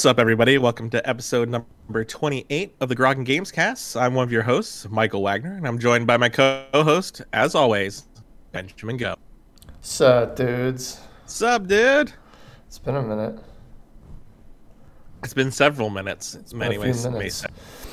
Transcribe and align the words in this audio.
What's 0.00 0.06
up, 0.06 0.18
everybody? 0.18 0.56
Welcome 0.56 0.88
to 0.90 1.06
episode 1.06 1.50
number 1.50 2.06
28 2.06 2.74
of 2.80 2.88
the 2.88 2.94
Grogan 2.94 3.22
Games 3.22 3.52
Cast. 3.52 3.98
I'm 3.98 4.14
one 4.14 4.24
of 4.24 4.32
your 4.32 4.40
hosts, 4.40 4.88
Michael 4.88 5.20
Wagner, 5.20 5.52
and 5.52 5.68
I'm 5.68 5.78
joined 5.78 6.06
by 6.06 6.16
my 6.16 6.30
co 6.30 6.64
host, 6.72 7.20
as 7.34 7.54
always, 7.54 8.08
Benjamin 8.50 8.96
Go. 8.96 9.16
Sup, 9.82 10.36
dudes? 10.36 11.00
Sup, 11.26 11.66
dude? 11.66 12.14
It's 12.66 12.78
been 12.78 12.96
a 12.96 13.02
minute. 13.02 13.40
It's 15.22 15.34
been 15.34 15.50
several 15.50 15.90
minutes. 15.90 16.34
It's 16.34 16.54
been 16.54 16.62
a 16.62 16.70
few 16.70 16.80
ways. 16.80 17.04
minutes. 17.04 17.44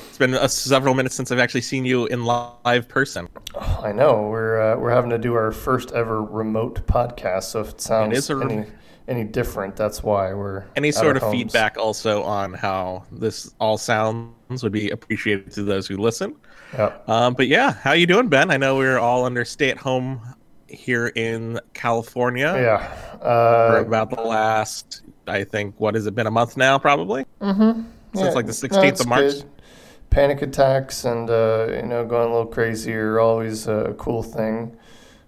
It's 0.08 0.16
been 0.16 0.32
uh, 0.32 0.48
several 0.48 0.94
minutes 0.94 1.14
since 1.14 1.30
I've 1.30 1.38
actually 1.38 1.60
seen 1.60 1.84
you 1.84 2.06
in 2.06 2.24
live 2.24 2.88
person. 2.88 3.28
Oh, 3.54 3.82
I 3.84 3.92
know 3.92 4.28
we're 4.28 4.58
uh, 4.72 4.78
we're 4.78 4.92
having 4.92 5.10
to 5.10 5.18
do 5.18 5.34
our 5.34 5.52
first 5.52 5.92
ever 5.92 6.22
remote 6.22 6.86
podcast. 6.86 7.42
So 7.42 7.60
if 7.60 7.72
it 7.72 7.82
sounds 7.82 8.16
is 8.16 8.30
a 8.30 8.36
rem- 8.36 8.50
any 8.50 8.66
any 9.08 9.24
different, 9.24 9.74
that's 9.74 10.02
why 10.02 10.32
we're 10.34 10.64
Any 10.76 10.92
sort 10.92 11.16
of 11.16 11.28
feedback 11.30 11.78
also 11.78 12.22
on 12.22 12.52
how 12.52 13.04
this 13.10 13.52
all 13.58 13.78
sounds 13.78 14.62
would 14.62 14.72
be 14.72 14.90
appreciated 14.90 15.50
to 15.52 15.62
those 15.62 15.86
who 15.86 15.96
listen. 15.96 16.36
Yep. 16.74 17.08
Um, 17.08 17.34
but 17.34 17.48
yeah, 17.48 17.72
how 17.72 17.92
you 17.92 18.06
doing, 18.06 18.28
Ben? 18.28 18.50
I 18.50 18.58
know 18.58 18.76
we're 18.76 18.98
all 18.98 19.24
under 19.24 19.44
stay-at-home 19.44 20.20
here 20.68 21.08
in 21.08 21.58
California. 21.72 22.54
Yeah. 22.54 22.86
for 23.18 23.78
Uh, 23.78 23.84
about 23.86 24.10
the 24.10 24.20
last, 24.20 25.02
I 25.26 25.42
think, 25.42 25.74
what 25.80 25.94
has 25.94 26.06
it 26.06 26.14
been 26.14 26.26
a 26.26 26.30
month 26.30 26.58
now, 26.58 26.78
probably 26.78 27.24
mm-hmm. 27.40 27.82
since 28.14 28.34
like 28.34 28.46
the 28.46 28.52
16th 28.52 29.00
of 29.00 29.08
March. 29.08 29.34
Panic 30.10 30.40
attacks 30.40 31.04
and 31.04 31.28
uh, 31.28 31.66
you 31.68 31.82
know 31.82 32.02
going 32.02 32.26
a 32.26 32.32
little 32.32 32.46
crazy 32.46 32.94
are 32.94 33.20
always 33.20 33.66
a 33.66 33.94
cool 33.98 34.22
thing. 34.22 34.74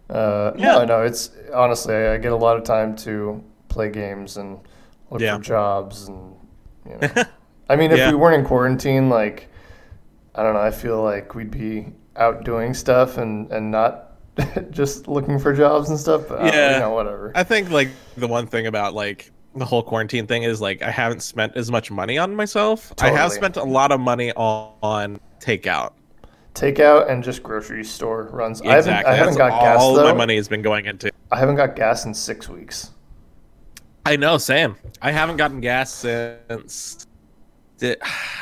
Uh, 0.09 0.53
Yeah. 0.56 0.72
No, 0.72 0.84
no, 0.87 1.03
it's 1.03 1.31
honestly 1.53 1.94
I 1.94 2.17
get 2.17 2.33
a 2.33 2.37
lot 2.37 2.56
of 2.56 2.65
time 2.65 2.97
to 2.97 3.44
play 3.70 3.88
games 3.90 4.36
and 4.36 4.58
look 5.10 5.22
Yeah. 5.22 5.36
for 5.38 5.42
jobs 5.42 6.08
and 6.08 6.34
you 6.86 6.98
know. 6.98 7.24
I 7.70 7.76
mean, 7.76 7.90
if 7.92 7.98
Yeah. 7.98 8.10
we 8.10 8.16
weren't 8.16 8.34
in 8.40 8.44
quarantine, 8.44 9.08
like 9.08 9.48
I 10.34 10.42
don't 10.42 10.54
know, 10.54 10.60
I 10.60 10.70
feel 10.70 11.02
like 11.02 11.34
we'd 11.34 11.50
be 11.50 11.92
out 12.16 12.44
doing 12.44 12.74
stuff 12.74 13.16
and 13.16 13.50
and 13.50 13.70
not 13.70 14.08
just 14.70 15.08
looking 15.08 15.38
for 15.38 15.54
jobs 15.54 15.88
and 15.88 15.98
stuff. 15.98 16.28
But, 16.28 16.42
uh, 16.42 16.44
Yeah. 16.52 16.74
you 16.74 16.80
know, 16.80 16.91
whatever. 16.91 17.32
I 17.34 17.44
think 17.44 17.70
like 17.70 17.88
the 18.16 18.28
one 18.28 18.46
thing 18.46 18.66
about 18.66 18.92
like 18.94 19.30
the 19.56 19.64
whole 19.64 19.82
quarantine 19.82 20.26
thing 20.26 20.42
is 20.44 20.60
like 20.60 20.82
I 20.82 20.91
haven't 20.91 21.22
spent 21.22 21.56
as 21.56 21.70
much 21.70 21.91
money 21.91 22.18
on 22.18 22.34
myself. 22.36 22.92
I 23.00 23.10
have 23.10 23.32
spent 23.32 23.56
a 23.56 23.64
lot 23.64 23.91
of 23.92 24.00
money 24.00 24.32
on, 24.32 24.72
on 24.82 25.20
takeout. 25.41 25.92
Takeout 26.54 27.08
and 27.08 27.22
just 27.22 27.42
grocery 27.42 27.84
store 27.84 28.28
runs. 28.32 28.60
I 28.62 28.74
haven't, 28.74 28.92
I 28.92 29.14
haven't 29.14 29.36
got 29.38 29.50
gas 29.60 29.78
all 29.80 29.94
my 29.96 30.12
money 30.12 30.34
has 30.36 30.48
been 30.48 30.62
going 30.62 30.86
into. 30.86 31.10
I 31.30 31.38
haven't 31.38 31.54
got 31.56 31.76
gas 31.76 32.04
in 32.04 32.12
six 32.14 32.48
weeks. 32.48 32.91
I 34.11 34.16
know, 34.16 34.39
same. 34.39 34.77
I 35.00 35.12
haven't 35.12 35.36
gotten 35.36 35.61
gas 35.61 35.92
since 35.92 37.06
the- 37.78 37.97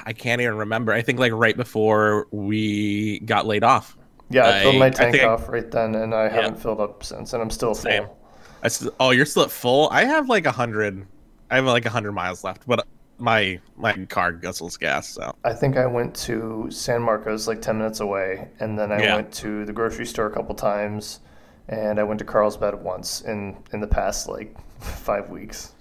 I 0.06 0.12
can't 0.12 0.40
even 0.40 0.56
remember. 0.56 0.92
I 0.92 1.02
think 1.02 1.18
like 1.18 1.32
right 1.32 1.56
before 1.56 2.26
we 2.30 3.20
got 3.20 3.46
laid 3.46 3.64
off. 3.64 3.96
Yeah, 4.30 4.46
I 4.48 4.60
filled 4.62 4.74
I- 4.76 4.78
my 4.78 4.86
I 4.86 4.90
tank 4.90 5.12
think 5.12 5.24
I- 5.24 5.28
off 5.28 5.48
right 5.48 5.70
then, 5.70 5.94
and 5.94 6.14
I 6.14 6.28
haven't 6.28 6.58
filled 6.60 6.80
up 6.80 7.04
since, 7.04 7.32
and 7.32 7.42
I'm 7.42 7.50
still 7.50 7.74
Same. 7.74 8.04
full. 8.06 8.16
I 8.62 8.66
s- 8.66 8.88
oh, 8.98 9.10
you're 9.10 9.26
still 9.26 9.44
at 9.44 9.50
full. 9.50 9.88
I 9.90 10.04
have 10.04 10.28
like 10.28 10.46
a 10.46 10.50
hundred. 10.50 11.06
I 11.50 11.56
have 11.56 11.64
like 11.66 11.86
a 11.86 11.90
hundred 11.90 12.12
miles 12.12 12.44
left, 12.44 12.66
but 12.66 12.86
my 13.18 13.58
my 13.76 13.92
car 14.06 14.32
guzzles 14.32 14.78
gas. 14.78 15.08
So 15.08 15.34
I 15.44 15.52
think 15.52 15.76
I 15.76 15.86
went 15.86 16.14
to 16.26 16.66
San 16.70 17.02
Marcos, 17.02 17.46
like 17.48 17.60
10 17.62 17.78
minutes 17.78 18.00
away, 18.00 18.48
and 18.60 18.78
then 18.78 18.90
I 18.92 19.02
Yeah. 19.02 19.16
went 19.16 19.32
to 19.34 19.64
the 19.64 19.72
grocery 19.72 20.06
store 20.06 20.26
a 20.26 20.30
couple 20.30 20.54
times, 20.54 21.20
and 21.68 21.98
I 22.00 22.02
went 22.04 22.18
to 22.20 22.24
Carlsbad 22.24 22.74
once 22.82 23.20
in, 23.22 23.56
in 23.72 23.80
the 23.80 23.86
past, 23.86 24.28
like, 24.28 24.54
five 24.80 25.28
weeks. 25.30 25.72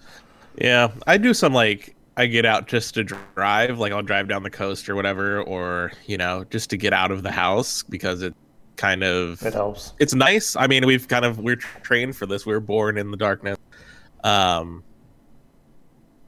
yeah, 0.59 0.89
I 1.05 1.17
do 1.17 1.33
some 1.33 1.53
like 1.53 1.95
I 2.17 2.25
get 2.25 2.45
out 2.45 2.67
just 2.67 2.93
to 2.95 3.03
drive. 3.03 3.77
Like 3.79 3.91
I'll 3.93 4.01
drive 4.01 4.27
down 4.27 4.43
the 4.43 4.49
coast 4.49 4.89
or 4.89 4.95
whatever, 4.95 5.41
or 5.43 5.91
you 6.05 6.17
know, 6.17 6.43
just 6.49 6.69
to 6.71 6.77
get 6.77 6.93
out 6.93 7.11
of 7.11 7.23
the 7.23 7.31
house 7.31 7.83
because 7.83 8.21
it 8.23 8.33
kind 8.75 9.03
of 9.03 9.41
It 9.43 9.53
helps. 9.53 9.93
it's 9.99 10.13
nice. 10.13 10.55
I 10.55 10.67
mean, 10.67 10.85
we've 10.85 11.07
kind 11.07 11.25
of 11.25 11.39
we're 11.39 11.55
trained 11.57 12.15
for 12.15 12.25
this. 12.25 12.45
We 12.45 12.53
are 12.53 12.59
born 12.59 12.97
in 12.97 13.11
the 13.11 13.17
darkness. 13.17 13.57
Um 14.23 14.83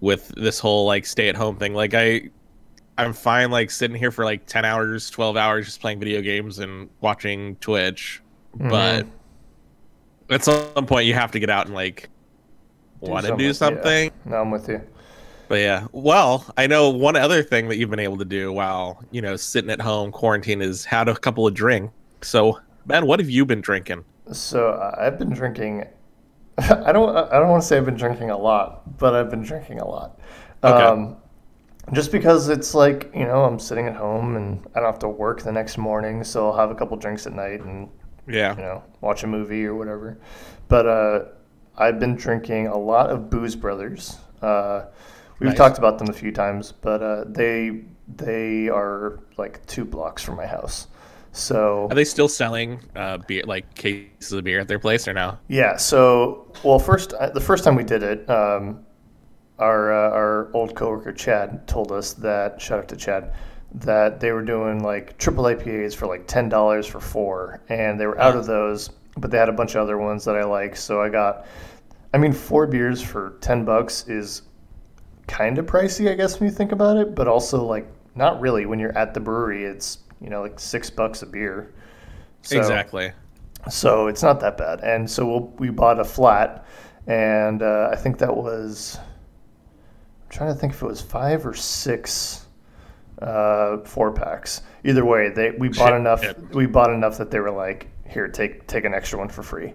with 0.02 0.30
this 0.38 0.60
whole 0.60 0.86
like 0.86 1.06
stay 1.06 1.28
at 1.30 1.36
home 1.36 1.58
thing. 1.58 1.74
Like 1.74 1.94
I 1.94 2.30
I'm 2.98 3.14
fine 3.14 3.50
like 3.52 3.72
sitting 3.72 3.96
here 3.98 4.12
for 4.12 4.26
like 4.26 4.46
10 4.46 4.66
hours, 4.66 5.10
12 5.10 5.38
hours 5.38 5.66
just 5.66 5.80
playing 5.82 6.00
video 6.00 6.22
games 6.22 6.60
and 6.60 6.90
watching 7.02 7.56
Twitch. 7.58 8.22
But 8.56 9.06
Mhm. 9.06 9.10
at 10.32 10.44
some 10.44 10.86
point 10.86 11.06
you 11.06 11.14
have 11.14 11.32
to 11.32 11.40
get 11.40 11.50
out 11.50 11.66
and 11.66 11.76
like 11.76 12.10
want 13.02 13.26
to 13.26 13.36
do 13.38 13.54
something, 13.54 14.06
yeah. 14.06 14.32
No, 14.32 14.42
I'm 14.42 14.52
with 14.52 14.68
you. 14.70 14.82
But 15.48 15.62
yeah, 15.62 15.88
well, 15.92 16.46
I 16.58 16.68
know 16.68 16.90
one 16.90 17.16
other 17.16 17.42
thing 17.42 17.70
that 17.70 17.78
you've 17.78 17.90
been 17.90 18.00
able 18.00 18.18
to 18.20 18.26
do 18.26 18.54
while 18.54 19.04
you 19.12 19.22
know 19.22 19.36
sitting 19.36 19.72
at 19.72 19.82
home 19.82 20.12
quarantine 20.12 20.62
is 20.62 20.86
had 20.86 21.10
a 21.10 21.16
couple 21.16 21.48
of 21.48 21.54
drinks. 21.54 21.94
So 22.22 22.60
Ben, 22.86 23.06
what 23.06 23.20
have 23.20 23.30
you 23.30 23.46
been 23.46 23.62
drinking? 23.62 24.06
So 24.32 24.70
uh, 24.70 24.96
I've 25.00 25.18
been 25.18 25.32
drinking. 25.32 25.86
I 26.58 26.92
don't. 26.92 27.16
I 27.16 27.40
don't 27.40 27.50
want 27.50 27.64
to 27.64 27.68
say 27.68 27.78
I've 27.78 27.86
been 27.86 27.96
drinking 27.98 28.30
a 28.30 28.38
lot, 28.38 28.98
but 28.98 29.16
I've 29.16 29.30
been 29.30 29.42
drinking 29.42 29.80
a 29.80 29.88
lot. 29.88 30.20
Okay. 30.64 30.84
Um, 30.84 31.18
just 31.94 32.12
because 32.12 32.50
it's 32.50 32.76
like 32.76 33.10
you 33.16 33.26
know 33.26 33.44
I'm 33.44 33.60
sitting 33.60 33.88
at 33.88 33.96
home 33.96 34.36
and 34.36 34.66
I 34.76 34.80
don't 34.80 34.86
have 34.86 35.00
to 35.00 35.10
work 35.10 35.42
the 35.42 35.52
next 35.52 35.78
morning, 35.78 36.24
so 36.24 36.48
I'll 36.50 36.58
have 36.58 36.70
a 36.70 36.76
couple 36.76 36.96
drinks 36.98 37.26
at 37.26 37.34
night 37.34 37.62
and 37.62 37.90
Yeah, 38.28 38.56
you 38.56 38.62
know 38.62 38.84
watch 39.02 39.24
a 39.24 39.28
movie 39.28 39.66
or 39.66 39.76
whatever. 39.76 40.20
But 40.68 40.86
uh, 40.86 41.26
I've 41.80 42.00
been 42.00 42.16
drinking 42.16 42.68
a 42.68 42.78
lot 42.78 43.10
of 43.10 43.30
Booze 43.30 43.56
Brothers. 43.56 44.18
Uh, 44.42 44.84
we've 45.40 45.50
Nice. 45.50 45.58
talked 45.58 45.78
about 45.78 45.98
them 45.98 46.10
a 46.10 46.14
few 46.14 46.32
times, 46.32 46.72
but 46.72 47.02
uh, 47.02 47.24
they 47.28 47.82
they 48.16 48.70
are 48.70 49.20
like 49.38 49.66
two 49.66 49.86
blocks 49.86 50.22
from 50.24 50.36
my 50.36 50.46
house. 50.48 50.88
So 51.32 51.88
Are 51.90 51.96
they 51.96 52.06
still 52.06 52.28
selling 52.28 52.80
uh, 52.96 53.20
beer, 53.20 53.44
like 53.46 53.76
cases 53.76 54.32
of 54.34 54.44
beer 54.44 54.60
at 54.60 54.68
their 54.68 54.80
place, 54.80 55.08
or 55.08 55.14
no? 55.14 55.38
Yeah. 55.48 55.78
So, 55.78 56.52
well, 56.64 56.80
first, 56.80 57.14
uh, 57.14 57.30
the 57.30 57.40
first 57.40 57.64
time 57.64 57.76
we 57.76 57.84
did 57.84 58.02
it, 58.04 58.28
um, 58.30 58.84
our 59.60 59.94
uh, 59.94 60.10
our 60.12 60.50
old 60.54 60.76
coworker 60.76 61.12
Chad 61.14 61.68
told 61.68 61.92
us 61.92 62.14
that 62.14 62.60
shout 62.62 62.80
out 62.80 62.88
to 62.90 62.96
Chad 62.98 63.34
that 63.76 64.20
they 64.20 64.32
were 64.32 64.42
doing 64.42 64.82
like 64.82 65.18
triple 65.20 65.44
IPAs 65.44 65.96
for 65.96 66.08
like 66.08 66.26
ten 66.28 66.50
dollars 66.50 66.88
for 66.88 67.00
four, 67.00 67.62
and 67.70 68.00
they 68.00 68.08
were 68.08 68.20
out 68.20 68.36
of 68.36 68.48
those, 68.48 68.90
but 69.20 69.32
they 69.32 69.38
had 69.38 69.50
a 69.50 69.54
bunch 69.54 69.76
of 69.76 69.82
other 69.82 69.98
ones 69.98 70.26
that 70.26 70.36
I 70.36 70.44
like. 70.44 70.76
So 70.76 71.02
I 71.02 71.10
got, 71.10 71.46
I 72.14 72.18
mean, 72.18 72.34
four 72.34 72.68
beers 72.68 73.02
for 73.02 73.38
ten 73.42 73.66
bucks 73.66 74.08
is 74.08 74.44
kind 75.28 75.58
of 75.58 75.66
pricey, 75.66 76.12
I 76.12 76.16
guess, 76.16 76.40
when 76.40 76.50
you 76.50 76.56
think 76.56 76.72
about 76.72 76.98
it, 76.98 77.16
but 77.16 77.28
also 77.28 77.64
like 77.64 77.88
not 78.16 78.40
really 78.42 78.66
when 78.66 78.80
you're 78.80 78.98
at 78.98 79.14
the 79.14 79.20
brewery. 79.20 79.64
It's 79.66 80.00
you 80.22 80.30
know 80.30 80.42
like 80.42 80.60
six 80.60 80.90
bucks 80.90 81.22
a 81.22 81.26
beer. 81.26 81.74
So- 82.42 82.58
exactly. 82.58 83.12
so 83.70 84.08
it's 84.08 84.24
not 84.24 84.40
that 84.40 84.58
bad. 84.58 84.80
And 84.82 85.10
so 85.10 85.26
we'll, 85.26 85.48
we 85.58 85.70
bought 85.70 86.00
a 86.00 86.06
flat, 86.06 86.66
and 87.08 87.62
uh, 87.62 87.90
I 87.92 87.96
think 87.96 88.18
that 88.20 88.36
was. 88.36 88.98
I'm 88.98 90.30
trying 90.30 90.54
to 90.54 90.60
think 90.60 90.74
if 90.74 90.82
it 90.82 90.86
was 90.86 91.02
five 91.02 91.46
or 91.46 91.54
six 91.54 92.46
uh, 93.22 93.78
four 93.80 94.12
packs. 94.12 94.62
Either 94.84 95.04
way, 95.06 95.30
they 95.30 95.52
we 95.52 95.70
bought 95.70 95.90
Shit, 95.90 95.96
enough. 95.96 96.24
We 96.54 96.66
bought 96.66 96.92
enough 96.92 97.18
that 97.18 97.32
they 97.32 97.40
were 97.40 97.52
like, 97.52 97.88
"Here, 98.10 98.28
take 98.28 98.68
take 98.68 98.86
an 98.86 98.94
extra 98.94 99.20
one 99.20 99.30
for 99.30 99.44
free." 99.44 99.74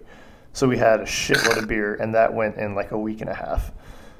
So 0.53 0.67
we 0.67 0.77
had 0.77 1.01
a 1.01 1.05
shitload 1.05 1.57
of 1.57 1.67
beer, 1.67 1.95
and 1.95 2.15
that 2.15 2.33
went 2.33 2.55
in 2.55 2.75
like 2.75 2.91
a 2.91 2.97
week 2.97 3.21
and 3.21 3.29
a 3.29 3.33
half. 3.33 3.71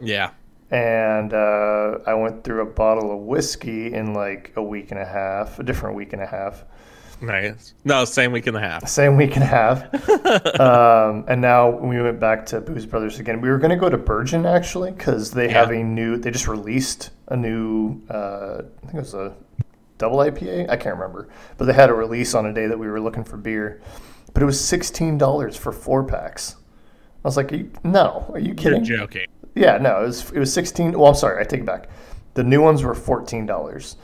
Yeah. 0.02 0.32
And 0.70 1.34
uh, 1.34 2.00
I 2.06 2.14
went 2.16 2.44
through 2.44 2.62
a 2.62 2.66
bottle 2.66 3.12
of 3.12 3.20
whiskey 3.20 3.94
in 3.94 4.14
like 4.14 4.52
a 4.56 4.62
week 4.62 4.92
and 4.92 5.00
a 5.00 5.06
half, 5.06 5.60
a 5.60 5.64
different 5.64 5.96
week 5.96 6.12
and 6.12 6.22
a 6.22 6.26
half. 6.26 6.66
Nice. 7.22 7.74
No, 7.84 8.04
same 8.06 8.32
week 8.32 8.48
and 8.48 8.58
a 8.58 8.60
half. 8.60 8.88
Same 8.88 9.16
week 9.16 9.36
and 9.36 9.44
a 9.44 9.48
half. 9.48 9.94
um, 10.60 11.24
and 11.28 11.40
now 11.40 11.70
we 11.70 12.02
went 12.02 12.20
back 12.20 12.46
to 12.48 12.62
Booze 12.62 12.86
Brothers 12.86 13.20
again. 13.20 13.42
We 13.42 13.50
were 13.50 13.58
going 13.58 13.72
to 13.72 13.78
go 13.78 13.90
to 13.90 13.98
Burgeon 13.98 14.46
actually 14.46 14.92
because 14.92 15.32
they 15.32 15.48
have 15.50 15.72
a 15.72 15.82
new. 15.82 16.18
They 16.18 16.32
just 16.32 16.48
released 16.48 17.12
a 17.30 17.38
new. 17.38 18.02
Uh, 18.10 18.64
I 18.64 18.82
think 18.82 18.96
it 18.96 19.00
was 19.00 19.14
a 19.14 19.34
double 19.98 20.18
IPA. 20.18 20.70
I 20.70 20.78
can't 20.78 20.96
remember, 20.96 21.28
but 21.58 21.66
they 21.66 21.74
had 21.74 21.90
a 21.90 21.94
release 21.94 22.34
on 22.34 22.46
a 22.46 22.54
day 22.54 22.68
that 22.68 22.78
we 22.80 22.88
were 22.88 23.00
looking 23.02 23.24
for 23.24 23.38
beer. 23.38 23.82
But 24.34 24.44
it 24.44 24.46
was 24.46 24.60
sixteen 24.60 25.18
dollars 25.18 25.56
for 25.56 25.72
four 25.72 26.04
packs. 26.04 26.56
I 27.24 27.28
was 27.28 27.38
like, 27.38 27.52
are 27.54 27.56
you, 27.56 27.72
"No, 27.84 28.30
are 28.34 28.40
you 28.40 28.48
You're 28.48 28.56
kidding?" 28.56 28.84
joking. 28.84 29.28
Yeah, 29.56 29.78
no, 29.78 30.02
it 30.04 30.08
was 30.08 30.32
it 30.32 30.40
was 30.40 30.54
sixteen. 30.54 30.92
Well, 30.98 31.08
I'm 31.08 31.16
sorry, 31.16 31.40
I 31.42 31.44
take 31.46 31.62
it 31.62 31.66
back. 31.66 31.90
The 32.34 32.44
new 32.44 32.62
ones 32.62 32.84
were 32.84 32.94
fourteen 32.96 33.46
dollars 33.46 33.96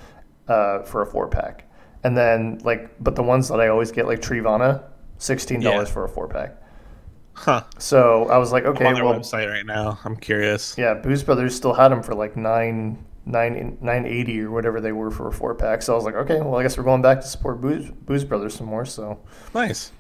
uh, 0.48 0.84
for 0.84 1.02
a 1.02 1.06
four 1.06 1.28
pack, 1.28 1.70
and 2.04 2.16
then 2.18 2.62
like, 2.64 2.90
but 3.04 3.16
the 3.16 3.24
ones 3.24 3.50
that 3.50 3.60
I 3.60 3.68
always 3.68 3.92
get, 3.92 4.08
like 4.08 4.22
Treevana, 4.22 4.84
sixteen 5.18 5.60
dollars 5.60 5.90
Yeah. 5.90 5.94
for 5.94 6.04
a 6.06 6.10
four 6.10 6.28
pack. 6.30 6.56
Huh. 7.34 7.64
So 7.80 8.28
I 8.30 8.38
was 8.38 8.52
like, 8.52 8.64
I'm 8.66 8.72
okay, 8.72 8.86
on 8.86 8.94
their 8.94 9.06
well, 9.06 9.20
website 9.20 9.50
right 9.50 9.66
now. 9.66 10.00
I'm 10.06 10.16
curious. 10.16 10.78
yeah, 10.78 10.94
Booze 10.94 11.24
Brothers 11.24 11.56
still 11.56 11.74
had 11.74 11.90
them 11.90 12.02
for 12.04 12.14
like 12.16 12.38
nine. 12.38 13.04
Nine 13.26 13.78
nine 13.82 14.06
eighty 14.08 14.42
or 14.42 14.50
whatever 14.50 14.82
they 14.82 14.92
were 14.92 15.12
for 15.12 15.28
a 15.28 15.32
four 15.32 15.54
pack. 15.54 15.84
So 15.84 15.94
I 15.94 15.96
was 15.96 16.06
like, 16.06 16.16
okay, 16.16 16.42
well, 16.42 16.56
I 16.56 16.64
guess 16.64 16.76
we're 16.78 16.84
going 16.84 17.04
back 17.04 17.22
to 17.22 17.28
support 17.28 17.62
Booze, 17.62 17.92
Booze 17.92 18.24
Brothers 18.26 18.56
some 18.56 18.66
more. 18.68 18.84
So 18.86 19.20
Nice. 19.54 19.92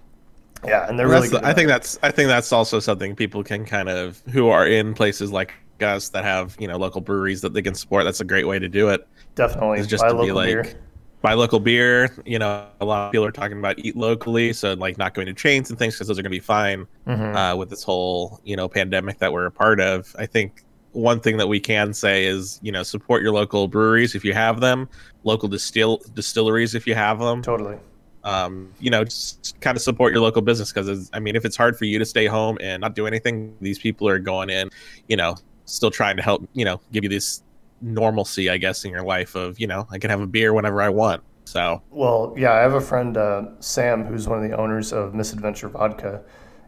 yeah, 0.65 0.87
and 0.89 0.97
they're 0.97 1.07
That's 1.07 1.27
really 1.31 1.39
the-. 1.41 1.47
I 1.47 1.53
think 1.53 1.65
it. 1.65 1.67
that's 1.69 1.99
I 2.01 2.09
think 2.11 2.27
that's 2.29 2.51
also 2.51 2.79
something 2.79 3.15
people 3.15 3.43
can 3.43 3.63
kind 3.65 3.89
of 3.89 4.19
who 4.31 4.47
are 4.49 4.65
in 4.65 4.93
places 4.95 5.31
like 5.31 5.53
us 5.81 6.09
that 6.09 6.23
have 6.23 6.55
you 6.59 6.67
know 6.67 6.77
local 6.77 6.99
breweries 7.01 7.41
that 7.41 7.53
they 7.53 7.61
can 7.61 7.75
support. 7.75 8.05
That's 8.05 8.21
a 8.21 8.25
great 8.25 8.47
way 8.47 8.57
to 8.57 8.67
do 8.67 8.89
it. 8.89 9.07
Definitely, 9.35 9.79
It's 9.79 9.87
just 9.87 10.01
buy 10.03 10.09
to 10.09 10.13
be 10.15 10.19
local 10.31 10.35
like 10.35 10.47
beer. 10.47 10.79
buy 11.21 11.33
local 11.35 11.59
beer. 11.59 12.15
You 12.25 12.39
know, 12.39 12.65
a 12.81 12.85
lot 12.85 13.05
of 13.05 13.11
people 13.11 13.25
are 13.25 13.31
talking 13.31 13.59
about 13.59 13.77
eat 13.79 13.95
locally, 13.95 14.51
so 14.53 14.73
like 14.73 14.97
not 14.97 15.13
going 15.13 15.27
to 15.27 15.33
chains 15.33 15.69
and 15.69 15.77
things 15.77 15.93
because 15.93 16.07
those 16.07 16.17
are 16.17 16.23
going 16.23 16.31
to 16.31 16.35
be 16.35 16.39
fine 16.39 16.87
Mhm. 17.07 17.35
uh, 17.35 17.55
with 17.55 17.69
this 17.69 17.83
whole 17.83 18.41
you 18.43 18.55
know 18.55 18.67
pandemic 18.67 19.19
that 19.19 19.31
we're 19.31 19.45
a 19.45 19.51
part 19.51 19.79
of. 19.79 20.15
I 20.17 20.25
think 20.25 20.63
one 20.93 21.19
thing 21.19 21.37
that 21.37 21.47
we 21.47 21.59
can 21.59 21.93
say 21.93 22.25
is 22.25 22.59
you 22.61 22.71
know 22.71 22.83
support 22.83 23.21
your 23.21 23.31
local 23.31 23.67
breweries 23.67 24.15
if 24.15 24.23
you 24.23 24.33
have 24.33 24.59
them, 24.59 24.89
local 25.23 25.47
distill 25.49 26.01
distilleries 26.13 26.75
if 26.75 26.87
you 26.87 26.95
have 26.95 27.19
them. 27.19 27.41
Totally. 27.41 27.77
Um, 28.23 28.71
you 28.79 28.91
know, 28.91 29.03
just 29.03 29.59
kind 29.61 29.75
of 29.75 29.81
support 29.81 30.13
your 30.13 30.21
local 30.21 30.41
business 30.43 30.71
because 30.71 31.09
I 31.13 31.19
mean, 31.19 31.35
if 31.35 31.43
it's 31.43 31.57
hard 31.57 31.77
for 31.77 31.85
you 31.85 31.97
to 31.97 32.05
stay 32.05 32.27
home 32.27 32.57
and 32.61 32.81
not 32.81 32.93
do 32.93 33.07
anything, 33.07 33.55
these 33.61 33.79
people 33.79 34.07
are 34.07 34.19
going 34.19 34.49
in, 34.49 34.69
you 35.07 35.17
know, 35.17 35.35
still 35.65 35.89
trying 35.89 36.17
to 36.17 36.23
help, 36.23 36.47
you 36.53 36.63
know, 36.63 36.79
give 36.91 37.03
you 37.03 37.09
this 37.09 37.41
normalcy, 37.81 38.49
I 38.49 38.57
guess, 38.57 38.85
in 38.85 38.91
your 38.91 39.03
life 39.03 39.33
of 39.35 39.59
you 39.59 39.67
know 39.67 39.87
I 39.91 39.97
can 39.97 40.09
have 40.09 40.21
a 40.21 40.27
beer 40.27 40.53
whenever 40.53 40.81
I 40.81 40.89
want. 40.89 41.23
So 41.45 41.81
Well, 41.89 42.33
yeah, 42.37 42.53
I 42.53 42.59
have 42.59 42.75
a 42.75 42.81
friend, 42.81 43.17
uh, 43.17 43.43
Sam, 43.59 44.05
who's 44.05 44.27
one 44.27 44.43
of 44.43 44.49
the 44.49 44.55
owners 44.55 44.93
of 44.93 45.13
Misadventure 45.13 45.69
Vodka. 45.69 46.21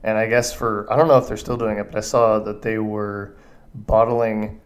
And 0.03 0.17
I 0.17 0.25
guess 0.27 0.51
for, 0.51 0.91
I 0.91 0.97
don't 0.97 1.07
know 1.07 1.17
if 1.17 1.27
they're 1.27 1.37
still 1.37 1.55
doing 1.55 1.77
it, 1.77 1.89
but 1.89 1.97
I 1.97 2.01
saw 2.01 2.39
that 2.39 2.61
they 2.61 2.77
were 2.77 3.37
bottling 3.73 4.59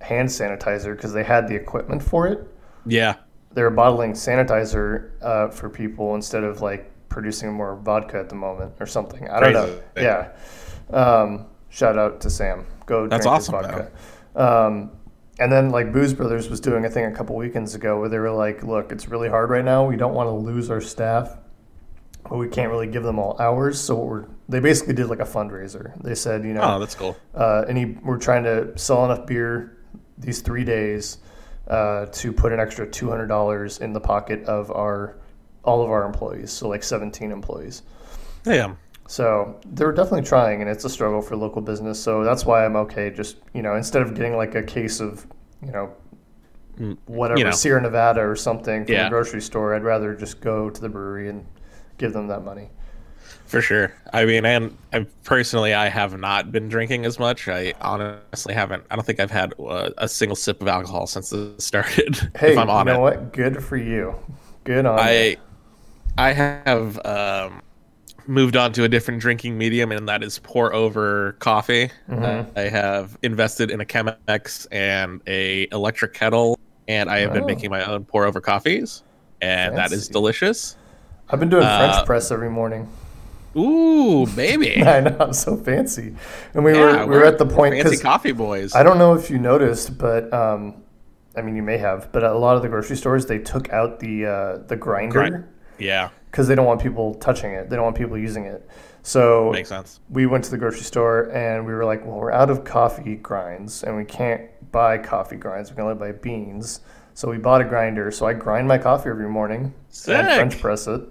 hand 0.00 0.28
sanitizer 0.28 0.96
because 0.96 1.12
they 1.12 1.22
had 1.22 1.48
the 1.48 1.54
equipment 1.54 2.02
for 2.02 2.26
it. 2.26 2.46
yeah, 2.86 3.16
They 3.52 3.62
were 3.62 3.70
bottling 3.70 4.12
sanitizer 4.12 5.10
uh, 5.22 5.48
for 5.48 5.68
people 5.68 6.14
instead 6.14 6.44
of 6.44 6.60
like 6.60 6.90
producing 7.08 7.52
more 7.52 7.76
vodka 7.76 8.18
at 8.18 8.28
the 8.28 8.34
moment 8.34 8.72
or 8.80 8.86
something. 8.86 9.28
I 9.28 9.40
don't 9.40 9.52
know. 9.52 9.80
Yeah. 9.96 10.32
Um, 10.90 11.46
shout 11.68 11.98
out 11.98 12.20
to 12.22 12.30
Sam. 12.30 12.66
Go 12.86 13.06
That's 13.06 13.24
drink 13.24 13.36
awesome, 13.36 13.52
vodka. 13.52 13.90
Um, 14.34 14.90
and 15.38 15.50
then 15.50 15.70
like 15.70 15.92
Booze 15.92 16.12
Brothers 16.14 16.48
was 16.48 16.60
doing 16.60 16.84
a 16.84 16.90
thing 16.90 17.04
a 17.06 17.12
couple 17.12 17.36
weekends 17.36 17.74
ago 17.74 17.98
where 17.98 18.08
they 18.08 18.18
were 18.18 18.30
like, 18.30 18.62
"Look, 18.62 18.92
it's 18.92 19.08
really 19.08 19.28
hard 19.28 19.50
right 19.50 19.64
now. 19.64 19.86
We 19.86 19.96
don't 19.96 20.14
want 20.14 20.28
to 20.28 20.32
lose 20.32 20.70
our 20.70 20.80
staff, 20.80 21.38
but 22.28 22.36
we 22.38 22.48
can't 22.48 22.70
really 22.70 22.86
give 22.86 23.02
them 23.02 23.18
all 23.18 23.36
hours. 23.40 23.80
So 23.80 23.94
what 23.96 24.06
we're 24.06 24.24
they 24.52 24.60
basically 24.60 24.94
did 24.94 25.06
like 25.08 25.18
a 25.20 25.24
fundraiser. 25.24 26.00
They 26.02 26.14
said, 26.14 26.44
you 26.44 26.54
know, 26.54 26.62
oh, 26.62 26.78
that's 26.78 26.94
cool. 26.94 27.16
uh, 27.34 27.64
any 27.68 27.96
we're 28.04 28.18
trying 28.18 28.44
to 28.44 28.76
sell 28.78 29.04
enough 29.04 29.26
beer 29.26 29.78
these 30.18 30.40
three 30.42 30.64
days 30.64 31.18
uh, 31.68 32.06
to 32.06 32.32
put 32.32 32.52
an 32.52 32.60
extra 32.60 32.86
two 32.88 33.08
hundred 33.10 33.26
dollars 33.26 33.78
in 33.78 33.92
the 33.92 34.00
pocket 34.00 34.44
of 34.44 34.70
our 34.70 35.16
all 35.64 35.82
of 35.82 35.90
our 35.90 36.04
employees. 36.04 36.50
So 36.52 36.68
like 36.68 36.82
seventeen 36.84 37.32
employees. 37.32 37.82
Damn. 38.44 38.78
So 39.08 39.60
they're 39.66 39.92
definitely 39.92 40.22
trying, 40.22 40.60
and 40.62 40.70
it's 40.70 40.84
a 40.84 40.88
struggle 40.90 41.20
for 41.20 41.36
local 41.36 41.60
business. 41.60 42.00
So 42.02 42.24
that's 42.24 42.46
why 42.46 42.64
I'm 42.64 42.76
okay. 42.76 43.10
Just 43.10 43.36
you 43.52 43.62
know, 43.62 43.74
instead 43.76 44.02
of 44.02 44.14
getting 44.14 44.36
like 44.36 44.54
a 44.54 44.62
case 44.62 45.00
of 45.00 45.26
you 45.64 45.72
know 45.72 45.92
Mm, 46.78 46.96
whatever 47.04 47.38
you 47.38 47.44
know. 47.44 47.50
Sierra 47.50 47.82
Nevada 47.82 48.22
or 48.22 48.34
something 48.34 48.86
from 48.86 48.94
Yeah. 48.94 49.04
the 49.04 49.10
grocery 49.10 49.42
store, 49.42 49.74
I'd 49.74 49.84
rather 49.84 50.14
just 50.14 50.40
go 50.40 50.70
to 50.70 50.80
the 50.80 50.88
brewery 50.88 51.28
and 51.28 51.44
give 51.98 52.14
them 52.14 52.28
that 52.28 52.46
money. 52.46 52.70
For 53.52 53.60
sure. 53.60 53.92
I 54.14 54.24
mean, 54.24 54.46
and 54.46 54.74
I 54.94 55.06
personally, 55.24 55.74
I 55.74 55.90
have 55.90 56.18
not 56.18 56.50
been 56.50 56.70
drinking 56.70 57.04
as 57.04 57.18
much. 57.18 57.48
I 57.48 57.74
honestly 57.82 58.54
haven't. 58.54 58.82
I 58.90 58.96
don't 58.96 59.04
think 59.04 59.20
I've 59.20 59.30
had 59.30 59.52
uh, 59.60 59.90
a 59.98 60.08
single 60.08 60.36
sip 60.36 60.62
of 60.62 60.68
alcohol 60.68 61.06
since 61.06 61.34
it 61.34 61.60
started. 61.60 62.16
Hey, 62.34 62.52
if 62.52 62.58
I'm 62.58 62.70
on 62.70 62.86
you 62.86 62.94
know 62.94 63.06
it, 63.08 63.18
what? 63.18 63.32
Good 63.34 63.62
for 63.62 63.76
you. 63.76 64.14
Good 64.64 64.86
on 64.86 64.96
you. 64.96 65.04
I, 65.04 65.36
I 66.16 66.32
have 66.32 66.98
um, 67.04 67.60
moved 68.26 68.56
on 68.56 68.72
to 68.72 68.84
a 68.84 68.88
different 68.88 69.20
drinking 69.20 69.58
medium, 69.58 69.92
and 69.92 70.08
that 70.08 70.22
is 70.22 70.38
pour 70.38 70.72
over 70.72 71.32
coffee. 71.32 71.90
Mm-hmm. 72.08 72.24
Uh, 72.24 72.44
I 72.58 72.70
have 72.70 73.18
invested 73.22 73.70
in 73.70 73.82
a 73.82 73.84
Chemex 73.84 74.66
and 74.72 75.20
a 75.26 75.68
electric 75.72 76.14
kettle, 76.14 76.58
and 76.88 77.10
I 77.10 77.18
have 77.18 77.34
been 77.34 77.42
Oh. 77.42 77.48
making 77.48 77.68
my 77.70 77.84
own 77.84 78.06
pour 78.06 78.24
over 78.24 78.40
coffees, 78.40 79.02
and 79.42 79.76
that 79.76 79.92
is 79.92 80.08
delicious. 80.08 80.78
I've 81.28 81.38
been 81.38 81.50
doing 81.50 81.64
uh, 81.64 81.92
French 81.92 82.06
press 82.06 82.30
every 82.30 82.48
morning. 82.48 82.88
Ooh, 83.56 84.26
baby. 84.26 84.82
I 84.86 85.00
know 85.00 85.16
I'm 85.20 85.32
so 85.32 85.56
fancy, 85.56 86.14
and 86.54 86.64
we 86.64 86.72
Yeah, 86.74 87.04
were 87.04 87.06
we 87.06 87.16
were 87.16 87.24
at 87.24 87.38
the 87.38 87.46
point 87.46 87.74
fancy 87.74 87.98
coffee 87.98 88.32
boys. 88.32 88.74
I 88.74 88.82
don't 88.82 88.98
know 88.98 89.14
if 89.14 89.30
you 89.30 89.38
noticed, 89.38 89.98
but 89.98 90.32
um, 90.32 90.82
I 91.36 91.42
mean 91.42 91.56
you 91.56 91.62
may 91.62 91.78
have, 91.78 92.10
but 92.12 92.22
a 92.24 92.32
lot 92.34 92.56
of 92.56 92.62
the 92.62 92.68
grocery 92.68 92.96
stores 92.96 93.26
they 93.26 93.38
took 93.38 93.70
out 93.70 94.00
the 94.00 94.26
uh, 94.26 94.56
the 94.68 94.76
grinder 94.76 95.12
Grind- 95.12 95.44
yeah, 95.78 96.10
because 96.30 96.48
they 96.48 96.54
don't 96.54 96.66
want 96.66 96.80
people 96.82 97.14
touching 97.14 97.52
it. 97.52 97.68
They 97.68 97.76
don't 97.76 97.84
want 97.84 97.96
people 97.96 98.16
using 98.18 98.44
it. 98.46 98.66
So 99.04 99.50
makes 99.52 99.68
sense. 99.68 99.98
we 100.10 100.26
went 100.26 100.44
to 100.44 100.50
the 100.52 100.58
grocery 100.58 100.82
store 100.84 101.24
and 101.32 101.66
we 101.66 101.72
were 101.72 101.84
like, 101.84 102.06
well, 102.06 102.18
we're 102.18 102.30
out 102.30 102.50
of 102.50 102.62
coffee 102.64 103.16
grinds 103.16 103.82
and 103.82 103.96
we 103.96 104.04
can't 104.04 104.48
buy 104.70 104.96
coffee 104.96 105.34
grinds. 105.36 105.70
We 105.70 105.74
can 105.74 105.84
only 105.84 105.96
buy 105.96 106.12
beans. 106.12 106.80
So 107.14 107.28
we 107.28 107.36
bought 107.38 107.60
a 107.60 107.64
grinder. 107.64 108.12
So 108.12 108.26
I 108.26 108.32
grind 108.32 108.68
my 108.68 108.78
coffee 108.78 109.10
every 109.10 109.28
morning 109.28 109.74
Sick. 109.88 110.14
and 110.14 110.28
French 110.28 110.60
press 110.60 110.86
it. 110.86 111.02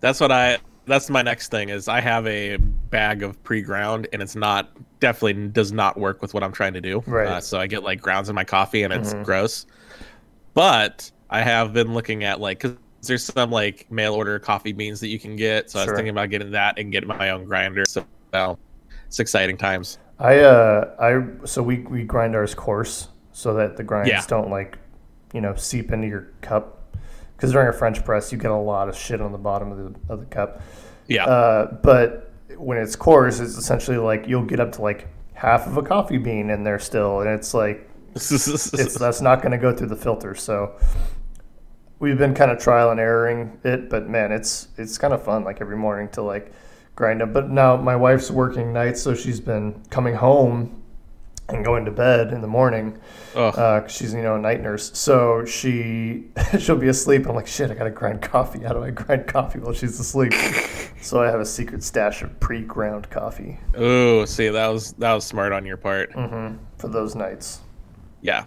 That's 0.00 0.20
what 0.20 0.30
I. 0.30 0.58
That's 0.90 1.08
my 1.08 1.22
next 1.22 1.52
thing. 1.52 1.68
Is 1.68 1.86
I 1.86 2.00
have 2.00 2.26
a 2.26 2.56
bag 2.56 3.22
of 3.22 3.40
pre-ground, 3.44 4.08
and 4.12 4.20
it's 4.20 4.34
not 4.34 4.70
definitely 4.98 5.46
does 5.48 5.70
not 5.72 5.96
work 5.96 6.20
with 6.20 6.34
what 6.34 6.42
I'm 6.42 6.50
trying 6.52 6.74
to 6.74 6.80
do. 6.80 7.02
Right. 7.06 7.28
Uh, 7.28 7.40
so 7.40 7.60
I 7.60 7.68
get 7.68 7.84
like 7.84 8.00
grounds 8.00 8.28
in 8.28 8.34
my 8.34 8.42
coffee, 8.42 8.82
and 8.82 8.92
it's 8.92 9.14
Mhm. 9.14 9.24
gross. 9.24 9.66
But 10.54 11.10
I 11.30 11.42
have 11.42 11.72
been 11.72 11.94
looking 11.94 12.24
at 12.24 12.40
like 12.40 12.58
because 12.60 12.76
there's 13.06 13.24
some 13.24 13.50
like 13.52 13.86
mail 13.90 14.14
order 14.14 14.38
coffee 14.40 14.72
beans 14.72 14.98
that 15.00 15.08
you 15.08 15.18
can 15.20 15.36
get. 15.36 15.70
So 15.70 15.78
I 15.78 15.84
was 15.84 15.92
thinking 15.92 16.10
about 16.10 16.28
getting 16.28 16.50
that 16.50 16.78
and 16.78 16.90
getting 16.90 17.08
my 17.08 17.30
own 17.30 17.44
grinder. 17.44 17.84
So 17.86 18.04
well, 18.32 18.58
it's 19.06 19.20
exciting 19.20 19.56
times. 19.56 19.98
I 20.18 20.40
uh 20.40 20.90
I 21.00 21.46
so 21.46 21.62
we 21.62 21.78
we 21.78 22.02
grind 22.02 22.34
ours 22.34 22.54
coarse 22.54 23.08
so 23.32 23.54
that 23.54 23.76
the 23.76 23.84
grinds 23.84 24.10
Yeah. 24.10 24.24
don't 24.26 24.50
like 24.50 24.76
you 25.32 25.40
know 25.40 25.54
seep 25.54 25.92
into 25.92 26.08
your 26.08 26.26
cup 26.42 26.79
because 27.40 27.52
during 27.52 27.68
a 27.68 27.72
French 27.72 28.04
press 28.04 28.30
you 28.30 28.36
get 28.36 28.50
a 28.50 28.54
lot 28.54 28.86
of 28.90 28.94
shit 28.94 29.22
on 29.22 29.32
the 29.32 29.38
bottom 29.38 29.72
of 29.72 29.78
the 29.78 30.12
of 30.12 30.20
the 30.20 30.26
cup. 30.26 30.60
Yeah. 31.06 31.24
Uh, 31.24 31.72
but 31.82 32.30
when 32.58 32.76
it's 32.76 32.94
coarse, 32.94 33.40
it's 33.40 33.56
essentially 33.56 33.96
like 33.96 34.28
you'll 34.28 34.44
get 34.44 34.60
up 34.60 34.72
to 34.72 34.82
like 34.82 35.08
half 35.32 35.66
of 35.66 35.78
a 35.78 35.82
coffee 35.82 36.18
bean 36.18 36.50
in 36.50 36.64
there 36.64 36.78
still, 36.78 37.20
and 37.20 37.30
it's 37.30 37.54
like 37.54 37.88
it's 38.14 38.92
that's 38.98 39.22
not 39.22 39.40
going 39.40 39.52
to 39.52 39.58
go 39.58 39.74
through 39.74 39.86
the 39.86 39.96
filter. 39.96 40.34
So 40.34 40.78
we've 41.98 42.18
been 42.18 42.34
kind 42.34 42.50
of 42.50 42.58
trial 42.58 42.90
and 42.90 43.00
erroring 43.00 43.58
it, 43.64 43.88
but 43.88 44.06
man, 44.06 44.32
it's 44.32 44.68
it's 44.76 44.98
kind 44.98 45.14
of 45.14 45.24
fun. 45.24 45.42
Like 45.42 45.62
every 45.62 45.78
morning 45.78 46.10
to 46.10 46.22
like 46.22 46.52
grind 46.94 47.22
up. 47.22 47.32
But 47.32 47.48
now 47.48 47.74
my 47.76 47.96
wife's 47.96 48.30
working 48.30 48.74
nights, 48.74 49.00
so 49.00 49.14
she's 49.14 49.40
been 49.40 49.82
coming 49.88 50.14
home 50.14 50.79
and 51.52 51.64
going 51.64 51.84
to 51.84 51.90
bed 51.90 52.32
in 52.32 52.40
the 52.40 52.46
morning 52.48 52.98
uh, 53.34 53.86
she's 53.86 54.12
you 54.12 54.22
know 54.22 54.34
a 54.34 54.38
night 54.38 54.60
nurse. 54.60 54.90
So 54.98 55.44
she 55.44 56.24
she'll 56.58 56.76
be 56.76 56.88
asleep. 56.88 57.26
I'm 57.28 57.34
like, 57.34 57.46
shit, 57.46 57.70
I 57.70 57.74
gotta 57.74 57.90
grind 57.90 58.22
coffee. 58.22 58.60
How 58.60 58.72
do 58.72 58.82
I 58.82 58.90
grind 58.90 59.26
coffee 59.26 59.58
while 59.60 59.72
she's 59.72 59.98
asleep? 60.00 60.32
so 61.00 61.22
I 61.22 61.26
have 61.26 61.40
a 61.40 61.46
secret 61.46 61.82
stash 61.82 62.22
of 62.22 62.38
pre-ground 62.40 63.08
coffee 63.08 63.58
Ooh, 63.78 64.26
see 64.26 64.48
that 64.48 64.66
was 64.68 64.92
that 64.94 65.14
was 65.14 65.24
smart 65.24 65.52
on 65.52 65.64
your 65.64 65.76
part. 65.76 66.12
hmm 66.12 66.56
for 66.78 66.88
those 66.88 67.14
nights. 67.14 67.60
Yeah. 68.22 68.44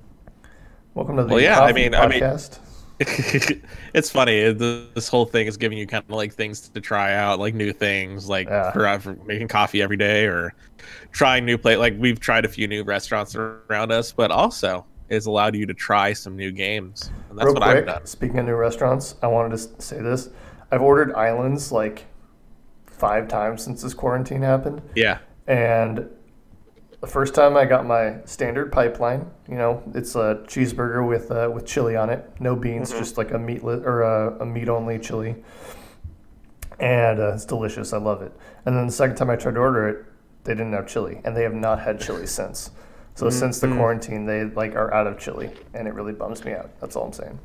Welcome 0.94 1.18
to 1.18 1.24
the 1.24 1.30
Well, 1.30 1.42
yeah, 1.42 1.60
I 1.62 1.72
mean- 1.72 1.96
I 1.96 2.08
mean- 2.08 2.20
podcast. 2.22 2.60
it's 3.94 4.10
funny. 4.10 4.52
This 4.54 5.08
whole 5.08 5.26
thing 5.26 5.48
is 5.48 5.58
giving 5.58 5.78
you 5.78 5.88
kind 5.88 6.04
of 6.04 6.10
like 6.16 6.34
things 6.34 6.70
to 6.70 6.82
try 6.82 7.14
out, 7.14 7.40
like 7.40 7.54
new 7.54 7.74
things, 7.74 8.28
like 8.30 8.48
Yeah. 8.48 8.72
for, 8.72 8.88
uh, 8.88 9.00
for 9.00 9.16
making 9.26 9.48
coffee 9.48 9.82
every 9.82 9.98
day 9.98 10.26
or 10.26 10.54
trying 11.12 11.46
new 11.46 11.58
plate. 11.58 11.78
Like 11.78 11.96
we've 11.98 12.20
tried 12.20 12.46
a 12.46 12.50
few 12.50 12.68
new 12.68 12.84
restaurants 12.84 13.36
around 13.36 13.92
us, 13.92 14.12
but 14.12 14.32
also 14.32 14.86
it's 15.10 15.26
allowed 15.26 15.56
you 15.56 15.66
to 15.66 15.74
try 15.74 16.14
some 16.14 16.36
new 16.36 16.52
games, 16.52 17.12
and 17.30 17.38
that's 17.38 17.46
Real 17.46 17.54
what 17.56 17.64
quick, 17.64 17.78
I've 17.78 17.86
done. 17.86 18.06
speaking 18.06 18.40
of 18.40 18.46
new 18.46 18.56
restaurants, 18.56 19.16
I 19.22 19.28
wanted 19.28 19.58
to 19.58 19.82
say 19.82 20.00
this. 20.02 20.30
I've 20.72 20.82
ordered 20.82 21.14
islands 21.14 21.72
like 21.72 22.06
five 22.88 23.28
times 23.28 23.64
since 23.64 23.82
this 23.82 23.94
quarantine 23.94 24.42
happened. 24.42 24.82
Yeah, 24.96 25.20
And 25.48 26.10
the 27.04 27.08
first 27.12 27.36
time 27.36 27.58
I 27.58 27.66
got 27.66 27.86
my 27.86 28.16
standard 28.24 28.72
pipeline, 28.72 29.30
you 29.50 29.56
know, 29.58 29.84
it's 29.94 30.16
a 30.16 30.40
cheeseburger 30.48 31.06
with 31.06 31.30
uh, 31.32 31.52
with 31.54 31.66
chili 31.66 31.98
on 31.98 32.10
it, 32.10 32.32
no 32.40 32.56
beans, 32.56 32.94
Mhm. 32.94 32.98
just 32.98 33.18
like 33.18 33.32
a 33.32 33.38
meatless 33.38 33.84
or 33.86 34.04
a, 34.04 34.38
a 34.40 34.46
meat 34.46 34.70
only 34.70 34.98
chili, 35.00 35.36
and 36.80 37.20
uh, 37.20 37.34
it's 37.34 37.44
delicious. 37.44 37.92
I 37.92 37.98
love 37.98 38.22
it. 38.22 38.32
And 38.66 38.78
then 38.78 38.86
the 38.86 38.92
second 38.94 39.18
time 39.18 39.30
I 39.30 39.36
tried 39.36 39.56
to 39.56 39.60
order 39.60 39.90
it, 39.90 40.06
they 40.46 40.54
didn't 40.54 40.72
have 40.72 40.88
chili, 40.88 41.20
and 41.26 41.36
they 41.36 41.44
have 41.44 41.54
not 41.54 41.82
had 41.82 42.00
chili 42.00 42.26
since. 42.40 42.72
So 43.16 43.30
since 43.30 43.60
the 43.60 43.68
Mhm. 43.68 43.76
quarantine, 43.76 44.26
they 44.26 44.46
like 44.46 44.74
are 44.78 44.94
out 44.94 45.06
of 45.06 45.20
chili, 45.20 45.52
and 45.74 45.90
it 45.90 45.94
really 45.94 46.14
bums 46.14 46.46
me 46.46 46.54
out. 46.54 46.70
That's 46.80 46.96
all 46.96 47.08
I'm 47.08 47.12
saying. 47.12 47.38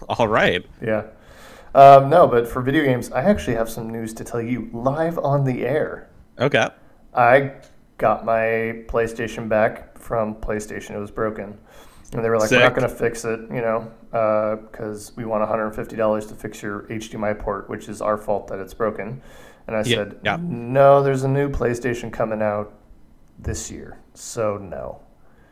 all 0.08 0.28
right. 0.28 0.64
Yeah. 0.80 1.02
Um, 1.74 2.08
no, 2.08 2.26
but 2.26 2.48
for 2.48 2.62
video 2.62 2.84
games, 2.84 3.12
I 3.12 3.20
actually 3.20 3.56
have 3.56 3.68
some 3.68 3.90
news 3.90 4.14
to 4.14 4.24
tell 4.24 4.40
you 4.40 4.70
live 4.72 5.18
on 5.18 5.44
the 5.44 5.66
air. 5.66 6.08
Okay. 6.40 6.68
I 7.14 7.52
got 7.98 8.24
my 8.24 8.84
PlayStation 8.86 9.48
back 9.48 9.98
from 9.98 10.34
PlayStation. 10.36 10.92
It 10.92 10.98
was 10.98 11.10
broken. 11.10 11.58
And 12.12 12.24
they 12.24 12.30
were 12.30 12.38
like, 12.38 12.50
we're 12.50 12.60
not 12.60 12.74
going 12.74 12.88
to 12.88 12.94
fix 12.94 13.24
it, 13.24 13.40
you 13.50 13.60
know, 13.60 13.90
because 14.10 15.12
we 15.16 15.26
want 15.26 15.42
$150 15.48 16.28
to 16.28 16.34
fix 16.34 16.62
your 16.62 16.84
HDMI 16.84 17.38
port, 17.38 17.68
which 17.68 17.88
is 17.88 18.00
our 18.00 18.16
fault 18.16 18.48
that 18.48 18.58
it's 18.60 18.72
broken. 18.72 19.20
And 19.66 19.76
I 19.76 19.80
Yeah, 19.80 19.96
said, 19.96 20.20
yeah. 20.24 20.38
no, 20.40 21.02
there's 21.02 21.24
a 21.24 21.28
new 21.28 21.50
PlayStation 21.50 22.10
coming 22.10 22.40
out 22.40 22.72
this 23.38 23.70
year. 23.70 23.98
So 24.14 24.56
no. 24.56 25.02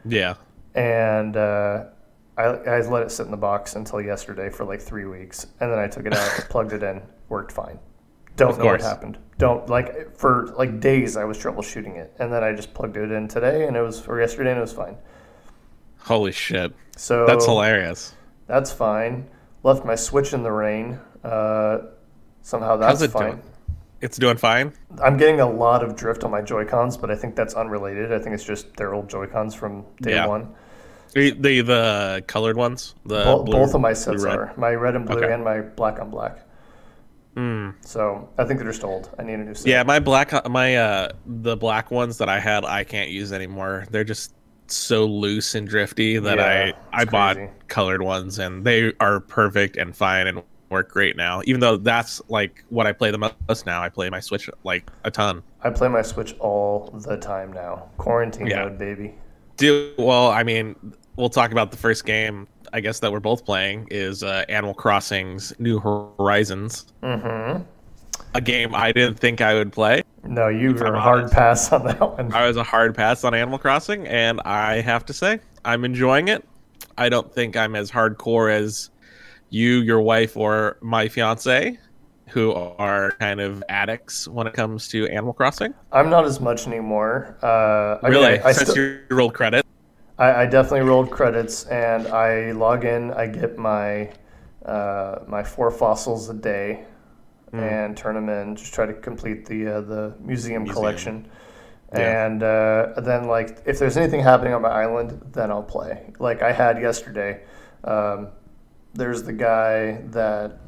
Yeah. 0.04 0.34
And 0.74 1.36
uh, 1.36 1.84
I, 2.38 2.44
I 2.44 2.80
let 2.80 3.02
it 3.02 3.10
sit 3.10 3.26
in 3.26 3.30
the 3.30 3.36
box 3.36 3.76
until 3.76 4.00
yesterday 4.00 4.48
for 4.50 4.64
like 4.64 4.80
three 4.80 5.04
weeks, 5.06 5.46
and 5.60 5.70
then 5.70 5.78
I 5.78 5.88
took 5.88 6.06
it 6.06 6.14
out, 6.14 6.30
plugged 6.50 6.72
it 6.72 6.82
in, 6.82 7.02
worked 7.28 7.52
fine. 7.52 7.78
Don't 8.36 8.50
Of 8.50 8.58
know 8.58 8.66
what 8.66 8.80
happened. 8.82 9.18
Don't 9.38 9.68
like 9.68 10.16
for 10.16 10.46
like 10.58 10.80
days 10.80 11.16
I 11.16 11.24
was 11.24 11.38
troubleshooting 11.38 11.96
it, 11.96 12.12
and 12.18 12.32
then 12.32 12.42
I 12.44 12.52
just 12.54 12.72
plugged 12.74 12.96
it 12.96 13.10
in 13.10 13.28
today, 13.28 13.66
and 13.66 13.76
it 13.76 13.80
was 13.82 14.06
or 14.06 14.20
yesterday, 14.20 14.50
and 14.50 14.58
it 14.58 14.62
was 14.62 14.72
fine. 14.72 14.96
Holy 15.98 16.32
shit. 16.32 16.72
So 16.96 17.26
That's 17.26 17.44
hilarious. 17.44 18.14
That's 18.46 18.72
fine. 18.72 19.28
Left 19.62 19.84
my 19.84 19.94
Switch 19.94 20.32
in 20.32 20.42
the 20.42 20.52
rain. 20.52 20.98
Uh, 21.24 21.78
somehow 22.42 22.76
that's 22.76 23.00
How's 23.00 23.02
it 23.02 23.10
fine. 23.10 23.30
doing? 23.32 23.42
It's 24.02 24.16
doing 24.18 24.36
fine. 24.36 24.72
I'm 25.02 25.16
getting 25.16 25.40
a 25.40 25.50
lot 25.50 25.82
of 25.82 25.96
drift 25.96 26.22
on 26.22 26.30
my 26.30 26.42
Joy 26.42 26.64
Cons, 26.66 26.96
but 26.96 27.10
I 27.10 27.16
think 27.16 27.34
that's 27.34 27.54
unrelated. 27.54 28.12
I 28.12 28.18
think 28.18 28.34
it's 28.34 28.44
just 28.44 28.76
their 28.76 28.94
old 28.94 29.08
Joy 29.08 29.26
Cons 29.26 29.54
from 29.54 29.84
day 30.02 30.12
Yeah. 30.12 30.26
one. 30.26 30.54
The, 31.14 31.30
the 31.30 31.60
the 31.62 32.24
colored 32.26 32.56
ones. 32.56 32.94
The 33.06 33.24
Bo- 33.24 33.42
blue- 33.42 33.56
both 33.56 33.74
of 33.74 33.80
my 33.80 33.94
sets 33.94 34.24
are 34.24 34.52
my 34.56 34.74
red 34.74 34.94
and 34.96 35.06
blue 35.06 35.16
Okay. 35.22 35.32
and 35.32 35.42
my 35.42 35.60
black 35.62 35.98
on 35.98 36.10
black. 36.10 36.38
Mm. 37.36 37.74
So 37.84 38.28
I 38.38 38.44
think 38.44 38.58
they're 38.60 38.70
just 38.70 38.82
old. 38.82 39.10
I 39.18 39.22
need 39.22 39.34
a 39.34 39.38
new 39.44 39.54
set. 39.54 39.66
Yeah, 39.66 39.82
my 39.82 39.98
black 39.98 40.48
my 40.48 40.76
uh 40.76 41.12
the 41.26 41.56
black 41.56 41.90
ones 41.90 42.18
that 42.18 42.28
I 42.28 42.40
had 42.40 42.64
I 42.64 42.82
can't 42.82 43.10
use 43.10 43.32
anymore. 43.32 43.86
They're 43.90 44.04
just 44.04 44.34
so 44.68 45.04
loose 45.04 45.54
and 45.54 45.68
drifty 45.68 46.18
that 46.18 46.38
Yeah, 46.38 46.72
I 46.92 46.98
I 46.98 47.02
it's 47.02 47.10
bought 47.10 47.36
colored 47.68 48.02
ones 48.02 48.38
and 48.38 48.64
they 48.64 48.92
are 49.00 49.20
perfect 49.20 49.76
and 49.76 49.94
fine 49.94 50.26
and 50.26 50.42
work 50.70 50.90
great 50.90 51.16
now. 51.16 51.42
Even 51.44 51.60
though 51.60 51.76
that's 51.76 52.20
like 52.28 52.64
what 52.70 52.86
I 52.86 52.92
play 52.92 53.10
the 53.10 53.18
most 53.18 53.66
now. 53.66 53.82
I 53.82 53.88
play 53.88 54.10
my 54.10 54.20
Switch 54.20 54.50
like 54.64 54.90
a 55.04 55.10
ton. 55.10 55.42
I 55.62 55.70
play 55.70 55.88
my 55.88 56.02
Switch 56.02 56.34
all 56.40 56.90
the 57.06 57.16
time 57.16 57.52
now. 57.52 57.90
Quarantine 57.98 58.46
Yeah. 58.46 58.64
mode, 58.64 58.78
baby. 58.78 59.14
Do 59.56 59.92
well, 59.98 60.28
I 60.30 60.42
mean, 60.42 60.74
we'll 61.16 61.28
talk 61.30 61.52
about 61.52 61.70
the 61.70 61.76
first 61.76 62.04
game 62.04 62.46
I 62.72 62.80
guess 62.80 62.98
that 63.00 63.12
we're 63.12 63.20
both 63.20 63.44
playing 63.44 63.86
is 63.90 64.22
uh, 64.22 64.44
Animal 64.48 64.74
Crossing's 64.74 65.52
New 65.58 65.78
Horizons, 65.78 66.86
Mm-hmm. 67.02 67.62
a 68.34 68.40
game 68.40 68.74
I 68.74 68.92
didn't 68.92 69.18
think 69.18 69.40
I 69.40 69.54
would 69.54 69.72
play. 69.72 70.02
No, 70.24 70.48
you 70.48 70.74
were 70.74 70.94
a 70.94 71.00
hard 71.00 71.20
honest. 71.20 71.34
pass 71.34 71.72
on 71.72 71.84
that 71.86 72.00
one. 72.00 72.32
I 72.34 72.46
was 72.46 72.56
a 72.56 72.62
hard 72.64 72.94
pass 72.94 73.22
on 73.24 73.34
Animal 73.34 73.58
Crossing, 73.58 74.06
and 74.08 74.40
I 74.44 74.80
have 74.80 75.06
to 75.06 75.12
say, 75.12 75.38
I'm 75.64 75.84
enjoying 75.84 76.28
it. 76.28 76.44
I 76.98 77.08
don't 77.08 77.32
think 77.32 77.56
I'm 77.56 77.76
as 77.76 77.90
hardcore 77.90 78.52
as 78.52 78.90
you, 79.50 79.76
your 79.76 80.00
wife, 80.00 80.36
or 80.36 80.76
my 80.82 81.08
fiance, 81.08 81.78
who 82.28 82.52
are 82.52 83.12
kind 83.20 83.40
of 83.40 83.62
addicts 83.68 84.26
when 84.26 84.48
it 84.48 84.54
comes 84.54 84.88
to 84.88 85.06
Animal 85.06 85.32
Crossing. 85.32 85.72
I'm 85.92 86.10
not 86.10 86.24
as 86.24 86.40
much 86.40 86.66
anymore. 86.66 87.38
Uh, 87.42 87.98
I 88.04 88.10
mean, 88.10 88.12
Really, 88.12 88.40
I, 88.40 88.50
since 88.52 88.70
still- 88.70 88.84
you 88.84 89.00
rolled 89.10 89.34
credit. 89.34 89.64
I, 90.18 90.42
I 90.42 90.46
definitely 90.46 90.88
rolled 90.88 91.10
credits, 91.10 91.64
and 91.64 92.06
I 92.08 92.52
log 92.52 92.84
in. 92.84 93.12
I 93.12 93.26
get 93.26 93.58
my 93.58 94.10
uh, 94.64 95.20
my 95.26 95.42
four 95.44 95.70
fossils 95.70 96.28
a 96.30 96.34
day, 96.34 96.84
Hmm. 97.50 97.60
and 97.60 97.96
turn 97.96 98.14
them 98.16 98.28
in. 98.28 98.56
Just 98.56 98.74
try 98.74 98.86
to 98.86 98.92
complete 98.94 99.46
the 99.46 99.66
uh, 99.76 99.80
the 99.82 100.14
museum, 100.20 100.62
Museum. 100.62 100.66
collection. 100.66 101.28
Yeah. 101.94 102.26
And 102.26 102.42
uh, 102.42 103.00
then, 103.00 103.28
like, 103.28 103.62
if 103.64 103.78
there's 103.78 103.96
anything 103.96 104.20
happening 104.20 104.52
on 104.54 104.60
my 104.62 104.70
island, 104.70 105.20
then 105.32 105.50
I'll 105.52 105.62
play. 105.62 106.12
Like 106.18 106.42
I 106.42 106.50
had 106.52 106.80
yesterday. 106.80 107.42
Um, 107.84 108.28
there's 108.94 109.22
the 109.22 109.32
guy 109.32 110.00
that 110.06 110.58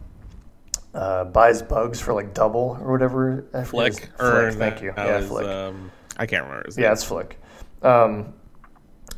uh, 0.94 1.24
buys 1.24 1.60
bugs 1.62 2.00
for 2.00 2.12
like 2.14 2.34
double 2.34 2.78
or 2.80 2.92
whatever. 2.92 3.44
Flick, 3.64 4.10
or 4.20 4.52
Flick. 4.52 4.58
Thank 4.58 4.82
you. 4.82 4.92
Yeah, 4.96 5.20
Flick. 5.22 5.46
Um, 5.46 5.90
I 6.18 6.26
can't 6.26 6.44
remember. 6.44 6.66
His 6.66 6.76
name. 6.76 6.82
Yeah, 6.84 6.88
name. 6.90 6.92
it's 6.94 7.04
Flick. 7.04 7.40
Um, 7.82 8.32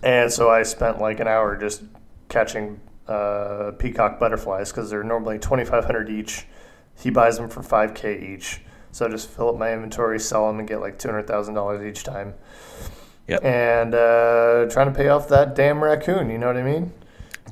and 0.03 0.33
so 0.33 0.51
I 0.51 0.63
spent 0.63 1.01
like 1.01 1.21
an 1.21 1.29
hour 1.29 1.57
just 1.57 1.83
catching 2.29 2.81
uh, 3.07 3.73
peacock 3.79 4.19
butterflies 4.19 4.71
because 4.71 4.89
they're 4.91 5.03
normally 5.03 5.39
2500 5.39 6.09
each. 6.09 6.47
He 6.97 7.11
buys 7.11 7.37
them 7.37 7.49
for 7.49 7.63
5k 7.63 8.23
each. 8.35 8.61
So 8.93 9.07
I 9.07 9.09
just 9.09 9.29
fill 9.29 9.51
up 9.51 9.57
my 9.57 9.73
inventory, 9.73 10.19
sell 10.19 10.47
them, 10.49 10.59
and 10.59 10.69
get 10.69 10.81
like 10.81 10.99
$200,000 10.99 11.89
each 11.89 12.05
time. 12.05 12.35
Yep. 13.29 13.45
And 13.45 13.95
uh, 13.95 14.67
trying 14.71 14.93
to 14.93 14.93
pay 14.93 15.09
off 15.09 15.29
that 15.29 15.55
damn 15.55 15.83
raccoon, 15.83 16.31
you 16.31 16.39
know 16.39 16.49
what 16.49 16.57
I 16.57 16.63
mean? 16.63 16.93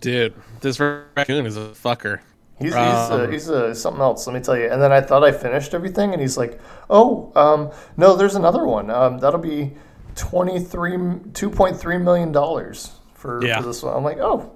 Dude, 0.00 0.35
this 0.61 0.80
raccoon 0.80 1.47
is 1.47 1.57
a 1.57 1.68
fucker. 1.68 2.21
He's, 2.59 2.75
he's, 2.75 2.75
uh, 2.75 3.09
Um, 3.25 3.33
he's 3.33 3.49
uh, 3.49 3.73
something 3.73 4.02
else, 4.02 4.26
let 4.26 4.35
me 4.35 4.40
tell 4.40 4.57
you. 4.57 4.68
And 4.68 4.83
then 4.83 4.90
I 4.90 5.00
thought 5.00 5.23
I 5.23 5.30
finished 5.30 5.75
everything, 5.75 6.12
and 6.12 6.21
he's 6.21 6.37
like, 6.37 6.61
oh, 6.90 7.30
um, 7.37 7.71
no, 7.97 8.16
there's 8.16 8.35
another 8.35 8.64
one. 8.64 8.90
Um, 8.90 9.18
that'll 9.18 9.38
be 9.38 9.75
23, 10.19 10.93
$2.3 10.97 12.03
million 12.03 12.33
for, 13.15 13.45
Yeah. 13.45 13.61
for 13.61 13.67
this 13.67 13.83
one. 13.83 13.97
I'm 13.97 14.05
like, 14.05 14.19
oh, 14.19 14.53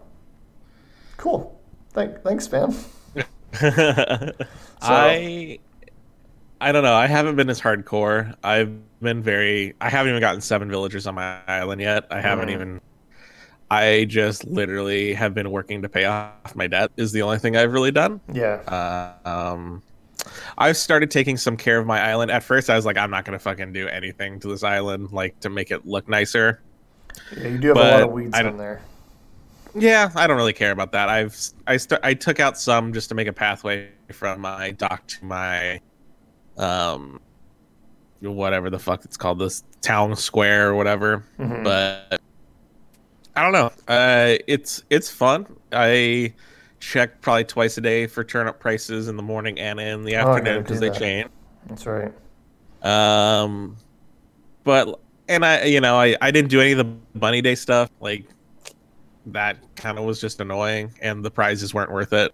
cool. 1.16 1.58
Thank, 1.92 2.22
thanks, 2.22 2.46
fam. 2.46 2.74
I 4.82 5.58
I 6.60 6.72
don't 6.72 6.82
know. 6.84 6.94
I 6.94 7.06
haven't 7.06 7.36
been 7.36 7.50
as 7.50 7.60
hardcore. 7.60 8.34
I've 8.42 8.72
been 9.00 9.22
very. 9.22 9.74
I 9.80 9.88
haven't 9.90 10.10
even 10.10 10.20
gotten 10.20 10.40
seven 10.40 10.70
villagers 10.70 11.06
on 11.06 11.14
my 11.16 11.40
island 11.46 11.80
yet. 11.80 12.06
I 12.10 12.20
haven't 12.20 12.48
Mm. 12.48 12.52
even. 12.52 12.80
I 13.70 14.04
just 14.08 14.44
literally 14.46 15.12
have 15.14 15.34
been 15.34 15.50
working 15.50 15.82
to 15.82 15.88
pay 15.88 16.04
off 16.04 16.54
my 16.54 16.66
debt. 16.66 16.90
Is 16.96 17.12
the 17.12 17.22
only 17.22 17.38
thing 17.38 17.56
I've 17.56 17.72
really 17.72 17.90
done. 17.90 18.20
Yeah. 18.32 18.56
Uh, 18.66 19.28
um, 19.28 19.82
I've 20.58 20.76
started 20.76 21.10
taking 21.10 21.36
some 21.36 21.56
care 21.56 21.78
of 21.78 21.86
my 21.86 22.00
island. 22.00 22.30
At 22.30 22.42
first, 22.42 22.70
I 22.70 22.76
was 22.76 22.84
like, 22.86 22.96
I'm 22.96 23.10
not 23.10 23.24
gonna 23.24 23.38
fucking 23.38 23.72
do 23.72 23.88
anything 23.88 24.38
to 24.40 24.48
this 24.48 24.62
island, 24.62 25.12
like 25.12 25.38
to 25.40 25.50
make 25.50 25.70
it 25.70 25.86
look 25.86 26.08
nicer. 26.08 26.60
yeah 27.36 27.48
you 27.48 27.58
do 27.58 27.68
have 27.68 27.76
a 27.76 27.80
lot 27.80 28.02
of 28.02 28.10
weeds 28.12 28.34
I 28.34 28.44
on 28.44 28.56
there. 28.56 28.82
Yeah, 29.74 30.10
I 30.14 30.26
don't 30.26 30.36
really 30.36 30.52
care 30.52 30.70
about 30.70 30.92
that. 30.92 31.08
I've 31.08 31.34
I 31.66 31.76
st- 31.78 32.00
I 32.02 32.14
took 32.14 32.40
out 32.40 32.58
some 32.58 32.92
just 32.92 33.08
to 33.08 33.14
make 33.14 33.26
a 33.26 33.32
pathway 33.32 33.88
from 34.12 34.40
my 34.42 34.72
dock 34.72 35.06
to 35.08 35.24
my 35.24 35.80
um 36.58 37.20
whatever 38.20 38.70
the 38.70 38.78
fuck 38.78 39.04
it's 39.04 39.16
called 39.16 39.38
this 39.38 39.64
town 39.80 40.14
square 40.14 40.68
or 40.70 40.74
whatever. 40.74 41.24
Mhm. 41.38 41.64
But 41.64 42.20
I 43.34 43.42
don't 43.42 43.52
know. 43.52 43.72
Uh 43.88 44.36
it's 44.46 44.84
it's 44.90 45.10
fun. 45.10 45.46
I 45.72 46.34
check 46.82 47.20
probably 47.22 47.44
twice 47.44 47.78
a 47.78 47.80
day 47.80 48.06
for 48.08 48.24
turnip 48.24 48.58
prices 48.60 49.08
in 49.08 49.16
the 49.16 49.22
morning 49.22 49.58
and 49.60 49.80
in 49.80 50.04
the 50.04 50.16
Oh, 50.18 50.38
afternoon 50.40 50.64
because 50.64 50.78
do 50.78 50.80
they 50.80 50.90
that. 50.90 50.90
change. 50.90 51.28
That's 51.66 51.86
right. 51.86 52.12
Um, 52.82 53.76
but 54.64 55.00
and 55.28 55.44
I, 55.44 55.64
you 55.64 55.80
know, 55.80 55.96
I 55.96 56.16
I 56.20 56.30
didn't 56.30 56.50
do 56.50 56.60
any 56.60 56.72
of 56.72 56.78
the 56.78 56.84
bunny 57.18 57.42
day 57.42 57.54
stuff. 57.54 57.90
Like 58.00 58.26
that 59.26 59.64
kind 59.76 59.98
of 59.98 60.04
was 60.04 60.20
just 60.20 60.40
annoying, 60.40 60.94
and 61.00 61.24
the 61.24 61.30
prizes 61.30 61.74
weren't 61.74 61.92
worth 61.92 62.12
it. 62.12 62.32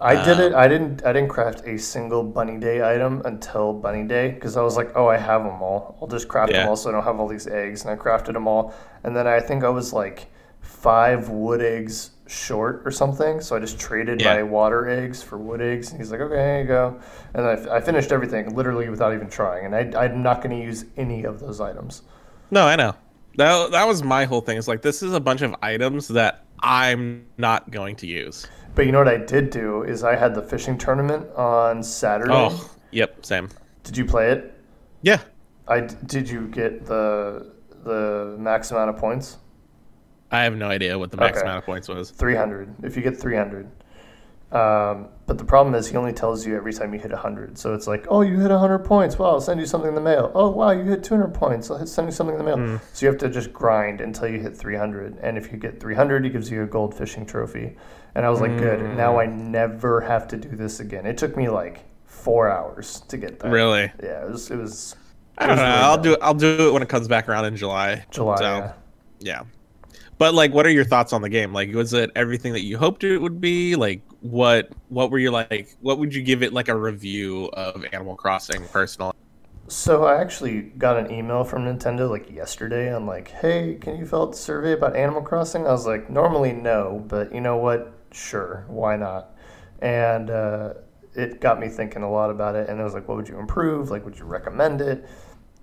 I 0.00 0.16
did 0.16 0.38
it. 0.40 0.52
Um, 0.52 0.54
I 0.54 0.68
didn't. 0.68 1.04
I 1.06 1.12
didn't 1.12 1.28
craft 1.30 1.62
a 1.66 1.78
single 1.78 2.22
bunny 2.24 2.58
day 2.58 2.82
item 2.82 3.22
until 3.24 3.72
bunny 3.72 4.04
day 4.04 4.32
because 4.32 4.56
I 4.56 4.62
was 4.62 4.76
like, 4.76 4.90
oh, 4.96 5.06
I 5.08 5.16
have 5.16 5.44
them 5.44 5.62
all. 5.62 5.96
I'll 6.00 6.08
just 6.08 6.28
craft 6.28 6.52
Yeah. 6.52 6.56
them 6.56 6.66
all 6.66 6.76
so 6.76 6.90
I 6.90 6.92
don't 6.92 7.04
have 7.04 7.20
all 7.20 7.28
these 7.28 7.46
eggs. 7.46 7.84
And 7.84 7.90
I 7.90 7.96
crafted 8.02 8.34
them 8.34 8.46
all. 8.48 8.74
And 9.04 9.16
then 9.16 9.26
I 9.26 9.40
think 9.40 9.64
I 9.64 9.68
was 9.68 9.92
like 9.92 10.26
five 10.60 11.28
wood 11.28 11.62
eggs 11.62 12.10
short 12.26 12.82
or 12.84 12.90
something. 12.90 13.40
So 13.40 13.56
I 13.56 13.60
just 13.60 13.78
traded 13.78 14.20
Yeah. 14.20 14.36
my 14.36 14.42
water 14.42 14.88
eggs 14.88 15.22
for 15.22 15.38
wood 15.38 15.60
eggs. 15.60 15.90
And 15.90 16.00
he's 16.00 16.10
like, 16.10 16.20
okay, 16.20 16.34
here 16.36 16.60
you 16.62 16.66
go. 16.66 17.00
And 17.34 17.44
I, 17.46 17.76
I 17.76 17.80
finished 17.80 18.12
everything 18.12 18.54
literally 18.54 18.88
without 18.88 19.12
even 19.14 19.28
trying. 19.28 19.66
And 19.72 19.74
I, 19.96 20.04
I'm 20.04 20.22
not 20.22 20.42
going 20.42 20.56
to 20.58 20.62
use 20.64 20.86
any 20.96 21.24
of 21.24 21.40
those 21.40 21.60
items. 21.60 22.02
No, 22.50 22.66
I 22.66 22.76
know. 22.76 22.94
That 23.36 23.72
that 23.72 23.88
was 23.88 24.02
my 24.04 24.24
whole 24.26 24.40
thing. 24.40 24.56
It's 24.58 24.68
like 24.68 24.80
this 24.80 25.02
is 25.02 25.12
a 25.12 25.18
bunch 25.20 25.42
of 25.42 25.56
items 25.60 26.06
that 26.08 26.44
I'm 26.60 27.26
not 27.36 27.70
going 27.70 27.96
to 27.96 28.06
use. 28.06 28.46
But 28.76 28.86
you 28.86 28.92
know 28.92 28.98
what 28.98 29.08
I 29.08 29.16
did 29.16 29.50
do 29.50 29.82
is 29.82 30.04
I 30.04 30.14
had 30.14 30.34
the 30.36 30.42
fishing 30.42 30.78
tournament 30.78 31.28
on 31.34 31.82
Saturday. 31.82 32.32
Oh, 32.32 32.70
yep, 32.92 33.26
same. 33.26 33.48
Did 33.82 33.96
you 33.96 34.04
play 34.04 34.30
it? 34.30 34.54
Yeah, 35.02 35.18
I 35.66 35.80
did 35.80 36.28
you 36.28 36.46
get 36.46 36.86
the 36.86 37.52
the 37.82 38.36
max 38.38 38.70
amount 38.70 38.90
of 38.90 38.96
points? 38.98 39.38
I 40.34 40.42
have 40.44 40.56
no 40.56 40.68
idea 40.68 40.98
what 40.98 41.10
the 41.10 41.16
max 41.16 41.38
Okay. 41.38 41.44
amount 41.46 41.58
of 41.58 41.64
points 41.64 41.88
was. 41.88 42.10
300. 42.10 42.74
If 42.82 42.96
you 42.96 43.02
get 43.02 43.16
300. 43.16 43.66
Um, 44.52 45.08
but 45.26 45.36
the 45.38 45.44
problem 45.44 45.74
is 45.74 45.88
he 45.88 45.96
only 45.96 46.12
tells 46.12 46.46
you 46.46 46.54
every 46.56 46.72
time 46.72 46.94
you 46.94 47.00
hit 47.00 47.10
100. 47.10 47.58
So 47.58 47.74
it's 47.74 47.88
like, 47.88 48.06
oh, 48.08 48.20
you 48.20 48.38
hit 48.38 48.50
100 48.52 48.80
points. 48.80 49.18
Well, 49.18 49.30
I'll 49.30 49.40
send 49.40 49.58
you 49.58 49.66
something 49.66 49.88
in 49.88 49.94
the 49.96 50.00
mail. 50.00 50.30
Oh, 50.34 50.50
wow, 50.50 50.70
you 50.70 50.84
hit 50.84 51.02
200 51.02 51.34
points. 51.34 51.70
I'll 51.70 51.84
send 51.86 52.06
you 52.06 52.12
something 52.12 52.38
in 52.38 52.44
the 52.44 52.56
mail. 52.56 52.80
So 52.92 53.04
you 53.06 53.10
have 53.10 53.18
to 53.20 53.28
just 53.28 53.52
grind 53.52 54.00
until 54.00 54.28
you 54.28 54.38
hit 54.38 54.56
300. 54.56 55.18
And 55.22 55.36
if 55.36 55.50
you 55.50 55.58
get 55.58 55.80
300, 55.80 56.24
he 56.24 56.30
gives 56.30 56.50
you 56.52 56.62
a 56.62 56.66
gold 56.66 56.94
fishing 56.94 57.26
trophy. 57.26 57.76
And 58.14 58.24
I 58.24 58.30
was 58.30 58.40
like, 58.40 58.56
good. 58.56 58.80
Now 58.96 59.18
I 59.18 59.26
never 59.26 60.00
have 60.02 60.28
to 60.28 60.36
do 60.36 60.50
this 60.50 60.78
again. 60.78 61.04
It 61.04 61.18
took 61.18 61.36
me 61.36 61.48
like 61.48 61.80
four 62.04 62.48
hours 62.48 63.00
to 63.08 63.16
get 63.16 63.40
that. 63.40 63.50
Really? 63.50 63.90
Yeah, 64.00 64.24
it 64.24 64.30
was. 64.30 64.50
It 64.52 64.56
was 64.56 64.94
I 65.36 65.48
don't 65.48 65.56
know. 65.56 65.64
really 65.64 65.74
I'll 65.78 65.96
dumb. 65.96 66.02
do 66.04 66.12
it. 66.12 66.18
I'll 66.22 66.34
do 66.34 66.68
it 66.68 66.72
when 66.72 66.82
it 66.82 66.88
comes 66.88 67.08
back 67.08 67.28
around 67.28 67.46
in 67.46 67.56
July. 67.56 68.04
July. 68.12 68.36
So, 68.36 68.44
yeah. 68.58 68.72
Yeah. 69.18 69.42
But 70.18 70.34
like 70.34 70.52
what 70.52 70.66
are 70.66 70.70
your 70.70 70.84
thoughts 70.84 71.12
on 71.12 71.22
the 71.22 71.28
game? 71.28 71.52
Like 71.52 71.72
was 71.72 71.92
it 71.92 72.10
everything 72.14 72.52
that 72.52 72.62
you 72.62 72.78
hoped 72.78 73.04
it 73.04 73.18
would 73.18 73.40
be? 73.40 73.76
Like 73.76 74.02
what 74.20 74.70
what 74.88 75.10
were 75.10 75.18
you 75.18 75.30
like 75.30 75.76
what 75.80 75.98
would 75.98 76.14
you 76.14 76.22
give 76.22 76.42
it 76.42 76.52
like 76.52 76.68
a 76.68 76.76
review 76.76 77.50
of 77.54 77.84
Animal 77.92 78.16
Crossing 78.16 78.66
personally? 78.68 79.14
So 79.66 80.04
I 80.04 80.20
actually 80.20 80.62
got 80.62 80.98
an 80.98 81.10
email 81.10 81.42
from 81.42 81.64
Nintendo 81.64 82.08
like 82.08 82.30
yesterday 82.30 82.94
I'm 82.94 83.06
like, 83.06 83.30
hey, 83.30 83.76
can 83.80 83.96
you 83.96 84.06
fill 84.06 84.22
out 84.22 84.32
the 84.32 84.38
survey 84.38 84.72
about 84.72 84.94
Animal 84.94 85.22
Crossing? 85.22 85.66
I 85.66 85.70
was 85.70 85.86
like, 85.86 86.10
normally 86.10 86.52
no, 86.52 87.04
but 87.08 87.34
you 87.34 87.40
know 87.40 87.56
what? 87.56 87.92
Sure, 88.12 88.64
why 88.68 88.96
not? 88.96 89.34
And 89.80 90.30
uh, 90.30 90.74
it 91.14 91.40
got 91.40 91.60
me 91.60 91.68
thinking 91.68 92.02
a 92.02 92.10
lot 92.10 92.30
about 92.30 92.54
it. 92.56 92.68
And 92.68 92.80
I 92.80 92.84
was 92.84 92.94
like, 92.94 93.08
what 93.08 93.16
would 93.16 93.28
you 93.28 93.38
improve? 93.38 93.90
Like, 93.90 94.04
would 94.04 94.18
you 94.18 94.24
recommend 94.24 94.80
it? 94.80 95.08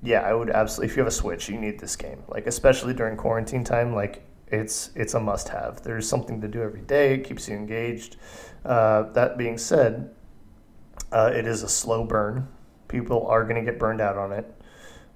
Yeah, 0.03 0.22
I 0.22 0.34
would 0.34 0.50
absolutely. 0.50 0.91
If 0.91 0.98
you 0.98 1.01
have 1.01 1.08
a 1.08 1.15
Switch, 1.15 1.50
you 1.50 1.58
need 1.58 1.79
this 1.79 1.96
game. 1.96 2.24
Like, 2.27 2.48
especially 2.48 2.93
during 2.93 3.17
quarantine 3.17 3.63
time, 3.63 3.93
like 3.93 4.24
it's 4.51 4.91
it's 4.96 5.13
a 5.13 5.20
must-have. 5.20 5.81
There's 5.81 6.08
something 6.08 6.41
to 6.41 6.48
do 6.48 6.62
every 6.62 6.81
day. 6.81 7.15
It 7.15 7.24
keeps 7.24 7.48
you 7.48 7.55
engaged. 7.55 8.17
Uh, 8.65 9.03
that 9.13 9.38
being 9.38 9.58
said, 9.58 10.13
uh, 11.12 11.31
it 11.34 11.48
is 11.48 11.63
a 11.63 11.70
slow 11.70 12.03
burn. 12.03 12.48
People 12.88 13.25
are 13.27 13.43
going 13.43 13.63
to 13.63 13.70
get 13.70 13.79
burned 13.79 14.01
out 14.01 14.17
on 14.17 14.31
it. 14.31 14.53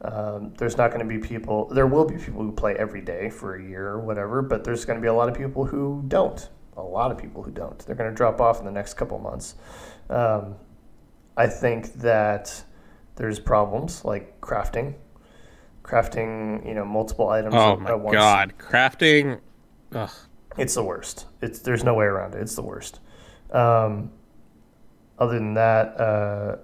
Um, 0.02 0.54
there's 0.58 0.78
not 0.78 0.92
going 0.92 1.08
to 1.08 1.08
be 1.08 1.20
people. 1.20 1.68
There 1.68 1.88
will 1.88 2.06
be 2.06 2.18
people 2.18 2.42
who 2.42 2.52
play 2.52 2.76
every 2.76 3.02
day 3.02 3.30
for 3.30 3.56
a 3.56 3.64
year 3.64 3.88
or 3.88 4.00
whatever, 4.00 4.42
but 4.42 4.64
there's 4.64 4.86
going 4.86 4.98
to 4.98 5.02
be 5.02 5.08
a 5.08 5.14
lot 5.14 5.30
of 5.30 5.36
people 5.36 5.66
who 5.66 6.04
don't. 6.08 6.48
A 6.78 6.82
lot 6.82 7.12
of 7.12 7.18
people 7.18 7.42
who 7.42 7.52
don't. 7.52 7.78
They're 7.80 7.96
going 7.96 8.10
to 8.10 8.16
drop 8.16 8.42
off 8.42 8.60
in 8.60 8.66
the 8.66 8.72
next 8.72 8.96
couple 8.96 9.18
months. 9.20 9.56
Um, 10.10 10.56
I 11.38 11.48
think 11.48 11.94
that 11.96 12.64
there's 13.16 13.40
problems 13.40 14.06
like 14.06 14.40
crafting, 14.42 14.96
crafting, 15.86 16.66
you 16.68 16.74
know, 16.74 16.84
multiple 16.84 17.30
items 17.30 17.54
Oh 17.56 17.74
at 17.74 17.80
my 17.80 17.94
once. 17.94 18.16
god, 18.16 18.54
crafting. 18.58 19.40
Ugh. 19.94 20.10
It's 20.58 20.74
the 20.74 20.84
worst. 20.84 21.28
It's 21.42 21.60
there's 21.60 21.84
no 21.84 21.94
way 21.94 22.06
around 22.06 22.34
it. 22.36 22.42
It's 22.42 22.56
the 22.56 22.62
worst. 22.64 23.00
Um, 23.52 24.12
other 25.20 25.36
than 25.36 25.54
that, 25.54 26.00
uh, 26.00 26.58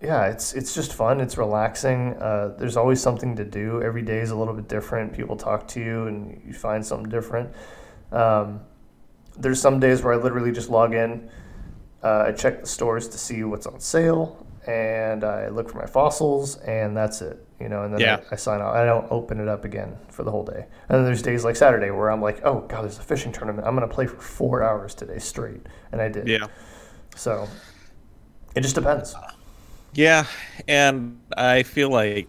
yeah, 0.00 0.26
it's 0.26 0.52
it's 0.54 0.74
just 0.74 0.92
fun. 0.94 1.20
It's 1.20 1.36
relaxing. 1.36 2.14
Uh, 2.14 2.54
there's 2.58 2.76
always 2.76 3.00
something 3.00 3.34
to 3.36 3.44
do. 3.44 3.82
Every 3.82 4.02
day 4.02 4.18
is 4.18 4.30
a 4.30 4.36
little 4.36 4.54
bit 4.54 4.68
different. 4.68 5.12
People 5.12 5.36
talk 5.36 5.66
to 5.68 5.80
you, 5.80 6.06
and 6.06 6.40
you 6.46 6.52
find 6.54 6.84
something 6.84 7.10
different. 7.10 7.50
Um, 8.12 8.60
there's 9.38 9.60
some 9.60 9.80
days 9.80 10.02
where 10.02 10.12
I 10.14 10.16
literally 10.16 10.52
just 10.52 10.70
log 10.70 10.94
in. 10.94 11.30
Uh, 12.02 12.24
I 12.28 12.32
check 12.32 12.60
the 12.60 12.66
stores 12.66 13.08
to 13.08 13.18
see 13.18 13.42
what's 13.44 13.66
on 13.66 13.80
sale, 13.80 14.46
and 14.66 15.24
I 15.24 15.48
look 15.48 15.70
for 15.70 15.78
my 15.78 15.86
fossils, 15.86 16.56
and 16.58 16.96
that's 16.96 17.22
it. 17.22 17.44
You 17.58 17.68
know, 17.68 17.82
and 17.84 17.92
then 17.92 18.00
Yeah. 18.00 18.20
I, 18.30 18.34
I 18.34 18.36
sign 18.36 18.60
out. 18.60 18.74
I 18.74 18.84
don't 18.84 19.06
open 19.10 19.40
it 19.40 19.48
up 19.48 19.64
again 19.64 19.96
for 20.08 20.22
the 20.22 20.30
whole 20.30 20.44
day. 20.44 20.66
And 20.88 20.98
then 20.98 21.04
there's 21.04 21.22
days 21.22 21.44
like 21.44 21.56
Saturday 21.56 21.90
where 21.90 22.10
I'm 22.10 22.22
like, 22.22 22.40
oh 22.44 22.60
god, 22.68 22.82
there's 22.84 22.98
a 22.98 23.02
fishing 23.02 23.32
tournament. 23.32 23.66
I'm 23.66 23.74
gonna 23.74 23.88
play 23.88 24.06
for 24.06 24.20
four 24.20 24.62
hours 24.62 24.94
today 24.94 25.18
straight, 25.18 25.66
and 25.92 26.00
I 26.00 26.08
did. 26.08 26.26
Yeah. 26.28 26.46
So 27.16 27.48
it 28.54 28.60
just 28.62 28.74
depends. 28.74 29.14
Yeah, 29.92 30.24
and 30.68 31.20
I 31.36 31.62
feel 31.64 31.90
like 31.90 32.28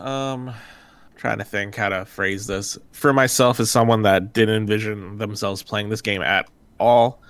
um 0.00 0.52
trying 1.16 1.38
to 1.38 1.44
think 1.44 1.74
how 1.76 1.88
to 1.88 2.04
phrase 2.04 2.46
this. 2.46 2.76
For 2.92 3.12
myself 3.12 3.60
as 3.60 3.70
someone 3.70 4.02
that 4.02 4.32
didn't 4.32 4.56
envision 4.56 5.16
themselves 5.18 5.62
playing 5.62 5.88
this 5.88 6.02
game 6.02 6.22
at 6.22 6.48
all, 6.78 7.22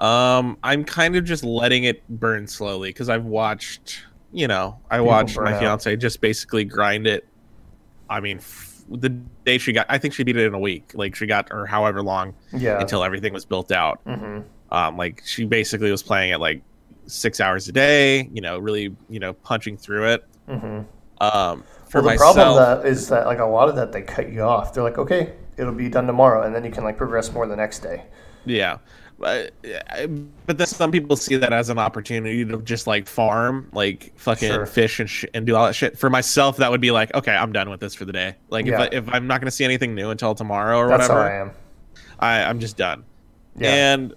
um 0.00 0.58
I'm 0.62 0.84
kind 0.84 1.16
of 1.16 1.24
just 1.24 1.44
letting 1.44 1.84
it 1.84 2.08
burn 2.08 2.46
slowly 2.46 2.92
cuz 2.92 3.08
I've 3.08 3.24
watched, 3.24 4.04
you 4.32 4.48
know, 4.48 4.80
I 4.90 5.00
watched 5.00 5.40
my 5.40 5.52
out. 5.52 5.58
fiance 5.58 5.96
just 5.96 6.20
basically 6.20 6.64
grind 6.64 7.06
it. 7.06 7.24
I 8.08 8.20
mean, 8.20 8.38
f- 8.38 8.82
the 8.88 9.10
day 9.44 9.58
she 9.58 9.72
got 9.72 9.86
I 9.88 9.98
think 9.98 10.14
she 10.14 10.24
beat 10.24 10.36
it 10.36 10.46
in 10.46 10.54
a 10.54 10.58
week. 10.58 10.92
Like 10.94 11.14
she 11.14 11.26
got 11.26 11.48
or 11.52 11.66
however 11.66 12.02
long 12.02 12.34
Yeah. 12.52 12.80
until 12.80 13.04
everything 13.04 13.32
was 13.32 13.44
built 13.44 13.72
out. 13.72 14.00
hmm 14.06 14.40
Um, 14.70 14.96
like 14.96 15.22
she 15.24 15.44
basically 15.46 15.90
was 15.90 16.02
playing 16.02 16.32
it 16.32 16.40
like 16.40 16.64
six 17.06 17.40
hours 17.40 17.68
a 17.68 17.72
day. 17.72 18.28
You 18.32 18.40
know, 18.42 18.58
really, 18.58 18.96
you 19.08 19.20
know, 19.20 19.34
punching 19.34 19.78
through 19.78 20.12
it. 20.14 20.22
hmm 20.48 20.80
Um, 21.20 21.64
for 21.88 22.00
Well, 22.00 22.02
the 22.02 22.10
myself, 22.10 22.34
problem 22.34 22.56
that 22.56 22.86
is 22.86 23.08
that 23.08 23.26
like 23.26 23.38
a 23.40 23.44
lot 23.44 23.68
of 23.68 23.76
that 23.76 23.92
they 23.92 24.02
cut 24.02 24.30
you 24.32 24.42
off. 24.42 24.72
They're 24.72 24.82
like, 24.84 24.98
okay, 24.98 25.34
it'll 25.56 25.74
be 25.74 25.88
done 25.88 26.06
tomorrow, 26.06 26.42
and 26.42 26.54
then 26.54 26.64
you 26.64 26.70
can 26.70 26.84
like 26.84 26.96
progress 26.96 27.32
more 27.32 27.46
the 27.46 27.56
next 27.56 27.80
day. 27.80 28.04
yeah. 28.44 28.78
But, 29.20 29.52
I- 29.90 30.06
but 30.46 30.56
then 30.56 30.66
some 30.66 30.90
people 30.90 31.14
see 31.14 31.36
that 31.36 31.52
as 31.52 31.68
an 31.68 31.78
opportunity 31.78 32.42
to 32.46 32.56
just 32.62 32.86
like 32.86 33.06
farm, 33.06 33.68
like 33.72 34.12
fucking 34.16 34.50
Sure. 34.50 34.64
fish 34.66 34.98
and 34.98 35.08
sh- 35.08 35.26
and 35.34 35.46
do 35.46 35.54
all 35.54 35.66
that 35.66 35.74
shit. 35.74 35.98
For 35.98 36.08
myself, 36.08 36.56
that 36.56 36.70
would 36.70 36.80
be 36.80 36.90
like, 36.90 37.14
okay, 37.14 37.36
I'm 37.36 37.52
done 37.52 37.68
with 37.68 37.80
this 37.80 37.94
for 37.94 38.06
the 38.06 38.12
day. 38.12 38.34
Like 38.48 38.64
Yeah. 38.64 38.74
if 38.74 38.80
I, 38.80 38.96
if 38.96 39.08
I'm 39.14 39.26
not 39.26 39.42
gonna 39.42 39.50
see 39.50 39.64
anything 39.64 39.94
new 39.94 40.08
until 40.08 40.34
tomorrow 40.34 40.78
or 40.78 40.88
That's 40.88 41.02
whatever, 41.08 41.20
how 41.20 41.36
I 41.36 41.40
am. 41.40 41.50
I, 42.18 42.42
I'm 42.44 42.60
just 42.60 42.78
done. 42.78 43.04
Yeah. 43.56 43.92
And 43.92 44.14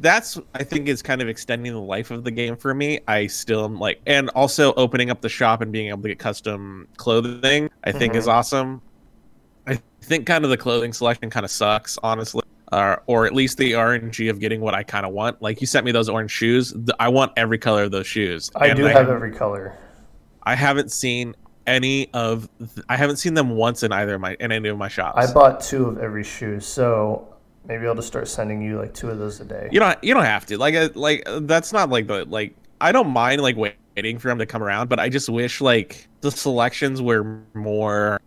that's 0.00 0.38
I 0.54 0.64
think 0.64 0.88
is 0.88 1.02
kind 1.02 1.20
of 1.20 1.28
extending 1.28 1.72
the 1.72 1.80
life 1.80 2.10
of 2.10 2.24
the 2.24 2.30
game 2.30 2.56
for 2.56 2.72
me. 2.72 3.00
I 3.06 3.26
still 3.26 3.64
am 3.64 3.78
like 3.78 4.00
and 4.06 4.30
also 4.30 4.72
opening 4.74 5.10
up 5.10 5.20
the 5.20 5.28
shop 5.28 5.60
and 5.60 5.70
being 5.70 5.88
able 5.88 6.02
to 6.02 6.08
get 6.08 6.18
custom 6.18 6.88
clothing, 6.96 7.68
I 7.84 7.92
think 7.92 8.14
is 8.14 8.24
mm-hmm. 8.24 8.30
awesome. 8.38 8.82
I 9.66 9.78
think 10.00 10.26
kind 10.26 10.44
of 10.44 10.50
the 10.50 10.56
clothing 10.56 10.94
selection 10.94 11.28
kind 11.28 11.44
of 11.44 11.50
sucks, 11.50 11.98
honestly. 12.02 12.42
Uh, 12.70 12.96
or 13.06 13.26
at 13.26 13.34
least 13.34 13.56
the 13.56 13.72
RNG 13.72 14.28
of 14.30 14.40
getting 14.40 14.60
what 14.60 14.74
I 14.74 14.82
kind 14.82 15.06
of 15.06 15.12
want. 15.12 15.40
Like 15.40 15.60
you 15.60 15.66
sent 15.66 15.86
me 15.86 15.92
those 15.92 16.08
orange 16.08 16.30
shoes. 16.30 16.74
I 17.00 17.08
want 17.08 17.32
every 17.36 17.58
color 17.58 17.84
of 17.84 17.90
those 17.90 18.06
shoes. 18.06 18.50
I 18.54 18.66
And 18.66 18.76
do 18.76 18.84
have 18.84 19.08
every 19.08 19.32
color. 19.32 19.76
I 20.42 20.54
haven't 20.54 20.92
seen 20.92 21.34
any 21.66 22.10
of. 22.12 22.48
Th- 22.58 22.84
I 22.88 22.96
haven't 22.96 23.16
seen 23.16 23.34
them 23.34 23.50
once 23.50 23.82
in 23.82 23.92
either 23.92 24.16
of 24.16 24.20
my 24.20 24.36
in 24.40 24.52
any 24.52 24.68
of 24.68 24.76
my 24.76 24.88
shops. 24.88 25.16
I 25.16 25.32
bought 25.32 25.60
two 25.60 25.86
of 25.86 25.98
every 25.98 26.24
shoe, 26.24 26.60
so 26.60 27.34
maybe 27.66 27.86
I'll 27.86 27.94
just 27.94 28.08
start 28.08 28.28
sending 28.28 28.60
you 28.60 28.78
like 28.78 28.92
two 28.92 29.08
of 29.08 29.18
those 29.18 29.40
a 29.40 29.44
day. 29.44 29.68
You 29.72 29.80
don't 29.80 30.02
you 30.04 30.12
don't 30.12 30.24
have 30.24 30.44
to. 30.46 30.58
Like 30.58 30.74
uh, 30.74 30.90
like 30.94 31.22
uh, 31.26 31.40
that's 31.42 31.72
not 31.72 31.88
like 31.88 32.06
the 32.06 32.26
like 32.26 32.54
I 32.82 32.92
don't 32.92 33.10
mind 33.10 33.40
like 33.40 33.56
waiting 33.56 34.18
for 34.18 34.28
them 34.28 34.38
to 34.38 34.46
come 34.46 34.62
around, 34.62 34.88
but 34.88 35.00
I 35.00 35.08
just 35.08 35.28
wish 35.30 35.62
like 35.62 36.06
the 36.20 36.30
selections 36.30 37.00
were 37.00 37.40
more 37.54 38.20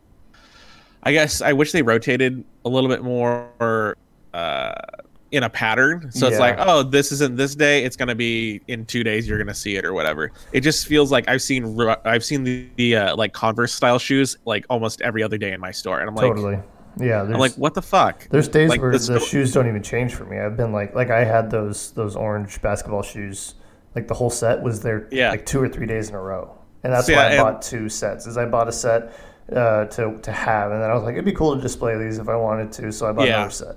I 1.04 1.12
guess 1.12 1.41
I 1.41 1.54
wish 1.54 1.71
they 1.71 1.82
rotated 1.82 2.43
a 2.63 2.69
little 2.69 2.89
bit 2.89 3.04
more 3.04 3.97
uh 4.34 4.74
in 5.32 5.44
a 5.44 5.50
pattern. 5.50 6.12
So 6.12 6.28
it's 6.28 6.39
like, 6.39 6.58
oh, 6.60 6.84
this 6.84 7.13
isn't 7.13 7.38
this 7.38 7.56
day, 7.56 7.86
it's 7.86 7.96
going 7.96 8.10
to 8.10 8.15
be 8.15 8.60
in 8.67 8.86
2 8.86 9.02
days 9.02 9.26
you're 9.30 9.38
going 9.38 9.48
to 9.48 9.54
see 9.54 9.78
it 9.78 9.86
or 9.86 9.94
whatever. 9.94 10.30
It 10.52 10.60
just 10.60 10.88
feels 10.88 11.10
like 11.10 11.30
I've 11.30 11.41
seen 11.41 11.80
I've 12.04 12.26
seen 12.26 12.44
the, 12.44 12.67
the 12.76 12.96
uh, 12.98 13.15
like 13.15 13.32
Converse 13.32 13.74
style 13.74 13.98
shoes 13.98 14.38
like 14.44 14.65
almost 14.70 15.00
every 15.02 15.24
other 15.24 15.38
day 15.38 15.54
in 15.54 15.62
my 15.62 15.72
store 15.72 16.02
and 16.02 16.10
I'm 16.10 16.15
like 16.15 16.26
totally. 16.28 16.56
Yeah. 16.98 17.24
There's, 17.24 17.34
I'm 17.34 17.39
like 17.39 17.54
what 17.54 17.76
the 17.76 17.82
fuck? 17.82 18.28
there's 18.30 18.50
days 18.50 18.70
like, 18.72 18.82
where 18.82 18.91
the 18.91 19.20
shoes 19.22 19.54
don't 19.54 19.70
even 19.70 19.82
change 19.82 20.13
for 20.15 20.26
me. 20.26 20.38
I've 20.38 20.58
been 20.58 20.74
like, 20.74 20.94
like 20.96 21.10
I 21.12 21.24
had 21.24 21.50
those 21.50 21.91
those 21.91 22.17
orange 22.17 22.62
basketball 22.62 23.02
shoes. 23.02 23.56
Like 23.96 24.10
the 24.10 24.13
whole 24.13 24.30
set 24.30 24.62
was 24.62 24.82
there 24.82 25.08
Yeah. 25.12 25.30
like 25.30 25.46
two 25.46 25.62
or 25.62 25.70
three 25.70 25.86
days 25.88 26.10
in 26.10 26.15
a 26.15 26.22
row, 26.22 26.58
and 26.84 26.91
that's 26.91 27.08
So, 27.08 27.13
why 27.13 27.22
yeah, 27.22 27.28
I 27.28 27.32
and- 27.32 27.44
bought 27.44 27.62
two 27.62 27.88
sets. 27.88 28.28
Is 28.28 28.38
I 28.38 28.46
bought 28.46 28.67
a 28.67 28.72
set 28.74 29.13
uh, 29.54 29.86
to 29.86 30.17
to 30.22 30.32
have, 30.34 30.72
and 30.74 30.82
then 30.82 30.89
I 30.89 30.94
was 30.94 31.04
like, 31.04 31.13
it'd 31.13 31.24
be 31.26 31.32
cool 31.34 31.56
to 31.56 31.62
display 31.62 31.98
these 31.98 32.17
if 32.17 32.28
I 32.30 32.36
wanted 32.36 32.72
to, 32.74 32.91
so 32.91 33.08
I 33.08 33.13
bought 33.13 33.28
Yeah. 33.28 33.36
another 33.39 33.52
set. 33.52 33.76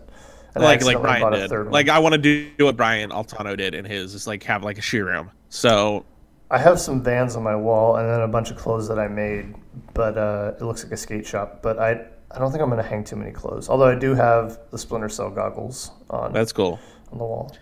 Like 0.57 0.85
like 0.85 1.01
Brian 1.01 1.33
did. 1.33 1.51
Like 1.71 1.89
I 1.89 1.99
want 1.99 2.15
to 2.15 2.19
do 2.19 2.65
what 2.65 2.77
Brian 2.77 3.11
Altano 3.11 3.57
did 3.57 3.75
in 3.75 3.85
his, 3.85 4.15
is 4.15 4.27
like 4.27 4.43
have 4.45 4.63
like 4.63 4.79
a 4.79 4.83
shoe 4.83 5.05
room. 5.05 5.31
So 5.49 6.05
I 6.51 6.59
have 6.59 6.79
some 6.79 7.03
Vans 7.03 7.37
on 7.37 7.43
my 7.43 7.57
wall 7.57 7.97
and 7.97 8.09
then 8.09 8.21
a 8.21 8.29
bunch 8.29 8.51
of 8.51 8.57
clothes 8.57 8.87
that 8.89 8.99
I 8.99 9.09
made, 9.09 9.55
but 9.93 10.17
uh, 10.17 10.53
it 10.61 10.63
looks 10.63 10.85
like 10.85 10.93
a 10.93 10.97
skate 10.97 11.27
shop. 11.27 11.61
But 11.63 11.79
I 11.79 12.07
I 12.31 12.39
don't 12.39 12.51
think 12.51 12.63
I'm 12.63 12.71
gonna 12.71 12.83
hang 12.83 13.05
too 13.05 13.17
many 13.17 13.33
clothes. 13.33 13.69
Although 13.69 13.89
I 13.89 13.95
do 13.95 14.15
have 14.15 14.59
the 14.71 14.79
Splinter 14.79 15.09
Cell 15.09 15.31
goggles 15.31 15.91
on 16.11 16.33
that's 16.33 16.53
cool. 16.53 16.79
on 17.11 17.19
the 17.19 17.25
wall. 17.25 17.57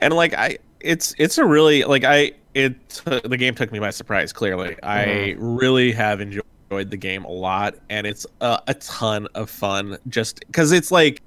And 0.00 0.14
like 0.14 0.34
I, 0.34 0.58
it's 0.80 1.14
it's 1.18 1.38
a 1.38 1.44
really 1.44 1.84
like 1.84 2.04
I 2.04 2.32
it 2.54 3.02
the 3.04 3.36
game 3.36 3.54
took 3.54 3.72
me 3.72 3.78
by 3.78 3.90
surprise. 3.90 4.32
Clearly, 4.32 4.76
I 4.82 5.34
really 5.38 5.92
have 5.92 6.20
enjoyed 6.20 6.42
the 6.70 6.96
game 6.96 7.24
a 7.24 7.30
lot, 7.30 7.76
and 7.88 8.06
it's 8.06 8.26
a, 8.40 8.60
a 8.66 8.74
ton 8.74 9.28
of 9.34 9.50
fun. 9.50 9.98
Just 10.08 10.40
because 10.46 10.72
it's 10.72 10.90
like 10.90 11.22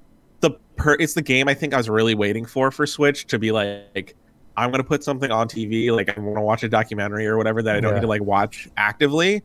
per 0.82 0.94
it's 0.98 1.14
the 1.14 1.22
game 1.22 1.48
I 1.48 1.54
think 1.54 1.74
I 1.74 1.76
was 1.76 1.88
really 1.88 2.14
waiting 2.14 2.44
for 2.44 2.70
for 2.70 2.86
Switch 2.86 3.26
to 3.28 3.38
be 3.38 3.52
like. 3.52 4.16
I'm 4.56 4.70
gonna 4.70 4.84
put 4.84 5.02
something 5.04 5.30
on 5.30 5.48
TV, 5.48 5.90
like 5.94 6.14
I'm 6.18 6.24
gonna 6.24 6.42
watch 6.42 6.62
a 6.64 6.68
documentary 6.68 7.26
or 7.26 7.38
whatever 7.38 7.62
that 7.62 7.76
I 7.76 7.80
don't 7.80 7.90
Yeah. 7.92 7.94
need 7.96 8.02
to 8.02 8.08
like 8.08 8.22
watch 8.22 8.68
actively, 8.76 9.42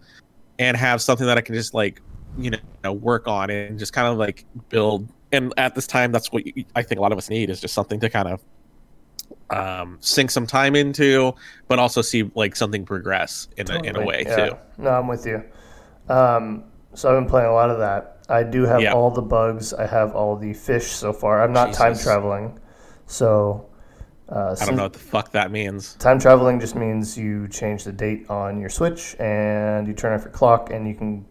and 0.60 0.76
have 0.76 1.02
something 1.02 1.26
that 1.28 1.38
I 1.38 1.42
can 1.42 1.56
just 1.56 1.74
like, 1.74 2.02
you 2.38 2.52
know, 2.84 2.92
work 2.94 3.28
on 3.28 3.50
and 3.50 3.80
just 3.80 3.94
kind 3.94 4.08
of 4.08 4.18
like 4.18 4.46
build. 4.70 5.08
And 5.32 5.54
at 5.58 5.74
this 5.76 5.88
time, 5.88 6.12
that's 6.12 6.32
what 6.34 6.46
you, 6.46 6.66
I 6.76 6.82
think 6.82 7.00
a 7.00 7.02
lot 7.02 7.12
of 7.12 7.18
us 7.18 7.30
need 7.30 7.50
is 7.50 7.62
just 7.62 7.74
something 7.74 8.00
to 8.02 8.10
kind 8.10 8.28
of 8.28 8.42
um, 9.52 9.98
sink 10.02 10.32
some 10.32 10.48
time 10.48 10.76
into, 10.76 11.34
but 11.68 11.80
also 11.80 12.02
see 12.02 12.30
like 12.36 12.56
something 12.56 12.84
progress 12.86 13.48
in 13.58 13.70
a, 13.72 13.82
in 13.84 13.96
a 13.96 14.04
way 14.06 14.24
Yeah. 14.28 14.50
too. 14.50 14.58
No, 14.80 14.90
I'm 14.90 15.08
with 15.08 15.26
you. 15.26 15.44
Um, 16.10 16.64
so 16.94 17.10
I've 17.10 17.22
been 17.22 17.30
playing 17.30 17.48
a 17.48 17.54
lot 17.54 17.70
of 17.70 17.78
that. 17.80 18.15
I 18.30 18.44
do 18.44 18.64
have 18.66 18.82
Yeah. 18.82 18.94
all 18.94 19.12
the 19.12 19.22
bugs. 19.22 19.74
I 19.74 19.86
have 19.86 20.16
all 20.16 20.36
the 20.36 20.54
fish 20.54 20.88
so 20.88 21.14
far. 21.14 21.44
I'm 21.44 21.54
not 21.54 21.74
time 21.74 21.96
traveling, 21.98 22.60
so 23.06 23.68
uh, 24.30 24.56
I 24.60 24.66
don't 24.66 24.76
know 24.76 24.84
what 24.84 24.94
the 24.94 25.00
fuck 25.00 25.32
that 25.32 25.52
means. 25.52 25.94
Time 25.96 26.18
traveling 26.20 26.60
just 26.60 26.76
means 26.76 27.16
you 27.18 27.48
change 27.50 27.84
the 27.84 27.92
date 27.92 28.26
on 28.30 28.60
your 28.60 28.70
Switch 28.70 29.16
and 29.20 29.88
you 29.88 29.94
turn 29.94 30.14
off 30.14 30.24
your 30.24 30.32
clock 30.32 30.72
and 30.72 30.88
you 30.88 30.96
can 30.96 31.26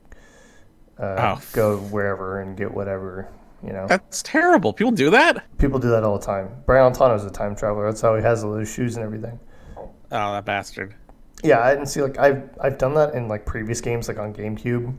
uh, 0.99 1.37
Oh. 1.37 1.43
go 1.53 1.79
wherever 1.79 2.41
and 2.41 2.57
get 2.57 2.73
whatever. 2.73 3.29
You 3.65 3.73
know, 3.73 3.87
That's 3.89 4.23
terrible. 4.23 4.73
People 4.73 4.93
do 4.93 5.11
that. 5.11 5.43
people 5.59 5.79
do 5.81 5.89
that 5.91 6.05
all 6.05 6.19
the 6.19 6.25
time. 6.25 6.51
Brian 6.67 6.93
is 6.93 7.25
a 7.25 7.31
time 7.31 7.57
traveler. 7.57 7.87
That's 7.87 8.01
how 8.03 8.15
he 8.15 8.23
has 8.23 8.45
all 8.45 8.53
those 8.53 8.73
shoes 8.73 8.95
and 8.97 9.05
everything. 9.05 9.41
Oh, 9.77 9.89
that 10.11 10.45
bastard. 10.45 10.95
Yeah, 11.43 11.61
I 11.61 11.71
didn't 11.75 11.87
see 11.87 12.01
like 12.03 12.19
I've 12.19 12.49
I've 12.61 12.79
done 12.79 12.95
that 12.95 13.15
in 13.15 13.27
like 13.27 13.45
previous 13.47 13.81
games, 13.81 14.07
like 14.07 14.19
on 14.19 14.33
GameCube, 14.35 14.95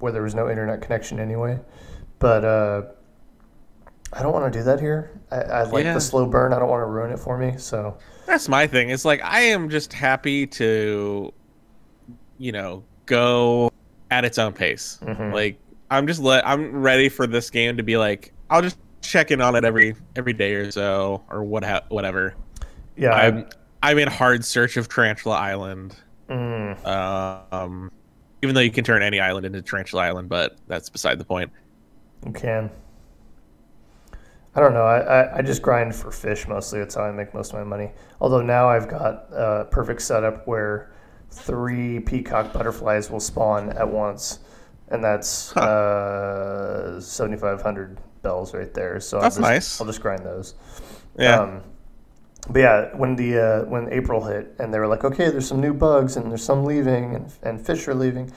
where 0.00 0.12
there 0.12 0.22
was 0.22 0.34
no 0.34 0.48
internet 0.48 0.80
connection 0.80 1.18
anyway. 1.20 1.58
But 2.18 2.44
uh, 2.44 2.82
I 4.12 4.22
don't 4.22 4.32
want 4.32 4.52
to 4.52 4.58
do 4.58 4.64
that 4.64 4.80
here. 4.80 5.20
I, 5.30 5.36
I 5.36 5.62
like 5.64 5.84
Yeah. 5.84 5.94
the 5.94 6.00
slow 6.00 6.26
burn. 6.26 6.52
I 6.52 6.58
don't 6.58 6.68
want 6.68 6.80
to 6.82 6.86
ruin 6.86 7.12
it 7.12 7.18
for 7.18 7.36
me. 7.38 7.54
So 7.58 7.96
That's 8.26 8.48
my 8.48 8.66
thing. 8.66 8.90
It's 8.90 9.04
like 9.04 9.20
I 9.22 9.40
am 9.40 9.68
just 9.68 9.92
happy 9.92 10.46
to, 10.48 11.32
you 12.38 12.52
know, 12.52 12.84
go 13.06 13.70
at 14.10 14.24
its 14.24 14.38
own 14.38 14.52
pace. 14.52 14.98
Mhm. 15.02 15.32
Like 15.32 15.58
I'm 15.90 16.06
just 16.06 16.20
let 16.20 16.46
I'm 16.46 16.82
ready 16.82 17.08
for 17.08 17.26
this 17.26 17.50
game 17.50 17.76
to 17.76 17.82
be 17.82 17.96
like 17.96 18.32
I'll 18.50 18.62
just 18.62 18.78
check 19.02 19.30
in 19.30 19.40
on 19.40 19.54
it 19.56 19.64
every 19.64 19.94
every 20.16 20.32
day 20.32 20.54
or 20.54 20.70
so 20.70 21.22
or 21.30 21.42
what 21.44 21.64
ha- 21.64 21.82
whatever. 21.88 22.34
yeah, 22.96 23.12
I'm 23.12 23.46
I'm 23.82 23.98
in 23.98 24.08
hard 24.08 24.44
search 24.44 24.76
of 24.76 24.88
Tarantula 24.88 25.36
Island. 25.36 25.94
mm, 26.28 26.84
Um, 26.86 27.90
even 28.42 28.54
though 28.54 28.60
you 28.60 28.70
can 28.70 28.84
turn 28.84 29.02
any 29.02 29.20
island 29.20 29.46
into 29.46 29.60
Tarantula 29.62 30.02
Island, 30.04 30.28
but 30.28 30.56
that's 30.66 30.88
beside 30.88 31.18
the 31.18 31.24
point. 31.24 31.50
you 32.24 32.32
can. 32.32 32.70
I 34.54 34.60
don't 34.60 34.74
know. 34.74 34.82
I, 34.84 34.98
I, 35.22 35.38
I 35.38 35.42
just 35.42 35.62
grind 35.62 35.94
for 35.94 36.10
fish 36.10 36.48
mostly. 36.48 36.80
That's 36.80 36.94
how 36.96 37.02
I 37.04 37.12
make 37.12 37.32
most 37.32 37.52
of 37.52 37.58
my 37.58 37.64
money. 37.64 37.90
Although 38.20 38.42
now 38.42 38.68
I've 38.68 38.88
got 38.88 39.26
a 39.30 39.66
perfect 39.70 40.02
setup 40.02 40.46
where 40.48 40.90
three 41.30 42.00
peacock 42.00 42.52
butterflies 42.52 43.08
will 43.10 43.20
spawn 43.20 43.70
at 43.70 43.86
once, 43.88 44.40
and 44.88 45.04
that's 45.04 45.52
Huh. 45.52 45.60
uh, 45.60 47.00
7,500 47.00 47.98
bells 48.22 48.52
right 48.54 48.72
there. 48.74 48.98
So 48.98 49.20
That's 49.20 49.36
I'll 49.36 49.42
just, 49.42 49.50
nice. 49.52 49.80
I'll 49.80 49.86
just 49.86 50.00
grind 50.00 50.24
those. 50.24 50.54
Yeah. 51.18 51.40
Um, 51.40 51.62
but 52.50 52.58
yeah, 52.58 52.96
when 52.96 53.14
the 53.16 53.38
uh, 53.38 53.64
when 53.64 53.92
April 53.92 54.24
hit 54.24 54.54
and 54.58 54.72
they 54.72 54.78
were 54.78 54.86
like, 54.86 55.04
okay, 55.04 55.30
there's 55.30 55.46
some 55.46 55.60
new 55.60 55.74
bugs 55.74 56.16
and 56.16 56.30
there's 56.30 56.44
some 56.44 56.64
leaving 56.64 57.14
and, 57.14 57.32
and 57.42 57.64
fish 57.64 57.86
are 57.88 57.94
leaving. 57.94 58.32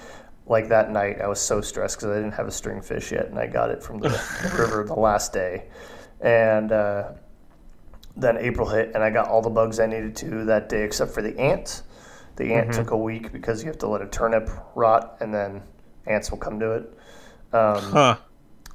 Like 0.48 0.68
that 0.70 0.92
night, 0.92 1.22
I 1.22 1.28
was 1.28 1.40
so 1.40 1.62
stressed 1.62 1.98
because 1.98 2.10
I 2.10 2.16
didn't 2.16 2.34
have 2.34 2.48
a 2.48 2.52
string 2.52 2.82
fish 2.82 3.12
yet, 3.12 3.28
and 3.28 3.40
I 3.40 3.48
got 3.48 3.70
it 3.70 3.82
from 3.82 4.00
the, 4.00 4.10
the 4.10 4.56
river 4.60 4.84
the 4.84 4.96
last 4.96 5.32
day. 5.32 5.68
And 6.20 6.72
uh, 6.74 7.12
then 8.18 8.38
April 8.38 8.68
hit, 8.68 8.92
and 8.94 9.04
I 9.04 9.12
got 9.12 9.30
all 9.30 9.42
the 9.42 9.50
bugs 9.50 9.80
I 9.80 9.86
needed 9.86 10.16
to 10.18 10.44
that 10.46 10.68
day, 10.68 10.84
except 10.84 11.12
for 11.12 11.22
the 11.22 11.38
ant. 11.40 11.84
The 12.36 12.54
ant 12.54 12.74
took 12.74 12.92
a 12.92 12.98
week 12.98 13.32
because 13.32 13.62
you 13.62 13.68
have 13.68 13.78
to 13.80 13.88
let 13.88 14.02
a 14.02 14.08
turnip 14.08 14.50
rot, 14.76 15.18
and 15.22 15.34
then 15.34 15.62
ants 16.06 16.32
will 16.32 16.38
come 16.38 16.60
to 16.60 16.72
it. 16.72 16.98
Um, 17.54 17.84
huh. 17.84 18.18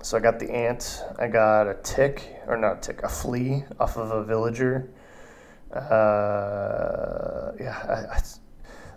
so 0.03 0.16
I 0.16 0.20
got 0.20 0.38
the 0.38 0.51
ant. 0.51 1.03
I 1.18 1.27
got 1.27 1.66
a 1.66 1.75
tick, 1.83 2.37
or 2.46 2.57
not 2.57 2.79
a 2.79 2.81
tick, 2.81 3.03
a 3.03 3.09
flea 3.09 3.64
off 3.79 3.96
of 3.96 4.11
a 4.12 4.25
villager. 4.25 4.90
Uh, 5.72 7.52
yeah, 7.61 7.79
I, 7.88 8.16
I, 8.16 8.22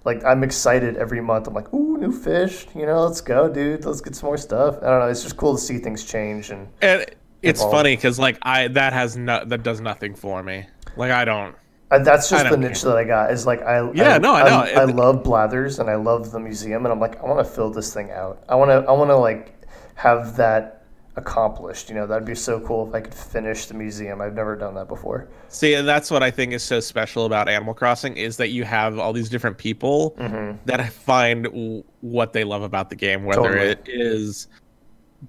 like 0.06 0.24
I'm 0.24 0.44
excited 0.44 0.98
every 0.98 1.22
month. 1.22 1.48
I'm 1.48 1.54
like, 1.54 1.74
ooh, 1.74 1.98
new 1.98 2.12
fish. 2.12 2.68
You 2.76 2.86
know, 2.86 3.06
let's 3.06 3.22
go, 3.22 3.50
dude. 3.50 3.86
Let's 3.86 4.02
get 4.02 4.16
some 4.16 4.28
more 4.28 4.38
stuff. 4.38 4.78
I 4.82 4.88
don't 4.88 5.00
know. 5.00 5.08
It's 5.08 5.24
just 5.24 5.38
cool 5.38 5.56
to 5.56 5.62
see 5.62 5.78
things 5.78 6.04
change 6.06 6.50
and 6.52 6.68
And 6.82 7.06
it's 7.42 7.60
Evolve. 7.62 7.72
funny 7.74 7.96
because 7.96 8.20
like 8.20 8.38
I 8.42 8.68
that 8.70 8.94
has 8.94 9.18
no 9.18 9.44
that 9.46 9.64
does 9.64 9.82
nothing 9.82 10.16
for 10.16 10.42
me. 10.44 10.66
Like 10.96 11.12
I 11.12 11.26
don't. 11.26 11.56
Uh, 11.92 12.00
that's 12.00 12.30
just 12.30 12.46
I 12.46 12.50
the 12.50 12.58
niche 12.58 12.84
that 12.84 12.96
I 12.98 13.04
got. 13.04 13.32
Is 13.32 13.46
like 13.48 13.62
I 13.64 13.92
Yeah, 13.94 14.18
no, 14.20 14.34
I 14.36 14.44
know. 14.50 14.82
I, 14.82 14.84
It- 14.88 14.96
love 14.96 15.24
Blathers 15.24 15.80
and 15.80 15.90
I 15.90 15.96
love 15.96 16.32
the 16.32 16.40
museum, 16.40 16.86
and 16.86 16.94
I'm 16.94 17.00
like 17.00 17.22
I 17.22 17.26
want 17.26 17.40
to 17.46 17.52
fill 17.54 17.72
this 17.72 17.94
thing 17.94 18.12
out. 18.12 18.44
I 18.48 18.56
want 18.56 18.70
to 18.70 18.88
I 18.90 18.92
want 18.94 19.10
to 19.10 19.16
like 19.18 19.56
have 19.96 20.36
that 20.38 20.79
accomplished. 21.16 21.90
You 21.90 21.96
know, 21.96 22.08
that'd 22.08 22.26
be 22.26 22.36
so 22.36 22.60
cool 22.62 22.88
if 22.88 22.94
I 22.94 23.02
could 23.02 23.14
finish 23.14 23.66
the 23.66 23.74
museum. 23.74 24.22
I've 24.22 24.34
never 24.36 24.56
done 24.56 24.76
that 24.76 24.88
before. 24.88 25.28
See, 25.50 25.74
and 25.74 25.88
that's 25.88 26.10
what 26.12 26.24
I 26.24 26.32
think 26.32 26.54
is 26.54 26.64
so 26.64 26.80
special 26.80 27.26
about 27.26 27.50
Animal 27.50 27.74
Crossing 27.74 28.16
is 28.18 28.38
that 28.38 28.50
you 28.50 28.64
have 28.64 28.98
all 29.00 29.14
these 29.14 29.30
different 29.30 29.58
people 29.58 30.16
Mm-hmm. 30.20 30.58
that 30.66 30.92
find 30.94 31.44
w- 31.46 31.84
what 32.02 32.34
they 32.34 32.44
love 32.44 32.62
about 32.62 32.90
the 32.90 32.96
game, 32.96 33.24
whether 33.26 33.42
Totally. 33.44 33.68
it 33.68 33.82
is 33.86 34.48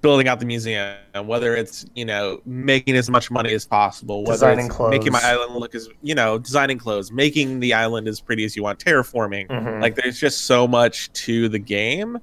building 0.01 0.27
out 0.29 0.39
the 0.39 0.45
museum, 0.45 0.95
whether 1.25 1.53
it's 1.55 1.85
you 1.95 2.05
know 2.05 2.39
making 2.45 2.95
as 2.95 3.09
much 3.09 3.29
money 3.29 3.53
as 3.53 3.65
possible, 3.65 4.23
whether 4.23 4.33
Designing 4.55 4.67
it's 4.67 4.79
making 4.89 5.11
my 5.11 5.19
island 5.21 5.55
look 5.55 5.75
as 5.75 5.89
you 6.01 6.15
know 6.15 6.37
designing 6.39 6.77
clothes, 6.77 7.11
making 7.11 7.59
the 7.59 7.73
island 7.73 8.07
as 8.07 8.21
pretty 8.21 8.45
as 8.45 8.55
you 8.55 8.63
want, 8.63 8.79
terraforming. 8.79 9.47
Mhm. 9.47 9.81
Like 9.81 9.95
there's 9.95 10.17
just 10.19 10.45
so 10.45 10.65
much 10.67 11.11
to 11.13 11.49
the 11.49 11.59
game 11.59 12.19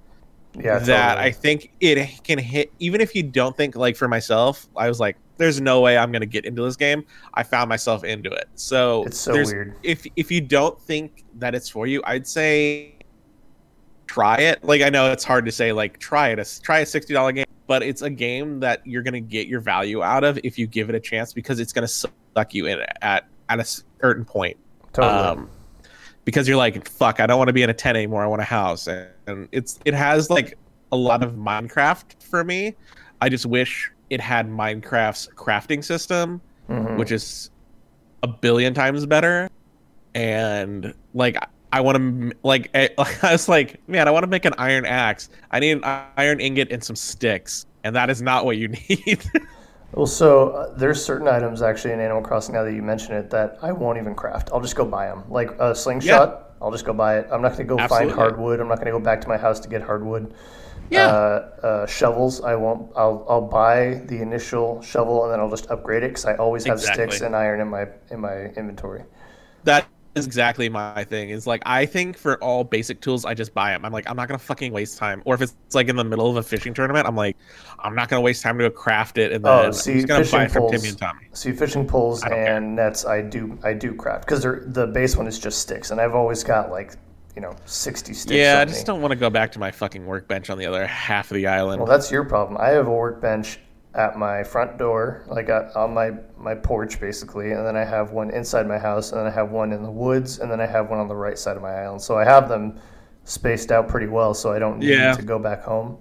Yeah, 0.62 0.79
that 0.79 1.09
totally. 1.14 1.27
I 1.27 1.31
think 1.31 1.73
it 1.81 2.25
can 2.25 2.38
hit. 2.38 2.73
Even 2.79 3.01
if 3.01 3.14
you 3.14 3.23
don't 3.23 3.57
think 3.57 3.77
like 3.77 3.97
for 3.97 4.09
myself, 4.09 4.68
I 4.77 4.88
was 4.88 5.01
like, 5.01 5.16
"There's 5.37 5.61
no 5.61 5.81
way 5.81 5.97
I'm 5.97 6.12
gonna 6.12 6.27
get 6.27 6.44
into 6.44 6.62
this 6.62 6.77
game." 6.77 7.05
I 7.35 7.42
found 7.42 7.68
myself 7.68 8.05
into 8.05 8.31
it. 8.31 8.49
So 8.55 9.05
It's 9.05 9.18
so 9.18 9.33
weird. 9.33 9.77
If 9.83 10.07
if 10.16 10.31
you 10.31 10.40
don't 10.40 10.81
think 10.81 11.25
that 11.35 11.55
it's 11.55 11.68
for 11.68 11.87
you, 11.87 12.03
I'd 12.05 12.27
say 12.27 12.94
try 14.07 14.37
it. 14.38 14.64
Like 14.64 14.83
I 14.83 14.88
know 14.88 15.12
it's 15.12 15.25
hard 15.25 15.47
to 15.47 15.53
say, 15.53 15.73
like 15.73 15.99
try 15.99 16.29
it. 16.31 16.38
A, 16.38 16.61
try 16.62 16.81
a 16.81 16.87
sixty 16.87 17.14
dollar 17.14 17.33
game, 17.33 17.47
but 17.66 17.83
it's 17.83 18.03
a 18.03 18.11
game 18.11 18.61
that 18.61 18.87
you're 18.87 19.03
gonna 19.03 19.21
get 19.21 19.47
your 19.47 19.61
value 19.61 20.03
out 20.03 20.25
of 20.25 20.38
if 20.42 20.59
you 20.59 20.66
give 20.66 20.88
it 20.88 20.94
a 20.94 21.01
chance 21.01 21.33
because 21.33 21.61
it's 21.61 21.73
gonna 21.73 21.88
suck 21.88 22.12
you 22.53 22.66
in 22.66 22.81
at 23.03 23.29
at 23.49 23.61
a 23.61 23.64
certain 24.01 24.25
point. 24.25 24.57
totally. 24.92 25.12
Um, 25.12 25.51
because 26.28 26.46
you're 26.46 26.58
like, 26.58 26.86
fuck, 26.86 27.20
I 27.20 27.26
don't 27.26 27.38
want 27.38 27.48
to 27.48 27.54
be 27.54 27.62
in 27.62 27.70
a 27.70 27.74
tent 27.74 27.96
anymore. 27.96 28.22
I 28.22 28.26
want 28.26 28.42
a 28.42 28.44
house, 28.44 28.86
and, 28.86 29.48
it's 29.50 29.78
it 29.86 29.94
has 29.94 30.28
like 30.28 30.58
a 30.92 30.96
lot 30.96 31.22
of 31.22 31.32
Minecraft 31.36 32.22
for 32.22 32.44
me. 32.44 32.74
I 33.22 33.30
just 33.30 33.46
wish 33.46 33.90
it 34.10 34.20
had 34.20 34.46
Minecraft's 34.46 35.26
crafting 35.36 35.82
system, 35.82 36.42
Mhm. 36.68 36.98
which 36.98 37.12
is 37.12 37.48
a 38.22 38.28
billion 38.28 38.74
times 38.74 39.06
better. 39.06 39.48
And 40.14 40.92
like, 41.14 41.36
I- 41.38 41.46
I 41.72 41.80
want 41.80 41.96
to 41.96 42.36
like, 42.42 42.68
I, 42.74 42.90
I 43.22 43.32
was 43.32 43.48
like, 43.48 43.80
man, 43.88 44.06
I 44.06 44.10
want 44.10 44.22
to 44.24 44.26
make 44.30 44.44
an 44.44 44.52
iron 44.58 44.84
axe. 44.84 45.30
I 45.50 45.60
need 45.60 45.70
an 45.82 46.02
iron 46.18 46.40
ingot 46.40 46.70
and 46.70 46.84
some 46.84 46.96
sticks, 46.96 47.64
and 47.84 47.96
that 47.96 48.10
is 48.10 48.20
not 48.20 48.44
what 48.44 48.58
you 48.58 48.68
need. 48.88 49.22
Well, 49.92 50.07
so 50.07 50.51
uh, 50.51 50.74
there's 50.77 51.03
certain 51.03 51.29
items 51.29 51.62
actually 51.62 51.94
in 51.94 52.01
Animal 52.01 52.22
Crossing 52.22 52.55
now 52.55 52.62
that 52.62 52.74
you 52.74 52.83
mention 52.83 53.14
it 53.14 53.31
that 53.31 53.59
I 53.62 53.72
won't 53.72 53.98
even 53.98 54.14
craft. 54.14 54.51
I'll 54.53 54.61
just 54.61 54.77
go 54.77 54.85
buy 54.85 55.07
them. 55.07 55.24
Like 55.31 55.51
a 55.59 55.74
slingshot, 55.74 56.53
I'll 56.61 56.70
just 56.70 56.85
go 56.85 56.92
buy 56.92 57.18
it. 57.18 57.29
I'm 57.33 57.40
not 57.40 57.53
going 57.57 57.66
to 57.66 57.74
go 57.74 57.79
Absolutely. 57.79 58.09
find 58.09 58.18
hardwood. 58.18 58.61
I'm 58.61 58.68
not 58.68 58.77
going 58.77 58.87
to 58.87 58.92
go 58.92 59.01
back 59.01 59.20
to 59.22 59.29
my 59.29 59.38
house 59.38 59.61
to 59.61 59.68
get 59.68 59.83
hardwood. 59.83 60.35
Yeah. 60.90 61.07
Uh, 61.07 61.11
uh, 61.62 61.87
shovels, 61.87 62.40
I 62.42 62.55
won't. 62.55 62.92
I'll 62.96 63.24
I'll 63.29 63.46
buy 63.46 64.03
the 64.07 64.22
initial 64.22 64.81
shovel 64.83 65.24
and 65.24 65.33
then 65.33 65.40
I'll 65.40 65.51
just 65.51 65.70
upgrade 65.70 66.03
it 66.03 66.09
because 66.09 66.24
I 66.24 66.37
always 66.37 66.64
have 66.64 66.81
sticks 66.81 67.20
and 67.20 67.35
iron 67.37 67.61
in 67.61 67.68
my 67.68 67.88
in 68.11 68.20
my 68.20 68.46
inventory. 68.57 69.05
that 69.64 69.87
is 70.18 70.26
exactly 70.26 70.68
my 70.68 71.04
thing. 71.04 71.31
Is 71.31 71.46
like 71.46 71.62
I 71.64 71.87
think 71.87 72.16
for 72.18 72.42
all 72.42 72.64
basic 72.64 73.00
tools, 73.00 73.24
I 73.24 73.35
just 73.35 73.54
buy 73.54 73.70
them. 73.70 73.85
I'm 73.85 73.92
like 73.92 74.09
I'm 74.11 74.16
not 74.16 74.28
gonna 74.28 74.38
fucking 74.38 74.72
waste 74.72 74.98
time. 74.98 75.22
Or 75.24 75.35
if 75.35 75.40
it's 75.40 75.54
like 75.74 75.88
in 75.88 75.96
the 75.96 76.04
middle 76.04 76.28
of 76.31 76.37
a 76.37 76.42
fishing 76.42 76.74
tournament, 76.74 77.07
I'm 77.07 77.16
like 77.16 77.37
I'm 77.78 77.94
not 77.94 78.09
gonna 78.09 78.20
waste 78.22 78.42
time 78.42 78.59
to 78.59 78.64
go 78.68 78.70
craft 78.70 79.18
it 79.18 79.33
and 79.33 79.44
oh, 79.46 79.48
then 79.48 79.59
Oh, 79.64 79.66
I'm 79.68 79.72
see, 79.72 79.94
just 79.94 80.09
gonna 80.09 80.24
fishing 80.24 80.38
buy 80.40 80.44
it 80.44 80.50
from 80.50 80.62
poles- 80.62 80.72
Timmy 80.72 80.88
and 80.88 80.98
Tommy. 80.98 81.28
See, 81.33 81.52
fishing 81.52 81.87
poles 81.87 82.20
don't 82.22 82.31
care. 82.33 82.57
and 82.57 82.76
nets, 82.76 83.04
I 83.07 83.22
do 83.22 83.59
I 83.62 83.72
do 83.72 83.94
craft 83.94 84.24
because 84.26 84.42
they're 84.42 84.64
the 84.66 84.87
base 84.87 85.16
one 85.16 85.26
is 85.26 85.38
just 85.38 85.61
sticks, 85.61 85.90
and 85.90 86.00
I've 86.00 86.14
always 86.14 86.42
got 86.44 86.70
like 86.70 86.94
you 87.37 87.42
know 87.42 87.54
sixty 87.66 88.14
sticks. 88.14 88.35
Yeah, 88.35 88.61
I 88.61 88.64
just 88.64 88.81
me. 88.81 88.85
don't 88.85 89.00
want 89.00 89.12
to 89.12 89.16
go 89.16 89.31
back 89.31 89.52
to 89.52 89.59
my 89.59 89.70
fucking 89.70 90.04
workbench 90.04 90.50
on 90.50 90.59
the 90.59 90.66
other 90.66 90.87
half 90.87 91.31
of 91.31 91.37
the 91.37 91.46
island. 91.46 91.81
Well, 91.81 91.88
that's 91.90 92.11
your 92.11 92.24
problem. 92.24 92.61
I 92.61 92.70
have 92.70 92.87
a 92.88 92.90
workbench 92.92 93.61
at 93.98 94.16
my 94.16 94.42
front 94.44 94.78
door, 94.78 95.24
like 95.26 95.50
uh, 95.50 95.68
on 95.74 95.92
my 95.92 96.12
my 96.38 96.54
porch, 96.54 97.00
basically, 97.00 97.52
and 97.52 97.66
then 97.66 97.76
I 97.76 97.84
have 97.84 98.12
one 98.12 98.30
inside 98.30 98.66
my 98.66 98.78
house, 98.78 99.11
and 99.12 99.20
then 99.20 99.26
I 99.26 99.30
have 99.30 99.50
one 99.50 99.72
in 99.72 99.82
the 99.82 99.90
woods, 99.90 100.38
and 100.38 100.50
then 100.50 100.61
I 100.61 100.66
have 100.66 100.88
one 100.88 100.98
on 101.00 101.08
the 101.08 101.16
right 101.16 101.38
side 101.38 101.56
of 101.56 101.62
my 101.62 101.74
island. 101.74 102.00
So 102.00 102.16
I 102.16 102.24
have 102.24 102.48
them 102.48 102.78
spaced 103.24 103.70
out 103.72 103.88
pretty 103.88 104.06
well, 104.06 104.32
so 104.34 104.52
I 104.52 104.58
don't 104.58 104.78
need 104.78 104.90
Yeah. 104.90 105.12
to 105.14 105.22
go 105.22 105.38
back 105.38 105.62
home. 105.62 105.98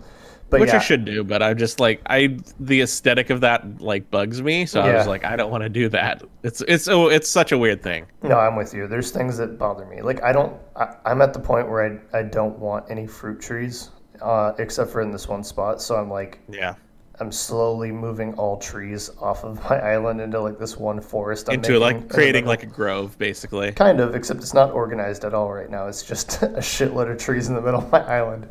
But 0.50 0.62
which 0.62 0.70
yeah, 0.70 0.78
I 0.78 0.80
should 0.80 1.04
do, 1.04 1.26
but 1.26 1.44
I'm 1.44 1.58
just 1.58 1.82
like 1.82 2.02
I 2.08 2.38
the 2.60 2.80
aesthetic 2.82 3.30
of 3.32 3.42
that 3.42 3.82
like 3.82 4.10
bugs 4.10 4.42
me, 4.42 4.66
so 4.66 4.80
I 4.80 4.94
was 4.94 5.06
like 5.06 5.26
I 5.26 5.36
don't 5.36 5.52
want 5.52 5.64
to 5.64 5.70
do 5.70 5.90
that. 5.90 6.24
It's 6.44 6.62
it's 6.70 6.88
oh 6.88 7.08
it's 7.10 7.28
such 7.28 7.52
a 7.52 7.58
weird 7.58 7.84
thing. 7.84 8.06
no, 8.24 8.38
I'm 8.40 8.56
with 8.56 8.74
you. 8.74 8.88
There's 8.88 9.12
things 9.12 9.36
that 9.40 9.58
bother 9.58 9.86
me. 9.86 10.02
Like 10.02 10.24
I 10.24 10.32
don't, 10.32 10.54
I, 10.78 10.96
I'm 11.04 11.22
at 11.22 11.34
the 11.34 11.40
point 11.42 11.68
where 11.70 12.00
I 12.14 12.20
I 12.20 12.24
don't 12.24 12.58
want 12.60 12.86
any 12.90 13.06
fruit 13.08 13.42
trees, 13.42 13.90
uh, 14.22 14.54
except 14.58 14.90
for 14.90 15.02
in 15.02 15.12
this 15.12 15.28
one 15.28 15.44
spot. 15.44 15.82
So 15.82 15.98
I'm 15.98 16.10
like, 16.10 16.40
Yeah. 16.48 16.76
I'm 17.20 17.32
slowly 17.32 17.92
moving 17.92 18.34
all 18.36 18.58
trees 18.58 19.10
off 19.20 19.44
of 19.44 19.64
my 19.70 19.80
island 19.94 20.22
into 20.22 20.40
like 20.40 20.60
this 20.60 20.78
one 20.78 21.02
forest. 21.02 21.50
I'm 21.50 21.56
Into 21.56 21.80
like 21.80 22.10
creating 22.10 22.46
like 22.46 22.64
a 22.64 22.68
grove 22.68 23.18
basically. 23.18 23.72
Kind 23.72 24.00
of, 24.00 24.16
except 24.16 24.42
it's 24.42 24.54
not 24.54 24.72
organized 24.72 25.26
at 25.26 25.34
all 25.34 25.52
right 25.52 25.70
now. 25.70 25.88
It's 25.88 26.04
just 26.04 26.42
a 26.44 26.48
shitload 26.60 27.12
of 27.12 27.18
trees 27.18 27.50
in 27.50 27.56
the 27.56 27.62
middle 27.62 27.82
of 27.82 27.92
my 27.92 28.02
island. 28.02 28.48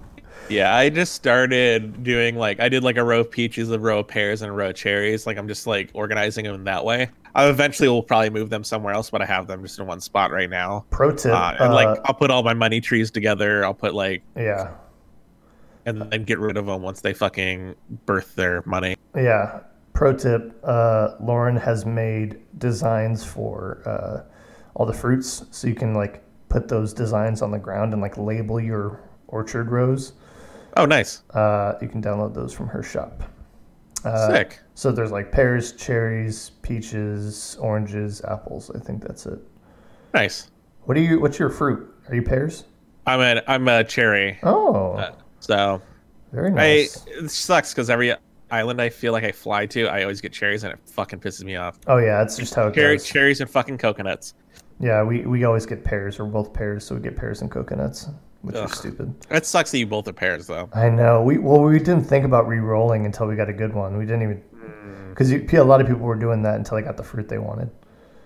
Yeah, 0.48 0.74
I 0.74 0.90
just 0.90 1.14
started 1.14 2.05
doing 2.05 2.37
like 2.37 2.61
I 2.61 2.68
did 2.68 2.85
like 2.85 2.96
a 2.96 3.05
row 3.05 3.20
of 3.20 3.31
peaches, 3.31 3.70
a 3.70 3.79
row 3.79 4.00
of 4.00 4.09
pears, 4.09 4.42
and 4.42 4.50
a 4.50 4.55
row 4.55 4.70
of 4.70 4.76
cherries. 4.76 5.26
Like 5.26 5.38
I'm 5.38 5.48
just 5.48 5.66
like 5.66 5.90
organizing 5.94 6.44
them 6.44 6.64
that 6.64 6.85
way. 6.85 7.11
I 7.35 7.48
eventually 7.48 7.88
will 7.88 8.02
probably 8.02 8.31
move 8.31 8.48
them 8.48 8.64
somewhere 8.64 8.94
else, 8.94 9.11
but 9.11 9.20
I 9.22 9.26
have 9.26 9.46
them 9.46 9.62
just 9.62 9.79
in 9.79 9.87
one 9.87 10.00
spot 10.00 10.31
right 10.31 10.48
now. 10.48 10.87
Pro 10.90 11.12
tip, 11.14 11.33
Uh, 11.35 11.55
and 11.59 11.72
uh, 11.72 11.74
like 11.74 11.98
I'll 12.05 12.14
put 12.14 12.31
all 12.31 12.42
my 12.42 12.55
money 12.55 12.81
trees 12.81 13.11
together. 13.11 13.64
I'll 13.64 13.74
put 13.74 13.94
like 13.94 14.22
yeah, 14.37 14.72
and 15.87 16.03
then 16.12 16.25
get 16.25 16.38
rid 16.38 16.57
of 16.57 16.66
them 16.66 16.83
once 16.83 17.01
they 17.01 17.14
fucking 17.14 17.75
birth 18.05 18.35
their 18.35 18.62
money. 18.66 18.96
yeah. 19.14 19.61
Pro 19.94 20.12
tip: 20.14 20.61
uh, 20.62 21.14
Lauren 21.20 21.57
has 21.57 21.87
made 21.87 22.38
designs 22.59 23.25
for 23.25 23.81
uh, 23.87 24.31
all 24.75 24.85
the 24.85 24.92
fruits, 24.92 25.46
so 25.51 25.66
you 25.66 25.75
can 25.75 25.94
like 25.94 26.22
put 26.51 26.68
those 26.68 26.92
designs 26.92 27.40
on 27.40 27.51
the 27.51 27.59
ground 27.59 27.94
and 27.94 28.03
like 28.03 28.18
label 28.18 28.61
your 28.61 29.01
orchard 29.29 29.70
rows. 29.70 30.12
Oh, 30.77 30.85
nice. 30.85 31.22
Uh, 31.31 31.79
you 31.81 31.88
can 31.88 32.03
download 32.03 32.35
those 32.35 32.53
from 32.53 32.68
her 32.68 32.83
shop. 32.83 33.22
Uh, 34.05 34.29
Sick. 34.29 34.59
So 34.75 34.92
there's 34.92 35.11
like 35.12 35.33
pears, 35.33 35.72
cherries, 35.72 36.51
peaches, 36.61 37.57
oranges, 37.59 38.20
apples. 38.29 38.70
I 38.75 38.79
think 38.81 39.03
that's 39.03 39.25
it. 39.25 39.38
Nice. 40.12 40.51
What 40.85 40.94
do 40.96 41.01
you? 41.01 41.20
What's 41.20 41.38
your 41.38 41.49
fruit? 41.49 41.90
Are 42.11 42.14
you 42.14 42.20
pears? 42.22 42.64
I'm 43.07 43.20
a 43.20 43.42
I'm 43.49 43.66
a 43.66 43.83
cherry. 43.83 44.38
Oh, 44.42 44.92
Uh, 44.92 45.14
So 45.40 45.81
very 46.33 46.53
I 46.57 46.88
it 47.07 47.31
sucks 47.31 47.72
because 47.72 47.88
every 47.90 48.14
island 48.51 48.81
I 48.81 48.88
feel 48.88 49.12
like 49.12 49.25
I 49.25 49.33
fly 49.33 49.66
to, 49.66 49.87
I 49.88 50.03
always 50.03 50.20
get 50.20 50.33
cherries 50.33 50.64
and 50.64 50.72
it 50.72 50.79
fucking 50.87 51.20
pisses 51.20 51.44
me 51.44 51.57
off. 51.57 51.79
oh 51.87 51.99
yeah, 51.99 52.18
that's 52.18 52.37
just 52.37 52.55
how 52.55 52.68
it 52.68 52.75
Cherry, 52.75 52.96
goes. 52.96 53.07
cherries 53.07 53.40
and 53.40 53.51
fucking 53.51 53.79
coconuts. 53.79 54.35
Yeah, 54.79 55.03
we, 55.03 55.22
we 55.22 55.44
always 55.44 55.64
get 55.66 55.85
pears 55.85 56.20
or 56.20 56.27
both 56.27 56.53
pears, 56.53 56.85
so 56.85 56.94
we 56.94 57.01
get 57.01 57.16
pears 57.16 57.40
and 57.40 57.51
coconuts, 57.51 58.09
which 58.42 58.57
Ugh. 58.57 58.70
is 58.70 58.77
stupid. 58.79 59.14
It 59.31 59.46
sucks 59.46 59.70
that 59.70 59.79
you 59.79 59.87
both 59.87 60.07
are 60.09 60.12
pears 60.12 60.46
though. 60.46 60.68
I 60.75 60.90
know. 60.90 61.22
We 61.22 61.38
well, 61.38 61.62
we 61.62 61.79
didn't 61.79 62.05
think 62.05 62.25
about 62.25 62.46
re-rolling 62.46 63.07
until 63.07 63.27
we 63.27 63.37
got 63.37 63.49
a 63.49 63.55
good 63.55 63.75
one. 63.75 63.96
We 63.96 64.05
didn't 64.05 64.22
even 64.22 64.42
because 65.11 65.33
a 65.33 65.62
lot 65.64 65.81
of 65.81 65.87
people 65.87 66.03
were 66.03 66.14
doing 66.14 66.42
that 66.42 66.57
until 66.57 66.77
they 66.77 66.83
got 66.83 66.96
the 66.99 67.03
fruit 67.03 67.29
they 67.29 67.38
wanted. 67.38 67.70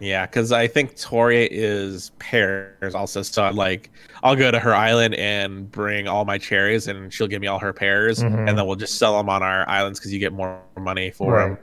Yeah, 0.00 0.26
because 0.26 0.50
I 0.50 0.66
think 0.66 0.96
Tori 0.98 1.46
is 1.50 2.10
pears 2.18 2.94
also. 2.94 3.22
So 3.22 3.44
I'm 3.44 3.54
like, 3.54 3.90
I'll 4.22 4.34
go 4.36 4.50
to 4.50 4.58
her 4.58 4.74
island 4.74 5.14
and 5.14 5.70
bring 5.70 6.08
all 6.08 6.24
my 6.24 6.38
cherries, 6.38 6.88
and 6.88 7.12
she'll 7.12 7.26
give 7.28 7.40
me 7.40 7.46
all 7.46 7.58
her 7.58 7.72
pears, 7.72 8.20
Mhm. 8.22 8.48
and 8.48 8.58
then 8.58 8.66
we'll 8.66 8.76
just 8.76 8.98
sell 8.98 9.16
them 9.18 9.28
on 9.28 9.42
our 9.42 9.68
islands 9.68 9.98
because 10.00 10.12
you 10.12 10.18
get 10.18 10.32
more 10.32 10.58
money 10.78 11.10
for 11.10 11.32
right. 11.32 11.48
them. 11.48 11.58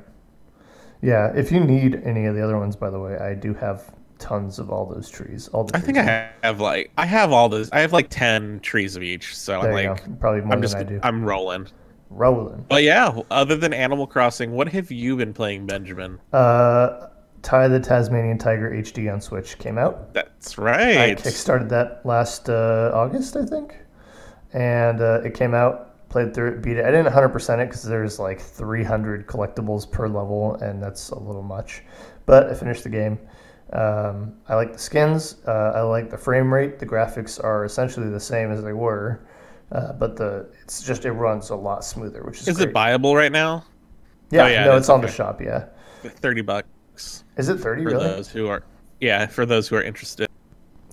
Yeah. 1.01 1.31
If 1.35 1.51
you 1.51 1.59
need 1.59 2.01
any 2.05 2.25
of 2.25 2.35
the 2.35 2.43
other 2.43 2.57
ones, 2.57 2.75
by 2.75 2.89
the 2.89 2.99
way, 2.99 3.17
I 3.17 3.33
do 3.33 3.53
have 3.55 3.91
tons 4.19 4.57
of 4.57 4.69
all 4.71 4.85
those 4.85 5.09
trees. 5.09 5.47
All 5.49 5.69
I 5.73 5.79
think. 5.79 5.97
I 5.97 6.29
have 6.43 6.59
like 6.59 6.91
I 6.97 7.05
have 7.05 7.31
all 7.31 7.49
those. 7.49 7.71
I 7.71 7.79
have 7.81 7.93
like 7.93 8.07
ten 8.09 8.59
trees 8.61 8.95
of 8.95 9.03
each. 9.03 9.35
So 9.35 9.61
There 9.61 9.71
I'm 9.77 9.87
like. 9.89 10.19
Probably 10.19 10.41
more 10.41 10.53
I'm 10.53 10.59
than 10.59 10.61
just 10.61 10.75
I 10.75 10.83
do. 10.83 10.99
I'm 11.03 11.23
rolling. 11.23 11.67
Rolling. 12.09 12.65
But 12.69 12.83
yeah, 12.83 13.19
other 13.29 13.55
than 13.57 13.73
Animal 13.73 14.07
Crossing, 14.07 14.51
what 14.51 14.69
have 14.69 14.89
you 14.91 15.17
been 15.17 15.33
playing, 15.33 15.65
Benjamin? 15.67 16.19
Uh, 16.31 17.07
Ty 17.47 17.69
the 17.69 17.79
Tasmanian 17.79 18.37
Tiger 18.37 18.71
HD 18.71 19.09
on 19.11 19.21
Switch 19.21 19.57
came 19.57 19.77
out. 19.77 20.13
That's 20.13 20.57
right. 20.57 20.97
I 20.97 21.15
kickstarted 21.15 21.69
that 21.69 22.05
last 22.05 22.49
uh, 22.49 22.91
August, 22.93 23.37
I 23.37 23.45
think, 23.45 23.73
and 24.51 24.99
uh, 24.99 25.21
it 25.23 25.33
came 25.33 25.53
out. 25.53 26.09
Played 26.09 26.33
through 26.33 26.55
it, 26.55 26.61
beat 26.61 26.75
it. 26.75 26.83
I 26.85 26.91
didn't 26.91 27.07
100% 27.13 27.59
it 27.63 27.67
because 27.69 27.83
there's 27.83 28.19
like 28.19 28.41
300 28.41 29.27
collectibles 29.27 29.89
per 29.89 30.09
level, 30.09 30.55
and 30.55 30.83
that's 30.83 31.11
a 31.11 31.17
little 31.17 31.41
much. 31.41 31.83
But 32.25 32.49
I 32.49 32.53
finished 32.53 32.83
the 32.83 32.89
game. 32.89 33.17
Um, 33.71 34.33
I 34.49 34.55
like 34.55 34.73
the 34.73 34.79
skins. 34.79 35.37
Uh, 35.47 35.71
I 35.73 35.81
like 35.83 36.09
the 36.09 36.17
frame 36.17 36.53
rate. 36.53 36.79
The 36.79 36.85
graphics 36.85 37.41
are 37.41 37.63
essentially 37.63 38.09
the 38.09 38.19
same 38.19 38.51
as 38.51 38.61
they 38.61 38.73
were, 38.73 39.21
uh, 39.71 39.93
but 39.93 40.17
the 40.17 40.49
it's 40.63 40.83
just 40.83 41.05
it 41.05 41.13
runs 41.13 41.49
a 41.49 41.55
lot 41.55 41.85
smoother, 41.85 42.23
which 42.23 42.41
is 42.41 42.47
Is 42.49 42.57
great. 42.57 42.69
it 42.69 42.75
buyable 42.75 43.15
right 43.15 43.31
now? 43.31 43.63
Yeah, 44.31 44.43
Oh, 44.43 44.47
yeah, 44.47 44.65
no, 44.65 44.73
it 44.73 44.79
it's 44.79 44.87
is, 44.87 44.89
on 44.89 44.99
the 44.99 45.07
shop. 45.07 45.41
Yeah, 45.41 45.67
Thirty 46.03 46.41
bucks 46.41 46.67
is 47.37 47.49
it 47.49 47.57
30 47.59 47.83
for 47.83 47.89
really? 47.91 48.03
those 48.07 48.29
who 48.29 48.47
are. 48.47 48.63
Yeah, 48.99 49.25
for 49.27 49.45
those 49.45 49.67
who 49.67 49.75
are 49.75 49.81
interested. 49.83 50.27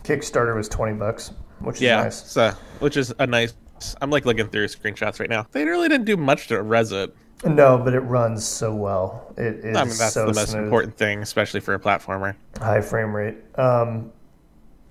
Kickstarter 0.03 0.55
was 0.55 0.69
20 0.69 0.95
bucks, 0.99 1.33
which 1.61 1.77
is 1.77 1.83
Yeah, 1.83 2.03
nice. 2.05 2.31
so 2.31 2.53
which 2.81 2.97
is 2.97 3.13
a 3.19 3.27
nice. 3.27 3.55
I'm 4.01 4.11
like 4.11 4.25
looking 4.27 4.49
through 4.49 4.67
screenshots 4.69 5.19
right 5.21 5.29
now. 5.31 5.47
They 5.53 5.65
really 5.65 5.89
didn't 5.89 6.05
do 6.07 6.17
much 6.17 6.49
to 6.49 6.63
res 6.63 6.93
it. 6.93 7.15
No, 7.45 7.77
but 7.79 7.93
it 7.95 8.01
runs 8.01 8.45
so 8.45 8.75
well. 8.75 9.35
It 9.37 9.57
is 9.65 9.77
I 9.77 9.85
mean, 9.85 9.97
that's 9.99 10.15
so 10.15 10.27
the 10.27 10.33
most 10.35 10.51
smooth. 10.53 10.65
important 10.65 10.97
thing, 10.97 11.21
especially 11.23 11.61
for 11.61 11.75
a 11.75 11.79
platformer. 11.81 12.37
High 12.59 12.81
frame 12.81 13.15
rate. 13.15 13.37
Um, 13.59 14.13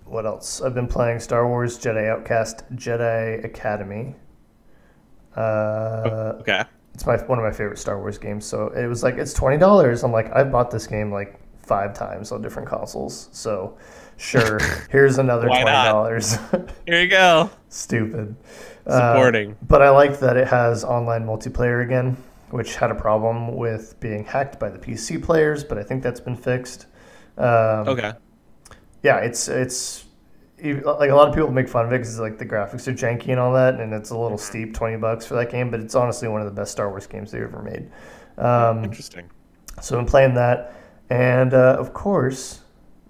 what 0.06 0.26
else? 0.26 0.62
I've 0.62 0.76
been 0.76 0.88
playing 0.88 1.20
Star 1.20 1.48
Wars 1.48 1.80
Jedi 1.80 2.08
Outcast 2.10 2.64
Jedi 2.76 3.44
Academy. 3.44 4.16
Uh, 5.36 6.34
Okay. 6.42 6.64
It's 6.94 7.06
my 7.06 7.18
one 7.18 7.40
of 7.40 7.44
my 7.44 7.52
favorite 7.52 7.78
Star 7.80 7.98
Wars 8.00 8.18
games. 8.18 8.46
So 8.46 8.68
it 8.70 8.88
was 8.88 9.04
like 9.04 9.16
it's 9.16 9.34
twenty 9.34 9.58
dollars. 9.58 10.04
I'm 10.04 10.12
like 10.12 10.34
I've 10.36 10.52
bought 10.52 10.72
this 10.72 10.88
game 10.88 11.12
like 11.12 11.40
five 11.64 11.94
times 11.94 12.32
on 12.32 12.42
different 12.42 12.68
consoles. 12.68 13.30
So 13.32 13.78
sure, 14.18 14.60
here's 14.90 15.18
another 15.18 15.48
twenty 15.48 15.66
dollars. 15.66 16.38
Here 16.86 17.02
you 17.02 17.08
go. 17.08 17.50
Stupid. 17.70 18.36
Uh, 18.86 19.14
Supporting. 19.14 19.56
but 19.68 19.82
I 19.82 19.90
like 19.90 20.20
that 20.20 20.36
it 20.36 20.48
has 20.48 20.84
online 20.84 21.26
multiplayer 21.26 21.84
again, 21.86 22.18
which 22.52 22.76
had 22.76 22.92
a 22.92 22.96
problem 22.96 23.56
with 23.56 23.98
being 24.02 24.26
hacked 24.26 24.60
by 24.60 24.70
the 24.70 24.78
PC 24.78 25.24
players, 25.24 25.64
but 25.64 25.78
I 25.78 25.84
think 25.84 26.04
that's 26.04 26.20
been 26.20 26.36
fixed. 26.36 26.88
Um, 27.38 27.88
okay. 27.88 28.12
Yeah, 29.04 29.18
it's 29.20 29.48
it's 29.48 30.00
even- 30.02 30.03
like 30.64 31.10
a 31.10 31.16
lot 31.16 31.28
of 31.28 31.36
people 31.36 31.52
make 31.52 31.68
fun 31.68 31.86
of 31.86 31.92
it 31.92 31.98
because 32.00 32.20
like 32.20 32.38
the 32.38 32.46
graphics 32.46 32.88
are 32.88 32.94
janky 32.94 33.30
and 33.30 33.40
all 33.40 33.54
that, 33.54 33.80
and 33.80 33.94
it's 33.94 34.12
a 34.12 34.18
little 34.18 34.38
steep, 34.38 34.74
twenty 34.74 34.96
bucks 34.98 35.26
for 35.26 35.36
that 35.36 35.50
game. 35.52 35.70
But 35.70 35.82
it's 35.82 35.96
honestly 35.96 36.28
one 36.28 36.42
of 36.42 36.46
the 36.46 36.54
best 36.54 36.72
Star 36.72 36.90
Wars 36.90 37.06
games 37.08 37.32
they've 37.32 37.42
ever 37.42 37.62
made. 37.62 37.92
Um, 38.38 38.84
Interesting. 38.84 39.30
so 39.82 39.98
I'm 40.00 40.06
playing 40.06 40.34
that, 40.36 40.74
and 41.10 41.54
uh, 41.54 41.76
of 41.80 41.94
course, 41.94 42.62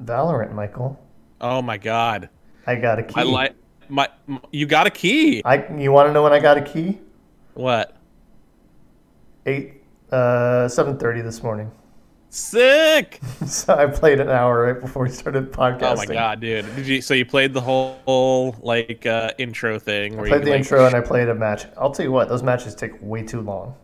Valorant, 0.04 0.54
Michael. 0.54 1.00
Oh 1.42 1.62
my 1.62 1.78
god. 1.78 2.30
I 2.66 2.76
got 2.76 2.98
a 3.00 3.04
key. 3.04 3.14
I 3.18 3.24
like 3.24 3.56
my. 3.90 4.08
m- 4.28 4.40
You 4.52 4.66
got 4.66 4.88
a 4.88 4.90
key. 4.90 5.42
I 5.46 5.68
you 5.78 5.92
want 5.92 6.08
to 6.10 6.14
know 6.14 6.24
when 6.24 6.34
I 6.34 6.40
got 6.40 6.58
a 6.58 6.62
key? 6.62 7.00
What? 7.54 7.96
Eight 9.46 9.84
uh 10.12 10.68
seven 10.70 10.98
thirty 10.98 11.22
this 11.22 11.44
morning. 11.44 11.72
Sick. 12.38 13.20
So 13.46 13.76
I 13.76 13.86
played 13.88 14.20
an 14.22 14.30
hour 14.30 14.64
right 14.74 14.80
before 14.82 15.04
we 15.04 15.10
started 15.10 15.52
podcasting. 15.52 15.84
Oh 15.84 15.96
my 15.96 16.06
god, 16.06 16.40
dude! 16.40 16.66
Did 16.76 16.88
you? 16.88 17.02
So 17.02 17.14
you 17.14 17.26
played 17.26 17.54
the 17.54 17.60
whole, 17.62 18.56
like 18.62 19.06
uh, 19.06 19.32
intro 19.38 19.78
thing? 19.78 20.16
Where 20.16 20.26
I 20.26 20.30
played 20.30 20.44
the 20.46 20.50
like, 20.52 20.60
intro 20.62 20.86
and 20.88 20.96
I 20.96 21.02
played 21.02 21.28
a 21.30 21.36
match. 21.36 21.66
I'll 21.78 21.92
tell 21.92 22.06
you 22.06 22.12
what, 22.12 22.30
those 22.30 22.42
matches 22.42 22.74
take 22.74 22.94
way 23.02 23.22
too 23.22 23.42
long. 23.42 23.76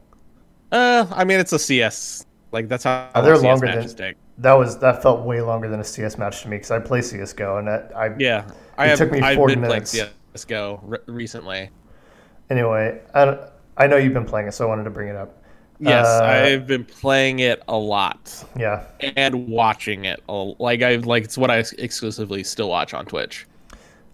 Uh, 0.72 1.06
I 1.12 1.26
mean, 1.26 1.40
it's 1.40 1.52
a 1.54 1.60
CS. 1.60 2.26
Like 2.52 2.68
that's 2.70 2.86
how 2.86 3.10
Oh, 3.14 3.22
they're 3.22 3.36
CS 3.36 3.44
longer 3.44 3.66
matches 3.68 3.94
than- 3.94 4.08
take. 4.14 4.18
That 4.40 4.54
was 4.54 4.80
that 4.80 5.04
felt 5.04 5.22
way 5.26 5.42
longer 5.42 5.68
than 5.70 5.82
a 5.82 5.84
CS 5.84 6.18
match 6.18 6.42
to 6.44 6.48
me 6.48 6.56
because 6.58 6.72
I 6.72 6.80
play 6.80 7.02
CS:GO 7.02 7.58
and 7.58 7.68
that, 7.68 7.92
I 7.96 8.12
Yeah, 8.18 8.50
I 8.78 8.86
It 8.86 8.90
have. 8.90 8.98
took 8.98 9.12
me 9.12 9.20
I've 9.20 9.36
40 9.36 9.56
been 9.56 9.62
minutes. 9.62 9.92
CS:GO 9.92 10.80
re- 10.84 10.98
recently. 11.08 11.70
anyway. 12.50 13.02
I 13.14 13.38
I 13.78 13.86
know 13.88 13.98
you've 13.98 14.14
been 14.14 14.26
playing 14.26 14.48
it, 14.48 14.54
so 14.54 14.66
I 14.66 14.68
wanted 14.70 14.86
to 14.86 14.90
bring 14.90 15.10
it 15.10 15.16
up. 15.16 15.39
Yes, 15.80 16.06
Uh, 16.06 16.24
I've 16.26 16.68
been 16.68 16.84
playing 16.84 17.40
it 17.40 17.64
a 17.68 17.78
lot 17.78 18.44
Yeah, 18.58 18.84
and 19.00 19.48
watching 19.48 20.06
it. 20.06 20.22
Like 20.28 20.82
I 20.82 20.98
like 20.98 21.24
it's 21.24 21.38
what 21.38 21.50
I 21.50 21.64
exclusively 21.78 22.44
still 22.44 22.70
watch 22.70 22.94
on 22.94 23.06
Twitch. 23.06 23.48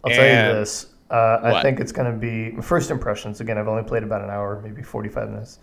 I'll 0.03 0.11
tell 0.11 0.25
you 0.25 0.59
this. 0.59 0.87
Uh, 1.09 1.39
I 1.43 1.61
think 1.61 1.79
it's 1.79 1.91
going 1.91 2.11
to 2.11 2.17
be 2.17 2.51
my 2.51 2.61
first 2.61 2.91
impressions. 2.91 3.39
Again, 3.41 3.57
I've 3.57 3.67
only 3.67 3.83
played 3.83 4.03
about 4.03 4.21
an 4.21 4.29
hour, 4.29 4.61
maybe 4.63 4.83
forty-five 4.83 5.29
minutes. 5.29 5.59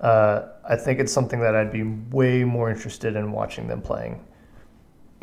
Uh, 0.00 0.48
I 0.68 0.76
think 0.76 0.98
it's 1.00 1.12
something 1.12 1.40
that 1.40 1.54
I'd 1.54 1.72
be 1.72 1.82
way 1.84 2.44
more 2.44 2.70
interested 2.70 3.14
in 3.16 3.32
watching 3.32 3.68
than 3.68 3.80
playing. 3.80 4.24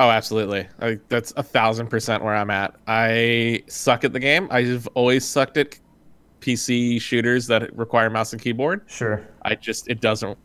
Oh, 0.00 0.08
absolutely. 0.10 0.66
I, 0.80 0.98
that's 1.08 1.32
a 1.36 1.42
thousand 1.42 1.88
percent 1.88 2.24
where 2.24 2.34
I'm 2.34 2.50
at. 2.50 2.74
I 2.86 3.62
suck 3.68 4.02
at 4.04 4.12
the 4.12 4.20
game. 4.20 4.48
I've 4.50 4.86
always 4.94 5.24
sucked 5.24 5.56
at 5.58 5.78
PC 6.40 7.00
shooters 7.00 7.46
that 7.48 7.74
require 7.76 8.10
mouse 8.10 8.32
and 8.32 8.40
keyboard. 8.40 8.82
Sure. 8.88 9.26
I 9.42 9.54
just 9.54 9.88
it 9.88 10.00
doesn't 10.00 10.36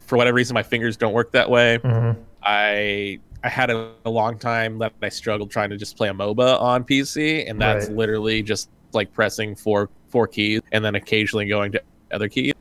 for 0.00 0.16
whatever 0.16 0.34
reason 0.36 0.54
my 0.54 0.62
fingers 0.62 0.96
don't 0.96 1.12
work 1.12 1.32
that 1.32 1.48
way. 1.48 1.78
hmm 1.78 2.12
I 2.42 3.18
I 3.42 3.48
had 3.48 3.70
a, 3.70 3.92
a 4.04 4.10
long 4.10 4.38
time 4.38 4.78
that 4.78 4.92
I 5.02 5.08
struggled 5.08 5.50
trying 5.50 5.70
to 5.70 5.76
just 5.76 5.96
play 5.96 6.08
a 6.08 6.12
MOBA 6.12 6.60
on 6.60 6.84
PC, 6.84 7.48
and 7.48 7.60
that's 7.60 7.86
Right. 7.88 7.96
literally 7.96 8.42
just 8.42 8.70
like 8.92 9.12
pressing 9.12 9.54
four 9.56 9.88
four 10.08 10.26
keys 10.26 10.60
and 10.72 10.84
then 10.84 10.94
occasionally 10.94 11.46
going 11.46 11.72
to 11.72 11.82
other 12.12 12.28
keys. 12.28 12.52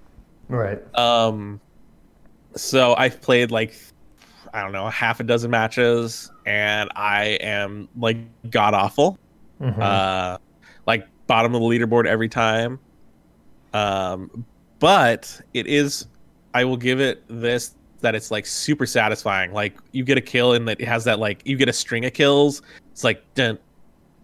Right. 0.48 0.80
Um, 0.98 1.60
so 2.56 2.96
I've 2.96 3.22
played 3.22 3.52
like 3.52 3.76
I 4.54 4.62
don't 4.62 4.72
know 4.72 4.88
half 4.90 5.20
a 5.20 5.24
dozen 5.24 5.52
matches, 5.52 6.32
and 6.46 6.90
I 6.96 7.38
am 7.42 7.88
like 7.98 8.18
god 8.50 8.74
awful. 8.74 9.18
hmm 9.60 9.82
Uh, 9.82 10.38
like 10.88 11.08
bottom 11.30 11.54
of 11.56 11.62
the 11.62 11.68
leaderboard 11.68 12.08
every 12.08 12.28
time. 12.28 12.80
Um, 13.74 14.44
but 14.80 15.40
it 15.54 15.68
is. 15.68 16.08
I 16.54 16.66
will 16.66 16.78
give 16.78 17.00
it 17.00 17.24
this 17.30 17.76
that 18.02 18.16
it's 18.16 18.32
like 18.32 18.46
super 18.46 18.86
satisfying. 18.86 19.54
Like 19.54 19.78
you 19.92 20.04
get 20.04 20.18
a 20.18 20.22
kill 20.22 20.54
and 20.54 20.68
it 20.68 20.82
has 20.82 21.04
that 21.04 21.20
like 21.20 21.42
you 21.46 21.56
get 21.56 21.70
a 21.70 21.74
string 21.74 22.06
of 22.06 22.14
kills. 22.14 22.62
It's 22.92 23.04
like 23.04 23.24
dun 23.36 23.60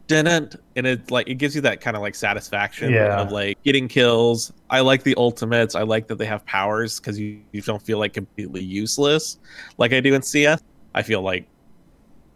dun 0.08 0.26
dun, 0.26 0.50
and 0.76 0.88
it 0.88 1.12
like 1.12 1.30
it 1.30 1.36
gives 1.36 1.54
you 1.54 1.62
that 1.62 1.80
kind 1.82 1.96
of 1.96 2.02
like 2.02 2.16
satisfaction 2.16 2.92
Yeah. 2.92 3.22
of 3.22 3.32
like 3.32 3.62
getting 3.64 3.88
kills. 3.88 4.52
I 4.72 4.80
like 4.80 5.04
the 5.04 5.14
ultimates. 5.18 5.76
I 5.76 5.84
like 5.84 6.08
that 6.08 6.18
they 6.18 6.26
have 6.26 6.44
powers 6.46 7.00
because 7.00 7.20
you, 7.20 7.42
you 7.52 7.62
don't 7.62 7.82
feel 7.82 8.00
like 8.00 8.14
completely 8.14 8.64
useless 8.64 9.38
like 9.78 9.94
I 9.94 10.00
do 10.00 10.16
in 10.16 10.22
CS. 10.24 10.62
I 10.96 11.04
feel 11.04 11.22
like 11.22 11.46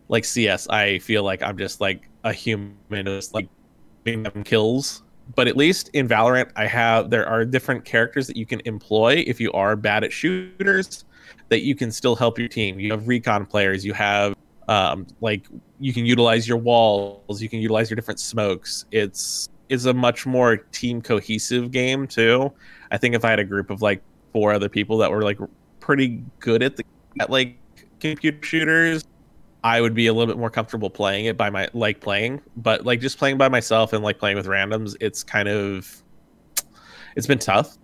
like 0.09 0.25
CS, 0.25 0.67
I 0.69 0.99
feel 0.99 1.23
like 1.23 1.41
I'm 1.41 1.57
just 1.57 1.81
like 1.81 2.07
a 2.23 2.33
human, 2.33 2.75
just 3.05 3.33
like 3.33 3.47
them 4.15 4.43
kills. 4.43 5.03
But 5.35 5.47
at 5.47 5.55
least 5.55 5.89
in 5.93 6.07
Valorant, 6.07 6.51
I 6.55 6.65
have 6.65 7.09
there 7.09 7.27
are 7.27 7.45
different 7.45 7.85
characters 7.85 8.27
that 8.27 8.35
you 8.35 8.45
can 8.45 8.61
employ 8.65 9.23
if 9.27 9.39
you 9.39 9.51
are 9.53 9.75
bad 9.75 10.03
at 10.03 10.11
shooters, 10.11 11.05
that 11.49 11.61
you 11.61 11.75
can 11.75 11.91
still 11.91 12.15
help 12.15 12.39
your 12.39 12.47
team. 12.47 12.79
You 12.79 12.91
have 12.91 13.07
recon 13.07 13.45
players, 13.45 13.85
you 13.85 13.93
have 13.93 14.35
Um, 14.69 15.07
like 15.19 15.47
you 15.79 15.93
can 15.93 16.05
utilize 16.05 16.47
your 16.47 16.59
walls, 16.59 17.41
you 17.41 17.49
can 17.49 17.59
utilize 17.59 17.89
your 17.89 17.95
different 17.95 18.19
smokes. 18.19 18.85
It's 18.91 19.49
is 19.69 19.85
a 19.87 19.93
much 19.93 20.27
more 20.27 20.57
team 20.57 21.01
cohesive 21.01 21.71
game 21.71 22.07
too. 22.07 22.51
I 22.91 22.97
think 22.97 23.15
if 23.15 23.25
I 23.25 23.31
had 23.31 23.39
a 23.39 23.43
group 23.43 23.71
of 23.71 23.81
like 23.81 24.01
four 24.31 24.53
other 24.53 24.69
people 24.69 24.97
that 24.99 25.09
were 25.09 25.23
like 25.23 25.39
pretty 25.79 26.21
good 26.39 26.61
at 26.61 26.75
the 26.75 26.83
at 27.19 27.31
like 27.31 27.57
computer 27.99 28.37
shooters, 28.43 29.03
I 29.63 29.81
would 29.81 29.93
be 29.93 30.07
a 30.07 30.13
little 30.13 30.27
bit 30.27 30.37
more 30.39 30.49
comfortable 30.49 30.89
playing 30.89 31.25
it 31.25 31.35
by 31.37 31.49
my 31.49 31.67
like 31.73 31.99
playing. 31.99 32.41
But 32.55 32.85
like 32.85 33.01
just 33.01 33.17
playing 33.17 33.37
by 33.37 33.49
myself 33.49 33.93
and 33.93 34.03
like 34.03 34.17
playing 34.19 34.37
with 34.37 34.45
randoms, 34.45 34.95
it's 35.01 35.23
kind 35.23 35.49
of 35.49 36.01
it's 37.15 37.27
been 37.27 37.39
tough. 37.39 37.77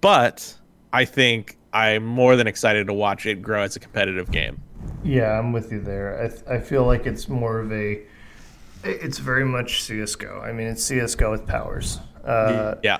But 0.00 0.54
I 0.92 1.04
think 1.04 1.58
I'm 1.72 2.04
more 2.04 2.36
than 2.36 2.46
excited 2.46 2.86
to 2.86 2.94
watch 2.94 3.26
it 3.26 3.42
grow 3.42 3.62
as 3.62 3.76
a 3.76 3.80
competitive 3.80 4.30
game. 4.30 4.62
Yeah, 5.04 5.38
I'm 5.38 5.52
with 5.52 5.70
you 5.72 5.80
there. 5.80 6.22
I, 6.22 6.28
th- 6.28 6.42
I 6.48 6.60
feel 6.60 6.84
like 6.84 7.06
it's 7.06 7.28
more 7.28 7.58
of 7.58 7.72
a. 7.72 8.00
It's 8.84 9.18
very 9.18 9.44
much 9.44 9.82
CS:GO. 9.82 10.40
I 10.40 10.52
mean, 10.52 10.68
it's 10.68 10.84
CS:GO 10.84 11.30
with 11.32 11.46
powers. 11.46 11.98
Uh, 12.24 12.76
yeah. 12.82 12.98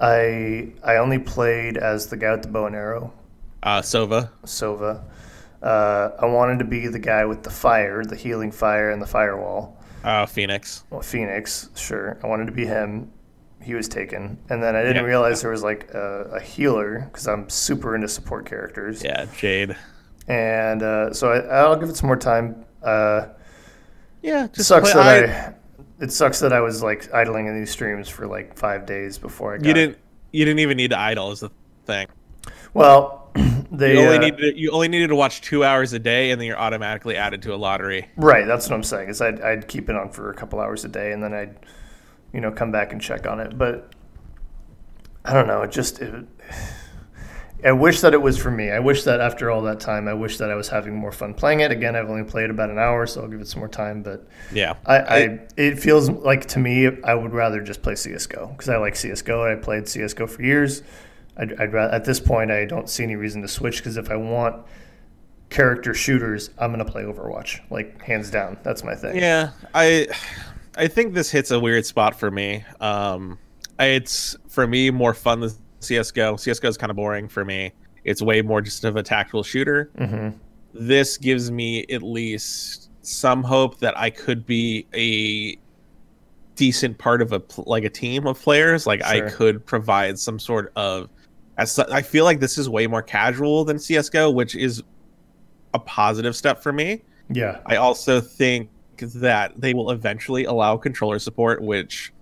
I 0.00 0.72
I 0.82 0.96
only 0.96 1.18
played 1.18 1.76
as 1.76 2.06
the 2.06 2.16
guy 2.16 2.32
with 2.32 2.42
the 2.42 2.48
bow 2.48 2.66
and 2.66 2.74
arrow, 2.74 3.12
Uh, 3.62 3.80
Sova. 3.82 4.30
Sova. 4.44 5.02
Uh, 5.62 6.10
I 6.18 6.26
wanted 6.26 6.58
to 6.60 6.64
be 6.64 6.86
the 6.88 6.98
guy 6.98 7.24
with 7.24 7.42
the 7.42 7.50
fire, 7.50 8.04
the 8.04 8.16
healing 8.16 8.50
fire, 8.50 8.90
and 8.90 9.00
the 9.02 9.06
firewall. 9.06 9.76
Uh, 10.02 10.24
Phoenix. 10.26 10.84
Well, 10.90 11.02
Phoenix, 11.02 11.68
sure. 11.76 12.18
I 12.22 12.26
wanted 12.26 12.46
to 12.46 12.52
be 12.52 12.64
him. 12.66 13.10
He 13.62 13.74
was 13.74 13.86
taken, 13.88 14.38
and 14.48 14.62
then 14.62 14.74
I 14.74 14.80
didn't 14.80 14.96
Yeah. 15.02 15.08
realize 15.10 15.42
there 15.42 15.50
was 15.50 15.62
like 15.62 15.92
a, 15.92 16.30
a 16.32 16.40
healer 16.40 17.00
because 17.12 17.28
I'm 17.28 17.50
super 17.50 17.94
into 17.94 18.08
support 18.08 18.46
characters. 18.46 19.04
Yeah, 19.04 19.26
Jade. 19.36 19.76
And 20.28 20.82
uh, 20.82 21.12
so 21.12 21.30
I, 21.32 21.38
I'll 21.58 21.76
give 21.76 21.90
it 21.90 21.96
some 21.96 22.06
more 22.06 22.16
time. 22.16 22.64
Uh, 22.82 23.26
Yeah, 24.22 24.44
It 24.46 24.54
just 24.54 24.68
sucks 24.68 24.92
play- 24.92 25.02
that 25.26 25.28
I- 25.28 25.48
I, 25.50 25.54
It 26.04 26.10
sucks 26.10 26.40
that 26.40 26.54
I 26.54 26.60
was 26.60 26.82
like 26.82 27.12
idling 27.12 27.48
in 27.48 27.58
these 27.58 27.70
streams 27.70 28.08
for 28.08 28.26
like 28.26 28.56
five 28.56 28.86
days 28.86 29.18
before 29.18 29.52
I 29.52 29.58
got. 29.58 29.66
you 29.66 29.74
didn't. 29.74 29.98
You 30.32 30.44
didn't 30.46 30.60
even 30.60 30.78
need 30.78 30.90
to 30.92 30.98
idle. 30.98 31.30
Is 31.32 31.40
the 31.40 31.50
thing. 31.84 32.06
Well, 32.72 33.19
they 33.70 33.94
You 33.94 34.00
only 34.00 34.16
uh, 34.16 34.20
needed. 34.20 34.58
You 34.58 34.70
only 34.70 34.88
needed 34.88 35.08
to 35.08 35.16
watch 35.16 35.40
two 35.40 35.64
hours 35.64 35.92
a 35.92 35.98
day, 35.98 36.30
and 36.30 36.40
then 36.40 36.46
you're 36.46 36.58
automatically 36.58 37.16
added 37.16 37.42
to 37.42 37.54
a 37.54 37.56
lottery. 37.56 38.08
right. 38.16 38.46
That's 38.46 38.68
what 38.68 38.74
I'm 38.76 38.82
saying. 38.82 39.08
Is 39.08 39.20
I'd, 39.20 39.40
I'd 39.40 39.68
keep 39.68 39.88
it 39.88 39.96
on 39.96 40.10
for 40.10 40.30
a 40.30 40.34
couple 40.34 40.60
hours 40.60 40.84
a 40.84 40.88
day, 40.88 41.12
and 41.12 41.22
then 41.22 41.32
I'd, 41.32 41.56
you 42.32 42.40
know, 42.40 42.50
come 42.50 42.72
back 42.72 42.92
and 42.92 43.00
check 43.00 43.26
on 43.26 43.40
it. 43.40 43.56
But 43.56 43.92
I 45.24 45.32
don't 45.32 45.46
know. 45.46 45.62
It 45.62 45.70
just. 45.70 46.00
It, 46.00 46.26
I 47.62 47.72
wish 47.72 48.00
that 48.00 48.14
it 48.14 48.22
was 48.22 48.38
for 48.38 48.50
me. 48.50 48.70
I 48.70 48.78
wish 48.78 49.04
that 49.04 49.20
after 49.20 49.50
all 49.50 49.60
that 49.64 49.80
time, 49.80 50.08
I 50.08 50.14
wish 50.14 50.38
that 50.38 50.50
I 50.50 50.54
was 50.54 50.68
having 50.68 50.94
more 50.94 51.12
fun 51.12 51.34
playing 51.34 51.60
it. 51.60 51.70
Again, 51.70 51.94
I've 51.94 52.08
only 52.08 52.24
played 52.24 52.48
about 52.48 52.70
an 52.70 52.78
hour, 52.78 53.06
so 53.06 53.20
I'll 53.20 53.28
give 53.28 53.40
it 53.42 53.48
some 53.48 53.58
more 53.58 53.68
time. 53.68 54.02
But 54.02 54.26
Yeah. 54.50 54.76
I, 54.86 54.96
I 54.96 55.40
it 55.58 55.78
feels 55.78 56.08
like 56.08 56.46
to 56.46 56.58
me 56.58 56.88
I 57.04 57.14
would 57.14 57.34
rather 57.34 57.60
just 57.60 57.82
play 57.82 57.96
CS:GO 57.96 58.46
because 58.46 58.70
I 58.70 58.78
like 58.78 58.96
CS:GO. 58.96 59.44
I 59.44 59.56
played 59.56 59.88
CS:GO 59.88 60.26
for 60.26 60.42
years. 60.42 60.82
I'd, 61.40 61.58
I'd 61.60 61.72
rather, 61.72 61.92
at 61.94 62.04
this 62.04 62.20
point 62.20 62.50
I 62.50 62.66
don't 62.66 62.88
see 62.88 63.02
any 63.02 63.16
reason 63.16 63.42
to 63.42 63.48
switch 63.48 63.78
because 63.78 63.96
if 63.96 64.10
I 64.10 64.16
want 64.16 64.64
character 65.48 65.94
shooters, 65.94 66.50
I'm 66.58 66.70
gonna 66.70 66.84
play 66.84 67.02
Overwatch 67.02 67.60
like 67.70 68.00
hands 68.02 68.30
down. 68.30 68.58
That's 68.62 68.84
my 68.84 68.94
thing. 68.94 69.16
Yeah, 69.16 69.50
I 69.74 70.06
I 70.76 70.86
think 70.86 71.14
this 71.14 71.30
hits 71.30 71.50
a 71.50 71.58
weird 71.58 71.84
spot 71.86 72.18
for 72.18 72.30
me. 72.30 72.64
Um, 72.80 73.38
it's 73.78 74.36
for 74.48 74.66
me 74.66 74.90
more 74.90 75.14
fun 75.14 75.40
than 75.40 75.50
CS:GO. 75.80 76.36
CS:GO 76.36 76.68
is 76.68 76.76
kind 76.76 76.90
of 76.90 76.96
boring 76.96 77.26
for 77.28 77.44
me. 77.44 77.72
It's 78.04 78.22
way 78.22 78.42
more 78.42 78.60
just 78.60 78.84
of 78.84 78.96
a 78.96 79.02
tactical 79.02 79.42
shooter. 79.42 79.90
hmm 79.98 80.28
This 80.74 81.16
gives 81.18 81.50
me 81.50 81.84
at 81.90 82.02
least 82.02 82.90
some 83.02 83.42
hope 83.42 83.78
that 83.78 83.98
I 83.98 84.10
could 84.10 84.46
be 84.46 84.86
a 84.94 85.58
decent 86.54 86.98
part 86.98 87.22
of 87.22 87.32
a 87.32 87.42
like 87.58 87.84
a 87.84 87.90
team 87.90 88.26
of 88.26 88.40
players. 88.40 88.86
Like 88.86 89.02
I 89.02 89.22
could 89.30 89.64
provide 89.64 90.18
some 90.18 90.38
sort 90.38 90.72
of. 90.76 91.08
As 91.60 91.78
I 91.78 92.00
feel 92.00 92.24
like 92.24 92.40
this 92.40 92.56
is 92.56 92.68
way 92.70 92.86
more 92.86 93.02
casual 93.02 93.64
than 93.66 93.78
CS:GO, 93.78 94.30
which 94.30 94.56
is 94.56 94.82
a 95.74 95.78
positive 95.78 96.34
step 96.34 96.62
for 96.62 96.72
me. 96.72 97.02
Yeah. 97.28 97.58
I 97.66 97.76
also 97.76 98.20
think 98.20 98.70
that 99.00 99.52
they 99.60 99.74
will 99.74 99.90
eventually 99.90 100.44
allow 100.44 100.76
controller 100.78 101.18
support, 101.18 101.62
which, 101.62 102.12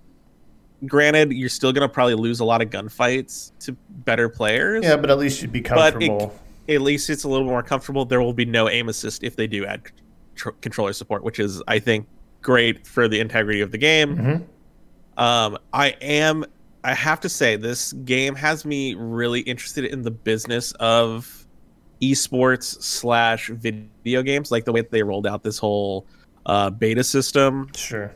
granted, 0.85 1.31
you're 1.31 1.47
still 1.49 1.71
going 1.71 1.87
to 1.87 1.91
probably 1.93 2.15
lose 2.15 2.41
a 2.41 2.45
lot 2.45 2.61
of 2.61 2.69
gunfights 2.69 3.53
to 3.59 3.77
better 3.89 4.27
players. 4.27 4.83
Yeah, 4.83 4.97
but 4.97 5.09
at 5.09 5.17
least 5.17 5.41
you'd 5.41 5.51
be 5.53 5.61
But 5.61 5.93
it- 6.03 6.75
At 6.75 6.81
least 6.81 7.09
it's 7.09 7.23
a 7.23 7.27
little 7.29 7.47
more 7.47 7.63
comfortable. 7.63 8.05
There 8.05 8.21
will 8.21 8.33
be 8.33 8.45
no 8.45 8.69
aim 8.69 8.89
assist 8.89 9.23
if 9.23 9.35
they 9.35 9.47
do 9.47 9.65
add 9.65 9.83
tr- 10.35 10.51
controller 10.61 10.93
support, 10.93 11.23
which 11.23 11.39
is, 11.39 11.63
I 11.67 11.79
think, 11.79 12.07
great 12.41 12.85
for 12.85 13.07
the 13.07 13.19
integrity 13.21 13.61
of 13.61 13.71
the 13.71 13.77
game. 13.79 14.17
hmm 14.17 14.35
Um, 15.21 15.57
I 15.73 15.95
am. 16.01 16.45
I 16.83 16.93
have 16.93 17.19
to 17.21 17.29
say, 17.29 17.55
this 17.55 17.93
game 17.93 18.35
has 18.35 18.65
me 18.65 18.95
really 18.95 19.41
interested 19.41 19.85
in 19.85 20.01
the 20.01 20.11
business 20.11 20.71
of 20.73 21.45
esports 22.01 22.81
slash 22.81 23.49
video 23.49 24.23
games, 24.23 24.51
like 24.51 24.63
the 24.65 24.71
way 24.71 24.81
that 24.81 24.91
they 24.91 25.03
rolled 25.03 25.27
out 25.27 25.43
this 25.43 25.57
whole 25.57 26.07
uh, 26.45 26.69
beta 26.69 27.03
system 27.03 27.67
Sure. 27.75 28.13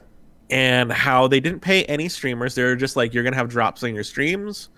and 0.49 0.91
how 0.91 1.27
they 1.27 1.41
didn't 1.41 1.59
pay 1.59 1.83
any 1.85 2.07
streamers. 2.07 2.55
They 2.55 2.63
were 2.63 2.77
just 2.77 2.95
like, 2.95 3.13
you're 3.13 3.23
gonna 3.23 3.35
have 3.35 3.49
drops 3.49 3.83
on 3.83 3.93
your 3.93 4.05
streams, 4.05 4.69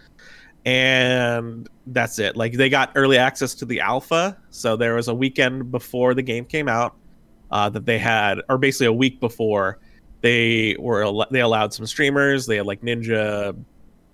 and 0.66 1.70
that's 1.88 2.18
it. 2.18 2.36
Like 2.36 2.54
they 2.54 2.70
got 2.70 2.92
early 2.96 3.20
access 3.20 3.54
to 3.56 3.66
the 3.66 3.80
alpha, 3.82 4.36
so 4.50 4.76
there 4.76 4.96
was 4.96 5.08
a 5.10 5.14
weekend 5.14 5.70
before 5.72 6.16
the 6.16 6.24
game 6.24 6.46
came 6.46 6.68
out 6.68 6.96
uh, 7.52 7.70
that 7.70 7.86
they 7.86 8.00
had, 8.00 8.40
or 8.50 8.58
basically 8.58 8.88
a 8.88 8.94
week 8.94 9.20
before 9.20 9.80
they 10.22 10.76
were 10.80 11.24
they 11.30 11.42
allowed 11.42 11.72
some 11.72 11.86
streamers. 11.86 12.48
They 12.48 12.58
had 12.58 12.66
like 12.66 12.82
Ninja. 12.82 13.56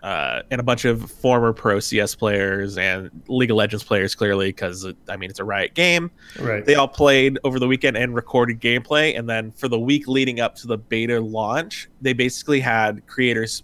Uh, 0.03 0.41
and 0.49 0.59
a 0.59 0.63
bunch 0.63 0.83
of 0.83 1.11
former 1.11 1.53
pro 1.53 1.79
CS 1.79 2.15
players 2.15 2.75
and 2.77 3.11
League 3.27 3.51
of 3.51 3.57
Legends 3.57 3.83
players, 3.83 4.15
clearly, 4.15 4.47
because 4.49 4.87
I 5.07 5.15
mean 5.15 5.29
it's 5.29 5.39
a 5.39 5.43
Riot 5.43 5.75
game 5.75 6.09
Right. 6.39 6.65
they 6.65 6.73
all 6.73 6.87
played 6.87 7.37
over 7.43 7.59
the 7.59 7.67
weekend 7.67 7.95
and 7.97 8.15
recorded 8.15 8.59
gameplay 8.59 9.15
and 9.15 9.29
then 9.29 9.51
for 9.51 9.67
the 9.67 9.79
week 9.79 10.07
leading 10.07 10.39
up 10.39 10.55
to 10.55 10.67
the 10.67 10.77
beta 10.79 11.19
launch 11.21 11.87
they 12.01 12.13
basically 12.13 12.59
had 12.59 13.05
creators 13.05 13.61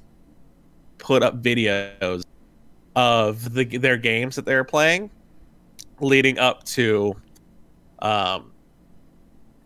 put 1.00 1.24
up 1.24 1.42
videos 1.42 2.22
of 2.96 3.54
the 3.56 3.64
their 3.66 3.98
games 3.98 4.36
that 4.36 4.46
they 4.46 4.54
were 4.54 4.64
playing 4.64 5.10
leading 6.02 6.38
up 6.38 6.64
to 6.66 7.16
um 8.00 8.52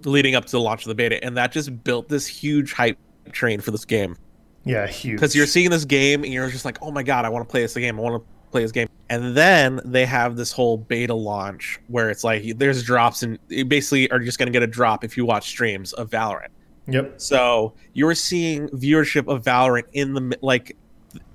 leading 0.06 0.36
up 0.36 0.46
to 0.46 0.52
the 0.52 0.60
launch 0.60 0.84
of 0.84 0.88
the 0.88 0.96
beta 0.96 1.22
and 1.24 1.36
that 1.36 1.52
just 1.52 1.84
built 1.84 2.08
this 2.08 2.26
huge 2.26 2.72
hype 2.74 2.98
train 3.34 3.60
for 3.60 3.72
this 3.72 3.84
game 3.86 4.16
yeah. 4.64 4.88
Huge. 4.88 5.16
because 5.16 5.36
you're 5.36 5.48
seeing 5.48 5.70
this 5.70 5.86
game 5.86 6.24
and 6.24 6.32
you're 6.34 6.50
just 6.50 6.66
like, 6.66 6.78
oh 6.82 6.92
my 6.92 7.04
god, 7.04 7.26
I 7.26 7.30
want 7.30 7.48
to 7.48 7.52
play 7.52 7.62
this 7.62 7.74
game. 7.74 7.98
I 8.00 8.02
want 8.02 8.24
to 8.24 8.52
play 8.52 8.62
this 8.62 8.72
game. 8.72 8.88
And 9.10 9.36
then 9.36 9.82
they 9.84 10.06
have 10.06 10.36
this 10.38 10.52
whole 10.52 10.78
beta 10.78 11.14
launch 11.14 11.80
where 11.88 12.10
it's 12.10 12.24
like 12.24 12.58
there's 12.58 12.82
drops 12.84 13.24
and 13.24 13.38
you 13.50 13.66
basically 13.66 14.10
are 14.12 14.20
just 14.20 14.38
going 14.40 14.48
to 14.48 14.52
get 14.54 14.64
a 14.64 14.68
drop 14.68 15.04
if 15.04 15.18
you 15.18 15.26
watch 15.26 15.48
streams 15.50 15.92
of 15.94 16.10
Valorant. 16.10 16.48
Yep. 16.88 17.16
So 17.22 17.74
you're 17.94 18.16
seeing 18.16 18.68
viewership 18.70 19.28
of 19.28 19.44
Valorant 19.44 19.84
in 19.94 20.14
the 20.14 20.38
like 20.42 20.76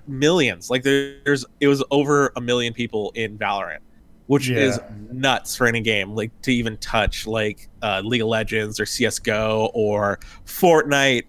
millions. 0.07 0.71
Like 0.71 0.83
there- 0.83 1.17
there's 1.25 1.45
it 1.61 1.69
was 1.69 1.83
over 1.91 2.33
a 2.37 2.41
million 2.41 2.73
people 2.73 3.13
in 3.15 3.37
Valorant, 3.39 3.79
which 4.27 4.49
Yeah. 4.49 4.59
is 4.59 4.81
nuts 5.13 5.57
for 5.57 5.67
any 5.67 5.81
game 5.81 6.15
like 6.15 6.31
to 6.43 6.53
even 6.53 6.77
touch 6.79 7.27
like 7.27 7.69
uh, 7.83 8.01
League 8.05 8.23
of 8.23 8.29
Legends 8.29 8.81
or 8.81 8.87
CS:GO 8.87 9.71
or 9.75 10.19
Fortnite. 10.47 11.25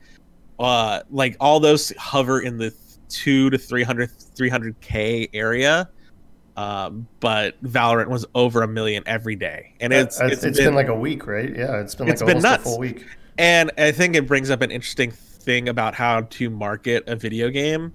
Uh, 0.59 1.01
like 1.09 1.35
all 1.39 1.59
those 1.59 1.91
hover 1.97 2.39
in 2.41 2.57
the 2.57 2.73
two 3.09 3.49
to 3.51 3.57
300 3.57 4.09
300k 4.35 5.29
area. 5.33 5.89
Um, 6.55 7.07
but 7.19 7.63
Valorant 7.63 8.07
was 8.07 8.25
over 8.33 8.63
a 8.63 8.67
million 8.67 9.03
every 9.05 9.35
day, 9.35 9.75
and 9.79 9.93
it's 9.93 10.19
it's, 10.19 10.43
it's 10.43 10.57
been, 10.57 10.73
like 10.73 10.87
a 10.87 10.95
week, 10.95 11.27
right? 11.27 11.55
Yeah. 11.55 11.79
It's 11.79 11.93
been 11.93 12.07
like 12.07 12.13
It's 12.13 12.23
been 12.23 12.41
nuts. 12.41 12.61
a 12.61 12.63
full 12.63 12.79
week. 12.79 13.05
and 13.37 13.69
I 13.77 13.91
think 13.91 14.15
it 14.15 14.25
brings 14.27 14.49
up 14.49 14.61
an 14.61 14.71
interesting 14.71 15.11
thing 15.11 15.69
about 15.69 15.93
how 15.93 16.21
to 16.21 16.49
market 16.49 17.03
a 17.07 17.15
video 17.15 17.49
game. 17.51 17.93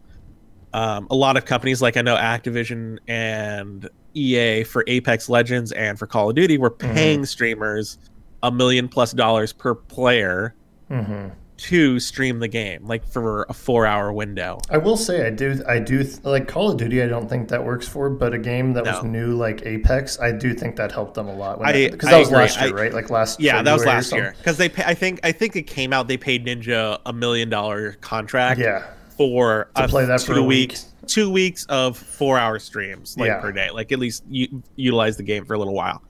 Um, 0.73 1.09
a 1.11 1.15
lot 1.17 1.37
of 1.37 1.45
companies, 1.45 1.83
like 1.83 1.97
I 1.97 2.03
know 2.03 2.15
Activision 2.17 2.99
and 3.09 3.89
EA 4.15 4.63
for 4.63 4.85
Apex 4.87 5.29
Legends 5.29 5.73
and 5.73 5.99
for 5.99 6.07
Call 6.07 6.31
of 6.31 6.37
Duty, 6.37 6.57
were 6.57 6.71
Mhm. 6.71 6.95
paying 6.95 7.27
streamers 7.27 7.99
a 8.45 8.51
million 8.53 8.87
plus 8.89 9.13
dollars 9.13 9.53
per 9.53 9.75
player 9.75 10.55
hmm 10.89 11.29
to 11.63 12.01
stream 12.01 12.41
the 12.41 12.49
game, 12.49 12.85
like 12.87 13.07
for 13.07 13.47
a 13.49 13.53
four-hour 13.53 14.13
window. 14.13 14.59
I 14.71 14.79
will 14.79 14.97
say 14.97 15.27
I 15.27 15.31
do 15.31 15.63
I 15.69 15.79
do 15.79 16.03
like 16.25 16.49
Call 16.49 16.71
of 16.71 16.77
Duty. 16.77 17.03
I 17.03 17.07
don't 17.07 17.29
think 17.29 17.49
that 17.51 17.65
works 17.65 17.87
for, 17.87 18.11
but 18.11 18.35
a 18.35 18.39
game 18.39 18.73
that 18.73 18.85
was 18.85 19.05
new 19.05 19.35
like 19.37 19.65
Apex, 19.65 20.19
I 20.21 20.33
do 20.33 20.55
think 20.55 20.77
that 20.77 20.91
helped 20.91 21.15
them 21.15 21.29
a 21.29 21.35
lot. 21.35 21.59
Because 21.61 22.11
that 22.11 22.19
was 22.19 22.29
agree. 22.29 22.39
last 22.41 22.61
year, 22.61 22.71
I- 22.79 22.83
right? 22.83 22.93
Like 22.93 23.11
last 23.11 23.41
year. 23.41 23.55
Yeah, 23.55 23.63
that 23.63 23.73
was 23.73 23.85
last 23.85 24.13
year 24.13 24.35
because 24.39 24.57
they. 24.57 24.69
Pay, 24.69 24.83
I 24.85 24.95
think. 24.95 25.21
I 25.23 25.31
think 25.33 25.55
it 25.57 25.63
came 25.69 25.93
out. 25.93 26.09
They 26.09 26.17
paid 26.17 26.47
Ninja 26.47 26.99
a 27.07 27.13
million 27.13 27.49
dollar 27.49 27.93
contract. 28.01 28.59
Yeah, 28.61 28.85
for 29.17 29.69
To 29.77 29.85
a 29.85 29.89
play 29.89 30.05
that 30.07 30.21
two 30.21 30.33
for 30.35 30.39
a 30.39 30.43
week. 30.43 30.71
weeks, 30.71 30.87
two 31.07 31.31
weeks 31.31 31.65
of 31.67 31.97
four 31.97 32.39
hour 32.39 32.59
streams 32.59 33.17
like 33.17 33.29
Yeah. 33.29 33.41
per 33.41 33.53
day, 33.53 33.71
like 33.71 33.93
at 33.93 33.99
least 34.01 34.25
u- 34.29 34.63
utilize 34.77 35.17
the 35.17 35.23
game 35.23 35.45
for 35.45 35.55
a 35.55 35.59
little 35.59 35.75
while. 35.75 36.03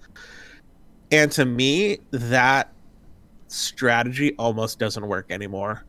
And 1.11 1.31
to 1.33 1.45
me, 1.45 1.99
that 2.11 2.73
strategy 3.53 4.35
almost 4.39 4.79
doesn't 4.79 5.07
work 5.07 5.27
anymore. 5.31 5.85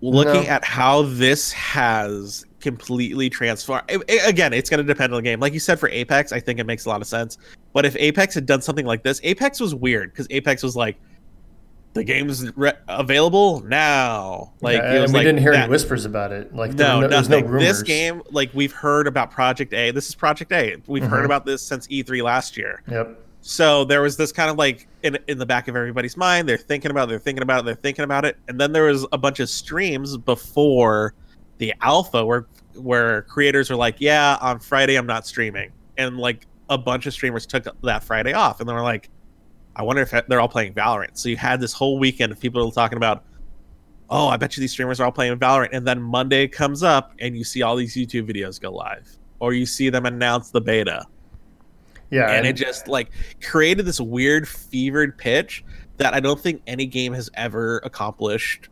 Looking 0.00 0.42
No. 0.44 0.48
at 0.48 0.64
how 0.64 1.02
this 1.02 1.52
has 1.52 2.44
completely 2.60 3.30
transformed. 3.30 3.84
a- 3.88 4.00
a- 4.12 4.28
Again, 4.28 4.52
it's 4.52 4.68
going 4.68 4.78
to 4.78 4.84
depend 4.84 5.12
on 5.12 5.18
the 5.18 5.22
game. 5.22 5.38
Like 5.38 5.52
you 5.52 5.60
said, 5.60 5.78
for 5.78 5.88
Apex, 5.90 6.32
I 6.32 6.40
think 6.40 6.58
it 6.58 6.64
makes 6.66 6.86
a 6.86 6.88
lot 6.88 7.00
of 7.00 7.06
sense. 7.06 7.38
But 7.72 7.84
if 7.86 7.96
Apex 7.96 8.34
had 8.34 8.46
done 8.46 8.62
something 8.62 8.86
like 8.86 9.02
this, 9.04 9.20
Apex 9.22 9.60
was 9.60 9.74
weird 9.74 10.12
because 10.12 10.26
Apex 10.30 10.62
was 10.62 10.74
like, 10.74 10.96
the 11.94 12.02
game's 12.02 12.50
re- 12.56 12.72
available 12.88 13.60
now. 13.66 14.54
Like 14.62 14.78
Yeah, 14.78 14.92
it 14.94 15.02
and 15.04 15.12
we 15.12 15.18
like 15.18 15.24
didn't 15.26 15.40
hear 15.40 15.52
that- 15.52 15.64
any 15.64 15.70
whispers 15.70 16.04
about 16.06 16.32
it. 16.32 16.54
Like 16.54 16.72
no, 16.72 17.00
no, 17.00 17.20
no 17.20 17.40
rumors. 17.40 17.62
this 17.62 17.82
game, 17.82 18.22
like 18.30 18.50
we've 18.54 18.72
heard 18.72 19.06
about 19.06 19.30
Project 19.30 19.72
A. 19.74 19.90
This 19.90 20.08
is 20.08 20.14
Project 20.14 20.50
A. 20.52 20.76
We've 20.86 21.04
heard 21.04 21.22
Mhm. 21.22 21.26
about 21.26 21.44
this 21.46 21.60
since 21.62 21.86
E3 21.88 22.22
last 22.22 22.56
year. 22.56 22.82
Yep. 22.90 23.20
So 23.44 23.84
there 23.84 24.00
was 24.00 24.16
this 24.16 24.30
kind 24.30 24.48
of 24.50 24.56
like 24.56 24.86
in 25.02 25.18
in 25.26 25.36
the 25.36 25.44
back 25.44 25.66
of 25.66 25.74
everybody's 25.74 26.16
mind. 26.16 26.48
They're 26.48 26.56
thinking 26.56 26.92
about. 26.92 27.04
It, 27.04 27.10
they're 27.10 27.18
thinking 27.18 27.42
about. 27.42 27.60
It, 27.60 27.64
they're 27.66 27.74
thinking 27.74 28.04
about 28.04 28.24
it. 28.24 28.38
And 28.46 28.58
then 28.58 28.72
there 28.72 28.84
was 28.84 29.04
a 29.12 29.18
bunch 29.18 29.40
of 29.40 29.50
streams 29.50 30.16
before 30.16 31.14
the 31.58 31.74
alpha 31.80 32.24
where 32.24 32.46
where 32.76 33.22
creators 33.22 33.68
were 33.68 33.76
like, 33.76 33.96
"Yeah, 33.98 34.38
on 34.40 34.60
Friday 34.60 34.94
I'm 34.94 35.06
not 35.06 35.26
streaming," 35.26 35.72
and 35.98 36.18
like 36.18 36.46
a 36.70 36.78
bunch 36.78 37.06
of 37.06 37.12
streamers 37.12 37.44
took 37.44 37.66
that 37.82 38.04
Friday 38.04 38.32
off, 38.32 38.60
and 38.60 38.68
they 38.68 38.72
were 38.72 38.80
like, 38.80 39.10
"I 39.74 39.82
wonder 39.82 40.02
if 40.02 40.14
they're 40.28 40.40
all 40.40 40.48
playing 40.48 40.74
Valorant." 40.74 41.18
So 41.18 41.28
you 41.28 41.36
had 41.36 41.60
this 41.60 41.72
whole 41.72 41.98
weekend 41.98 42.30
of 42.30 42.40
people 42.40 42.70
talking 42.70 42.96
about. 42.96 43.24
Oh, 44.08 44.28
I 44.28 44.36
bet 44.36 44.56
you 44.56 44.60
these 44.60 44.72
streamers 44.72 45.00
are 45.00 45.04
all 45.04 45.12
playing 45.12 45.36
Valorant, 45.38 45.70
and 45.72 45.86
then 45.86 46.00
Monday 46.00 46.46
comes 46.46 46.82
up, 46.82 47.12
and 47.18 47.36
you 47.36 47.44
see 47.44 47.62
all 47.62 47.74
these 47.74 47.96
YouTube 47.96 48.30
videos 48.30 48.60
go 48.60 48.70
live, 48.70 49.08
or 49.40 49.52
you 49.52 49.64
see 49.64 49.88
them 49.88 50.04
announce 50.04 50.50
the 50.50 50.60
beta, 50.60 51.06
Yeah. 52.12 52.30
and 52.30 52.46
it 52.46 52.52
just 52.52 52.86
like 52.86 53.10
created 53.42 53.84
this 53.86 54.00
weird 54.00 54.46
fevered 54.46 55.16
pitch 55.18 55.64
that 55.96 56.14
I 56.14 56.20
don't 56.20 56.38
think 56.38 56.62
any 56.66 56.86
game 56.86 57.12
has 57.14 57.28
ever 57.34 57.78
accomplished 57.78 58.68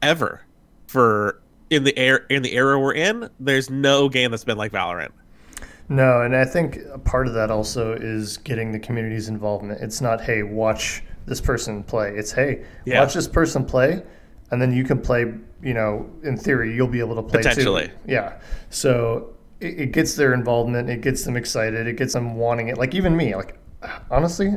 ever 0.00 0.42
for 0.86 1.42
in 1.70 1.84
the 1.84 1.96
air 1.98 2.24
in 2.30 2.42
the 2.42 2.54
era 2.54 2.78
we're 2.80 2.94
in 2.94 3.28
there's 3.40 3.68
no 3.68 4.08
game 4.08 4.30
that's 4.30 4.44
been 4.44 4.56
like 4.56 4.72
Valorant 4.72 5.10
No, 5.88 6.22
and 6.22 6.34
I 6.36 6.44
think 6.44 6.78
a 6.92 6.98
part 6.98 7.26
of 7.26 7.34
that 7.34 7.50
also 7.50 7.92
is 7.94 8.36
getting 8.38 8.72
the 8.72 8.78
community's 8.78 9.28
involvement. 9.28 9.80
It's 9.80 10.00
not, 10.00 10.20
hey, 10.20 10.42
watch 10.42 11.02
this 11.26 11.40
person 11.40 11.82
play. 11.82 12.12
It's, 12.14 12.30
hey, 12.32 12.62
Yeah. 12.84 13.00
watch 13.00 13.14
this 13.14 13.26
person 13.28 13.64
play, 13.64 14.02
and 14.50 14.60
then 14.62 14.72
you 14.72 14.84
can 14.84 15.00
play. 15.00 15.32
You 15.62 15.74
know, 15.74 16.08
in 16.22 16.36
theory, 16.36 16.74
you'll 16.74 16.86
be 16.88 17.00
able 17.00 17.16
to 17.16 17.22
play 17.22 17.40
Potentially. 17.42 17.88
too. 17.88 17.92
Yeah. 18.06 18.34
So 18.70 19.34
it, 19.60 19.80
it 19.80 19.92
gets 19.92 20.14
their 20.14 20.34
involvement. 20.34 20.88
It 20.90 21.00
gets 21.00 21.24
them 21.24 21.36
excited. 21.36 21.86
It 21.86 21.96
gets 21.96 22.12
them 22.12 22.36
wanting 22.36 22.68
it. 22.68 22.78
Like 22.78 22.94
even 22.94 23.16
me, 23.16 23.34
like 23.34 23.56
honestly, 24.10 24.54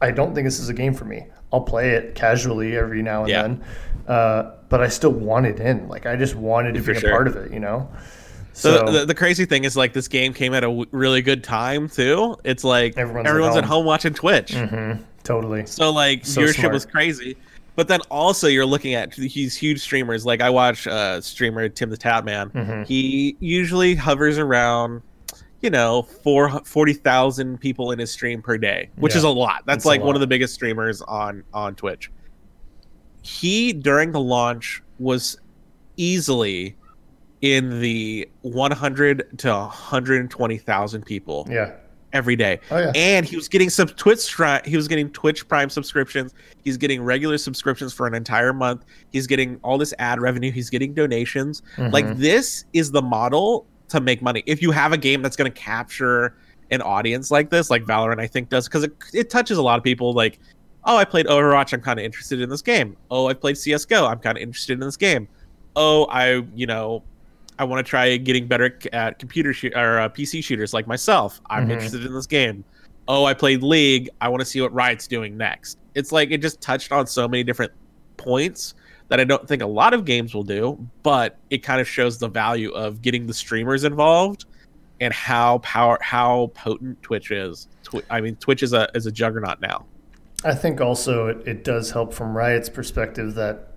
I 0.00 0.10
don't 0.10 0.34
think 0.34 0.46
this 0.46 0.58
is 0.58 0.68
a 0.68 0.74
game 0.74 0.94
for 0.94 1.04
me. 1.04 1.26
I'll 1.52 1.60
play 1.60 1.90
it 1.90 2.14
casually 2.14 2.76
every 2.76 3.02
now 3.02 3.20
and 3.22 3.28
Yeah. 3.30 3.42
then, 3.42 3.64
uh, 4.08 4.52
but 4.68 4.80
I 4.80 4.88
still 4.88 5.10
want 5.12 5.46
it 5.46 5.60
in. 5.60 5.86
Like 5.88 6.06
I 6.06 6.16
just 6.16 6.34
wanted 6.34 6.74
to 6.74 6.80
For 6.80 6.94
be 6.94 7.00
sure. 7.00 7.10
a 7.10 7.12
part 7.12 7.28
of 7.28 7.36
it. 7.36 7.52
You 7.52 7.60
know. 7.60 7.88
so, 8.54 8.84
the, 8.90 9.04
the 9.06 9.14
crazy 9.14 9.44
thing 9.46 9.64
is 9.64 9.76
like 9.76 9.92
this 9.92 10.08
game 10.08 10.32
came 10.34 10.52
at 10.54 10.62
a 10.64 10.66
w- 10.66 10.86
really 10.92 11.22
good 11.22 11.42
time 11.42 11.88
too 11.88 12.36
it's 12.44 12.62
like 12.64 12.98
Everyone's 12.98 13.26
everyone's, 13.26 13.56
at 13.56 13.64
at, 13.64 13.68
home. 13.68 13.78
home. 13.78 13.86
watching 13.86 14.12
twitch 14.12 14.52
Mhm, 14.52 15.02
totally. 15.24 15.64
so 15.64 15.90
like 15.90 16.26
So 16.26 16.42
viewership 16.42 16.56
smart. 16.60 16.72
was 16.74 16.84
crazy 16.84 17.36
but 17.76 17.88
then 17.88 18.00
also 18.10 18.46
you're 18.48 18.66
looking 18.66 18.94
at 18.94 19.12
these 19.12 19.56
huge 19.56 19.80
streamers 19.80 20.24
like 20.26 20.40
i 20.40 20.50
watch 20.50 20.86
uh 20.86 21.20
streamer 21.20 21.68
TimTheTatman 21.68 22.52
Mhm. 22.52 22.86
he 22.86 23.36
usually 23.40 23.94
hovers 23.94 24.38
around 24.38 25.02
you 25.62 25.70
know 25.70 26.02
four 26.02 26.48
40,000 26.64 27.58
people 27.58 27.90
in 27.92 27.98
his 27.98 28.10
stream 28.10 28.42
per 28.42 28.58
day 28.58 28.90
which 28.96 29.12
Yeah. 29.14 29.18
is 29.18 29.24
a 29.24 29.28
lot 29.30 29.62
that's 29.66 29.78
It's 29.78 29.86
like 29.86 30.02
one 30.02 30.14
of 30.16 30.20
the 30.20 30.26
biggest 30.26 30.54
streamers 30.54 31.00
on 31.02 31.44
on 31.54 31.74
twitch 31.74 32.10
he 33.22 33.72
during 33.72 34.12
the 34.12 34.20
launch 34.20 34.82
was 34.98 35.38
easily 35.96 36.76
in 37.40 37.80
the 37.80 38.28
100 38.42 39.38
to 39.38 39.48
120,000 39.52 41.04
people 41.04 41.46
Yeah. 41.50 41.72
Every 42.12 42.36
day 42.36 42.60
Oh 42.70 42.78
yeah. 42.78 42.92
and 42.94 43.24
he 43.26 43.36
was 43.36 43.48
getting 43.48 43.70
some 43.70 43.88
Twitch 43.88 44.34
he 44.64 44.76
was 44.76 44.88
getting 44.88 45.10
Twitch 45.10 45.46
Prime 45.48 45.70
subscriptions. 45.70 46.34
He's 46.64 46.76
getting 46.76 47.02
regular 47.02 47.38
subscriptions 47.38 47.92
for 47.92 48.06
an 48.06 48.14
entire 48.14 48.52
month. 48.52 48.84
He's 49.10 49.26
getting 49.26 49.58
all 49.62 49.78
this 49.78 49.94
ad 49.98 50.20
revenue. 50.20 50.52
He's 50.52 50.70
getting 50.70 50.94
donations. 50.94 51.62
Like 51.78 52.04
Mhm. 52.04 52.16
this 52.18 52.64
is 52.72 52.90
the 52.90 53.02
model 53.02 53.66
to 53.88 54.00
make 54.00 54.22
money. 54.22 54.42
If 54.46 54.62
you 54.62 54.70
have 54.70 54.92
a 54.92 54.96
game 54.98 55.22
that's 55.22 55.36
going 55.36 55.50
to 55.50 55.58
capture 55.60 56.34
an 56.70 56.80
audience 56.82 57.30
like 57.30 57.50
this, 57.50 57.68
like 57.70 57.84
Valorant, 57.84 58.20
I 58.20 58.26
think 58.26 58.48
does 58.48 58.66
because 58.68 58.84
it, 58.84 58.92
it 59.12 59.28
touches 59.30 59.58
a 59.58 59.62
lot 59.62 59.76
of 59.78 59.84
people. 59.84 60.12
Like, 60.14 60.38
oh, 60.84 60.96
I 60.96 61.04
played 61.04 61.26
Overwatch. 61.26 61.72
I'm 61.74 61.80
kind 61.82 61.98
of 61.98 62.04
interested 62.04 62.40
in 62.40 62.48
this 62.48 62.62
game. 62.62 62.96
Oh, 63.10 63.26
I 63.28 63.34
played 63.34 63.58
CS:GO. 63.58 64.06
I'm 64.06 64.18
kind 64.18 64.38
of 64.38 64.42
interested 64.42 64.74
in 64.74 64.80
this 64.80 64.96
game. 64.96 65.28
Oh, 65.76 66.04
I 66.10 66.42
you 66.54 66.66
know. 66.66 67.02
I 67.62 67.64
want 67.64 67.84
to 67.84 67.88
try 67.88 68.16
getting 68.16 68.48
better 68.48 68.76
at 68.92 69.20
computer 69.20 69.52
shoot 69.52 69.72
or 69.76 70.00
uh, 70.00 70.08
PC 70.08 70.42
shooters 70.42 70.74
like 70.74 70.88
myself. 70.88 71.40
I'm 71.48 71.68
Mhm. 71.68 71.72
interested 71.72 72.04
in 72.04 72.12
this 72.12 72.26
game 72.26 72.64
oh, 73.08 73.24
I 73.24 73.34
played 73.34 73.64
League. 73.64 74.08
I 74.20 74.28
want 74.28 74.40
to 74.42 74.44
see 74.44 74.60
what 74.60 74.72
Riot's 74.72 75.08
doing 75.08 75.36
next. 75.36 75.76
It's 75.96 76.12
like 76.12 76.30
it 76.30 76.38
just 76.40 76.60
touched 76.60 76.92
on 76.92 77.04
so 77.08 77.26
many 77.26 77.42
different 77.42 77.72
points 78.16 78.74
that 79.08 79.18
I 79.18 79.24
don't 79.24 79.46
think 79.46 79.60
a 79.60 79.66
lot 79.66 79.92
of 79.92 80.04
games 80.04 80.34
will 80.34 80.44
do, 80.44 80.78
but 81.02 81.36
it 81.50 81.64
kind 81.64 81.80
of 81.80 81.88
shows 81.88 82.18
the 82.18 82.28
value 82.28 82.70
of 82.70 83.02
getting 83.02 83.26
the 83.26 83.34
streamers 83.34 83.82
involved 83.82 84.44
and 85.00 85.12
how 85.12 85.58
power 85.58 85.98
how 86.00 86.52
potent 86.54 87.02
Twitch 87.02 87.32
is. 87.32 87.66
I 88.08 88.20
mean, 88.20 88.36
Twitch 88.36 88.62
is 88.62 88.72
a 88.72 88.88
is 88.94 89.06
a 89.06 89.12
juggernaut 89.12 89.60
now. 89.60 89.84
I 90.44 90.54
think 90.54 90.80
also 90.80 91.26
it, 91.26 91.42
it 91.46 91.64
does 91.64 91.90
help 91.90 92.14
from 92.14 92.36
Riot's 92.36 92.68
perspective 92.68 93.34
that, 93.34 93.72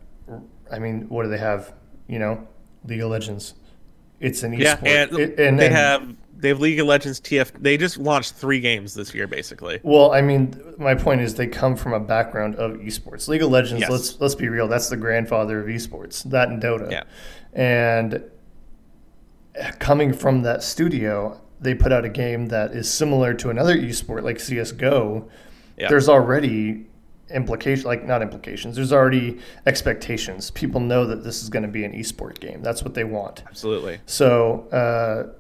I 0.72 0.78
mean, 0.78 1.10
what 1.10 1.24
do 1.24 1.30
they 1.30 1.40
have? 1.40 1.74
You 2.08 2.20
know, 2.20 2.48
League 2.86 3.02
of 3.02 3.10
Legends. 3.10 3.56
It's 4.26 4.44
an 4.44 4.54
Yeah, 4.54 4.76
esport. 4.78 4.88
and 5.12 5.20
It- 5.20 5.40
and 5.40 5.60
they 5.60 5.68
and- 5.68 5.76
have 5.76 6.04
they 6.38 6.50
have 6.50 6.60
League 6.60 6.80
of 6.80 6.86
Legends 6.88 7.20
TF. 7.22 7.52
They 7.60 7.78
just 7.78 7.98
launched 7.98 8.34
three 8.34 8.60
games 8.60 8.94
this 8.94 9.16
year, 9.16 9.26
basically. 9.26 9.80
Well, 9.84 10.12
I 10.12 10.22
mean, 10.22 10.54
my 10.78 10.94
point 10.94 11.22
is 11.22 11.36
they 11.36 11.48
come 11.48 11.76
from 11.76 11.94
a 11.94 12.00
background 12.00 12.56
of 12.56 12.74
esports. 12.74 13.28
League 13.28 13.42
of 13.42 13.50
Legends, 13.50 13.82
Yes. 13.82 13.90
let's 13.90 14.20
let's 14.22 14.36
be 14.36 14.50
real, 14.50 14.68
that's 14.68 14.90
the 14.90 14.98
grandfather 14.98 15.60
of 15.62 15.68
esports. 15.68 16.24
That 16.30 16.50
and 16.50 16.62
Dota. 16.62 16.92
Yeah. 16.92 17.04
And 17.54 18.22
coming 19.80 20.12
from 20.14 20.42
that 20.44 20.62
studio, 20.64 21.40
they 21.62 21.74
put 21.74 21.92
out 21.92 22.04
a 22.06 22.10
game 22.10 22.48
that 22.48 22.72
is 22.72 22.92
similar 22.92 23.34
to 23.36 23.50
another 23.50 23.76
esport 23.78 24.24
like 24.24 24.40
CS:GO. 24.40 25.28
Yeah. 25.78 25.88
There's 25.90 26.10
already 26.10 26.86
implication 27.34 27.86
like 27.86 28.06
not 28.06 28.22
implications. 28.22 28.76
There's 28.76 28.94
already 28.94 29.40
expectations. 29.66 30.52
People 30.52 30.80
know 30.80 31.06
that 31.06 31.24
this 31.24 31.42
is 31.42 31.50
going 31.50 31.64
to 31.64 31.70
be 31.70 31.84
an 31.84 31.94
esport 31.94 32.40
game. 32.40 32.62
That's 32.62 32.84
what 32.84 32.94
they 32.94 33.04
want. 33.04 33.44
Absolutely. 33.48 34.00
So, 34.06 34.68
uh, 34.70 35.34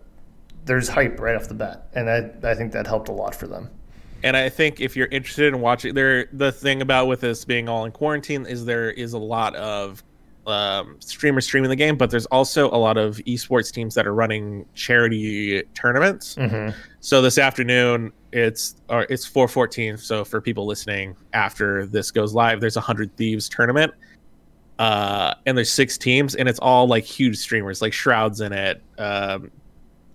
there's 0.65 0.89
hype 0.89 1.19
right 1.19 1.35
off 1.35 1.47
the 1.47 1.53
bat, 1.53 1.87
and 1.93 2.09
I, 2.09 2.31
I 2.43 2.55
think 2.55 2.71
that 2.73 2.87
helped 2.87 3.07
a 3.07 3.11
lot 3.11 3.35
for 3.35 3.47
them. 3.47 3.69
And 4.23 4.35
I 4.35 4.49
think 4.49 4.81
if 4.81 4.95
you're 4.95 5.07
interested 5.07 5.53
in 5.53 5.61
watching, 5.61 5.93
there 5.93 6.27
the 6.33 6.51
thing 6.51 6.81
about 6.81 7.07
with 7.07 7.21
this 7.21 7.45
being 7.45 7.69
all 7.69 7.85
in 7.85 7.91
quarantine 7.91 8.47
is 8.47 8.65
there 8.65 8.89
is 8.89 9.13
a 9.13 9.19
lot 9.19 9.55
of 9.55 10.03
um, 10.47 10.97
streamers 10.99 11.45
streaming 11.45 11.69
the 11.69 11.75
game, 11.75 11.97
but 11.97 12.09
there's 12.09 12.25
also 12.27 12.69
a 12.69 12.77
lot 12.77 12.97
of 12.97 13.17
esports 13.27 13.71
teams 13.71 13.95
that 13.95 14.05
are 14.05 14.13
running 14.13 14.65
charity 14.73 15.63
tournaments. 15.73 16.35
Mm-hmm. 16.35 16.77
So 16.99 17.21
this 17.21 17.37
afternoon, 17.37 18.11
it's 18.31 18.75
or 18.89 19.07
it's 19.09 19.27
4:14. 19.27 19.99
So 19.99 20.25
for 20.25 20.41
people 20.41 20.65
listening 20.65 21.15
after 21.33 21.85
this 21.85 22.11
goes 22.11 22.33
live, 22.33 22.61
there's 22.61 22.77
a 22.77 22.81
hundred 22.81 23.15
thieves 23.15 23.49
tournament, 23.49 23.93
uh, 24.79 25.35
and 25.45 25.57
there's 25.57 25.71
six 25.71 25.97
teams, 25.97 26.35
and 26.35 26.49
it's 26.49 26.59
all 26.59 26.87
like 26.87 27.03
huge 27.03 27.37
streamers, 27.37 27.81
like 27.81 27.93
Shrouds 27.93 28.41
in 28.41 28.53
it, 28.53 28.81
um, 28.97 29.51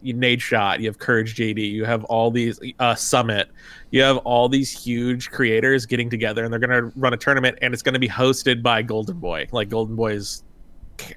Nadeshot, 0.04 0.80
you 0.80 0.86
have 0.86 0.98
CouRageJD, 0.98 1.70
you 1.70 1.84
have 1.84 2.04
all 2.04 2.30
these 2.30 2.58
uh, 2.78 2.94
Summit, 2.94 3.50
you 3.90 4.02
have 4.02 4.16
all 4.18 4.48
these 4.48 4.70
huge 4.70 5.30
creators 5.30 5.86
getting 5.86 6.08
together, 6.10 6.44
and 6.44 6.52
they're 6.52 6.60
gonna 6.60 6.90
run 6.96 7.12
a 7.12 7.16
tournament, 7.16 7.58
and 7.62 7.74
it's 7.74 7.82
gonna 7.82 7.98
be 7.98 8.08
hosted 8.08 8.62
by 8.62 8.82
Golden 8.82 9.18
Boy. 9.18 9.46
Like 9.52 9.68
Golden 9.68 9.96
Boy 9.96 10.12
is 10.12 10.42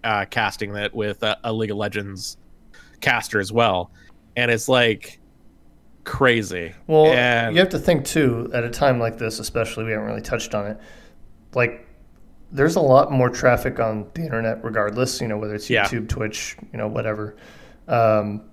uh, 0.03 0.25
casting 0.29 0.73
that 0.73 0.93
with 0.93 1.23
a, 1.23 1.37
a 1.43 1.53
League 1.53 1.71
of 1.71 1.77
Legends 1.77 2.37
caster 3.01 3.39
as 3.39 3.51
well, 3.51 3.91
and 4.35 4.49
it's 4.51 4.67
like 4.67 5.19
crazy. 6.03 6.73
Well, 6.87 7.07
and 7.07 7.55
you 7.55 7.59
have 7.61 7.69
to 7.69 7.79
think 7.79 8.05
too, 8.05 8.49
at 8.53 8.63
a 8.63 8.69
time 8.69 8.99
like 8.99 9.17
this, 9.17 9.39
especially, 9.39 9.85
we 9.85 9.91
haven't 9.91 10.07
really 10.07 10.21
touched 10.21 10.53
on 10.53 10.67
it. 10.67 10.77
Like, 11.53 11.87
there's 12.51 12.75
a 12.75 12.81
lot 12.81 13.11
more 13.11 13.29
traffic 13.29 13.79
on 13.79 14.07
the 14.13 14.21
internet, 14.21 14.63
regardless, 14.63 15.21
you 15.21 15.27
know, 15.27 15.37
whether 15.37 15.55
it's 15.55 15.69
Yeah. 15.69 15.85
YouTube, 15.85 16.07
Twitch, 16.07 16.57
you 16.71 16.77
know, 16.77 16.87
whatever. 16.87 17.35
Um, 17.87 18.43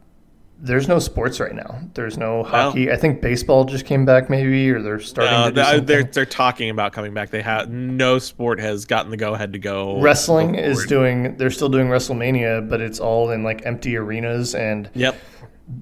there's 0.63 0.89
no 0.89 0.99
sports 0.99 1.41
right 1.41 1.55
now. 1.55 1.81
There's 1.95 2.19
no 2.19 2.43
hockey. 2.43 2.93
I 2.93 2.97
think 2.97 3.21
baseball 3.23 3.65
just 3.65 3.87
came 3.87 4.05
back, 4.05 4.29
maybe, 4.29 4.71
or 4.71 4.83
they're 4.83 5.01
starting 5.01 5.35
uh, 5.35 5.45
to 5.47 5.51
do 5.51 5.55
they- 5.57 5.63
something. 5.65 5.85
they're 5.87 6.05
they're 6.05 6.27
talking 6.27 6.71
about 6.71 6.93
coming 6.93 7.15
back. 7.15 7.31
They 7.31 7.43
have 7.43 7.71
no 7.71 8.19
sport 8.19 8.61
has 8.61 8.85
gotten 8.85 9.11
the 9.11 9.17
go 9.17 9.35
ahead 9.35 9.53
to 9.55 9.59
go. 9.59 10.01
Wrestling 10.01 10.53
go 10.53 10.59
is 10.61 10.85
doing. 10.87 11.37
They're 11.37 11.51
still 11.51 11.69
doing 11.71 11.89
WrestleMania, 11.89 12.69
but 12.69 12.81
it's 12.81 13.01
all 13.01 13.31
in 13.31 13.43
like 13.43 13.65
empty 13.65 13.97
arenas, 13.97 14.55
and 14.55 14.91
Yep. 14.95 15.17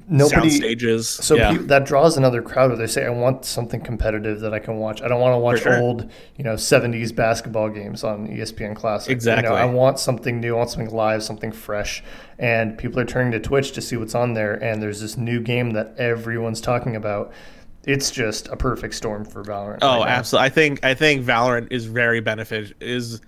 Nobody 0.08 0.50
sound 0.50 0.52
stages. 0.52 1.08
So 1.08 1.36
yeah. 1.36 1.56
pe- 1.56 1.64
that 1.64 1.86
draws 1.86 2.16
another 2.16 2.42
crowd 2.42 2.70
where 2.70 2.78
they 2.78 2.86
say, 2.86 3.04
"I 3.04 3.10
want 3.10 3.44
something 3.44 3.80
competitive 3.80 4.40
that 4.40 4.52
I 4.52 4.58
can 4.58 4.76
watch. 4.76 5.02
I 5.02 5.08
don't 5.08 5.20
want 5.20 5.34
to 5.34 5.38
watch 5.38 5.62
sure. 5.62 5.80
old, 5.80 6.10
you 6.36 6.44
know, 6.44 6.54
'70s 6.54 7.14
basketball 7.14 7.68
games 7.68 8.04
on 8.04 8.28
ESPN 8.28 8.74
Classic. 8.74 9.10
Exactly. 9.10 9.44
You 9.44 9.50
know, 9.50 9.56
I 9.56 9.64
want 9.64 9.98
something 9.98 10.40
new. 10.40 10.54
I 10.54 10.58
want 10.58 10.70
something 10.70 10.94
live, 10.94 11.22
something 11.22 11.52
fresh. 11.52 12.02
And 12.38 12.78
people 12.78 13.00
are 13.00 13.04
turning 13.04 13.32
to 13.32 13.40
Twitch 13.40 13.72
to 13.72 13.80
see 13.80 13.96
what's 13.96 14.14
on 14.14 14.34
there. 14.34 14.54
And 14.54 14.82
there's 14.82 15.00
this 15.00 15.16
new 15.16 15.40
game 15.40 15.70
that 15.72 15.96
everyone's 15.98 16.60
talking 16.60 16.96
about. 16.96 17.32
It's 17.84 18.10
just 18.10 18.48
a 18.48 18.56
perfect 18.56 18.94
storm 18.94 19.24
for 19.24 19.42
Valorant. 19.42 19.78
Oh, 19.82 20.00
right 20.00 20.10
absolutely. 20.10 20.46
I 20.46 20.48
think 20.50 20.84
I 20.84 20.94
think 20.94 21.24
Valorant 21.24 21.68
is 21.70 21.86
very 21.86 22.20
benefit 22.20 22.74
is 22.80 23.20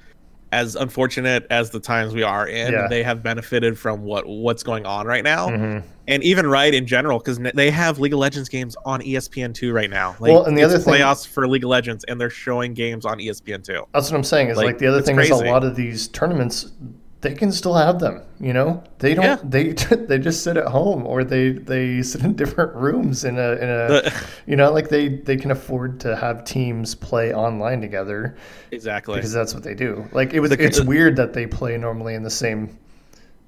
as 0.53 0.75
unfortunate 0.75 1.47
as 1.51 1.71
the 1.71 1.81
times 1.81 2.15
we 2.15 2.23
are 2.23 2.47
in. 2.47 2.73
Yeah. 2.73 2.89
They 2.89 3.03
have 3.03 3.23
benefited 3.23 3.79
from 3.79 4.03
what 4.03 4.27
what's 4.27 4.63
going 4.63 4.85
on 4.87 5.07
right 5.07 5.23
now, 5.23 5.49
Mhm. 5.49 5.83
and 6.09 6.23
even 6.25 6.47
right 6.47 6.73
in 6.75 6.87
general 6.87 7.19
because 7.19 7.39
they 7.55 7.71
have 7.71 7.99
League 7.99 8.13
of 8.13 8.19
Legends 8.19 8.49
games 8.49 8.77
on 8.85 9.01
ESPN 9.03 9.53
two 9.53 9.73
right 9.73 9.91
now. 9.91 10.17
Like, 10.19 10.33
Well, 10.33 10.45
and 10.45 10.57
the 10.59 10.63
other 10.63 10.79
thing- 10.79 10.95
playoffs 10.95 11.27
for 11.27 11.47
League 11.47 11.65
of 11.65 11.71
Legends, 11.71 12.05
and 12.09 12.21
they're 12.21 12.31
showing 12.31 12.75
games 12.75 13.05
on 13.05 13.21
ESPN 13.21 13.63
two. 13.63 13.85
That's 13.95 14.11
what 14.11 14.17
I'm 14.19 14.25
saying. 14.25 14.49
Is 14.49 14.57
like, 14.57 14.67
Like, 14.67 14.79
the 14.79 14.87
other 14.87 15.03
thing 15.03 15.19
is 15.19 15.31
a 15.31 15.37
lot 15.37 15.63
of 15.65 15.77
these 15.77 16.09
tournaments, 16.09 16.73
they 17.21 17.35
can 17.35 17.53
still 17.53 17.75
have 17.75 17.99
them. 17.99 18.23
You 18.39 18.53
know, 18.53 18.83
they 18.99 19.15
don't. 19.15 19.25
Yeah. 19.25 19.39
They 19.43 19.73
they 20.09 20.19
just 20.19 20.43
sit 20.43 20.57
at 20.57 20.67
home 20.67 21.07
or 21.07 21.25
they 21.25 21.51
they 21.53 22.03
sit 22.03 22.23
in 22.23 22.35
different 22.43 22.75
rooms 22.75 23.25
in 23.25 23.39
a 23.39 23.53
in 23.53 23.69
a. 23.69 24.13
You 24.47 24.57
know, 24.57 24.73
like 24.73 24.89
they 24.89 25.09
they 25.09 25.37
can 25.37 25.51
afford 25.51 26.01
to 26.01 26.17
have 26.17 26.45
teams 26.45 26.95
play 26.95 27.33
online 27.33 27.81
together 27.81 28.37
exactly. 28.73 29.15
because 29.17 29.33
that's 29.33 29.55
what 29.55 29.63
they 29.63 29.75
do. 29.75 30.09
Like 30.13 30.33
it 30.33 30.41
was. 30.41 30.51
The- 30.51 30.63
it's 30.63 30.81
uh, 30.81 30.85
weird 30.85 31.17
that 31.17 31.33
they 31.33 31.47
play 31.47 31.77
normally 31.77 32.15
in 32.15 32.23
the 32.23 32.31
same 32.31 32.77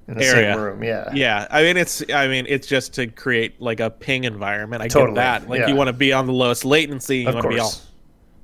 in 0.08 0.18
the 0.18 0.24
Area. 0.24 0.52
same 0.52 0.62
room. 0.62 0.84
Yeah. 0.84 1.10
Yeah, 1.12 1.46
I 1.50 1.62
mean 1.62 1.76
it's 1.76 2.02
I 2.12 2.28
mean 2.28 2.46
it's 2.48 2.66
just 2.66 2.94
to 2.94 3.06
create 3.06 3.60
like 3.60 3.80
a 3.80 3.90
ping 3.90 4.24
environment. 4.24 4.82
I 4.82 4.88
Totally, 4.88 5.14
get 5.14 5.40
that. 5.40 5.48
Like 5.48 5.60
yeah. 5.60 5.68
you 5.68 5.74
want 5.74 5.88
to 5.88 5.92
be 5.92 6.12
on 6.12 6.26
the 6.26 6.32
lowest 6.32 6.64
latency. 6.64 7.18
You 7.18 7.28
Of 7.28 7.34
want 7.34 7.44
to 7.44 7.48
be 7.50 7.58
all 7.58 7.70
course. 7.70 7.86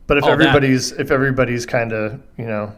But 0.06 0.18
if 0.18 0.24
all 0.24 0.30
that. 0.30 0.40
everybody's 0.40 0.92
if 0.92 1.10
everybody's 1.10 1.66
kind 1.66 1.92
of 1.92 2.20
you 2.38 2.46
know 2.46 2.74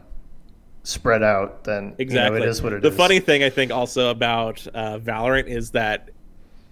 spread 0.82 1.22
out, 1.22 1.64
then 1.64 1.94
exactly. 1.98 2.36
you 2.38 2.40
know, 2.40 2.46
it 2.46 2.48
is 2.48 2.62
what 2.62 2.72
it 2.72 2.82
the 2.82 2.88
is. 2.88 2.96
funny 2.96 3.20
thing 3.20 3.42
I 3.42 3.50
think 3.50 3.70
also 3.72 4.10
about 4.10 4.66
uh, 4.74 4.98
Valorant 4.98 5.46
is 5.46 5.70
that 5.72 6.10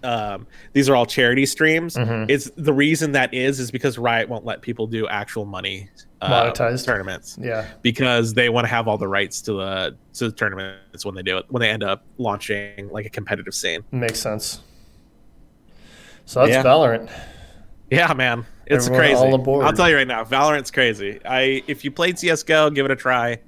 um, 0.04 0.46
these 0.74 0.88
are 0.88 0.94
all 0.94 1.06
charity 1.06 1.44
streams. 1.44 1.96
Mhm. 1.96 2.30
It's 2.30 2.50
the 2.56 2.72
reason 2.72 3.12
that 3.12 3.34
is 3.34 3.58
is 3.58 3.70
because 3.72 3.98
Riot 3.98 4.28
won't 4.28 4.44
let 4.44 4.62
people 4.62 4.86
do 4.86 5.08
actual 5.08 5.44
money 5.44 5.88
uh, 6.20 6.50
Monetized. 6.52 6.84
tournaments 6.86 7.36
Yeah. 7.40 7.66
because 7.82 8.32
they 8.34 8.48
want 8.48 8.64
to 8.64 8.68
have 8.68 8.86
all 8.86 8.96
the 8.96 9.08
rights 9.08 9.42
to 9.42 9.52
the 9.54 9.96
to 10.14 10.26
the 10.26 10.32
tournaments 10.32 11.04
when 11.04 11.14
they 11.16 11.22
do 11.22 11.38
it 11.38 11.46
when 11.48 11.60
they 11.60 11.68
end 11.70 11.82
up 11.82 12.04
launching 12.16 12.88
like 12.90 13.06
a 13.06 13.10
competitive 13.10 13.54
scene. 13.54 13.82
Makes 13.90 14.20
sense. 14.20 14.60
So 16.26 16.40
that's 16.40 16.52
Yeah. 16.52 16.62
Valorant. 16.62 17.10
Yeah, 17.90 18.12
man, 18.14 18.44
it's 18.66 18.86
Everyone 18.86 19.00
crazy. 19.44 19.62
I'll 19.66 19.72
tell 19.72 19.88
you 19.88 19.96
right 19.96 20.06
now, 20.06 20.22
Valorant's 20.22 20.70
crazy. 20.70 21.20
I 21.24 21.62
if 21.66 21.84
you 21.84 21.90
played 21.90 22.18
CS:GO, 22.18 22.70
give 22.70 22.84
it 22.84 22.90
a 22.92 22.96
try. 22.96 23.38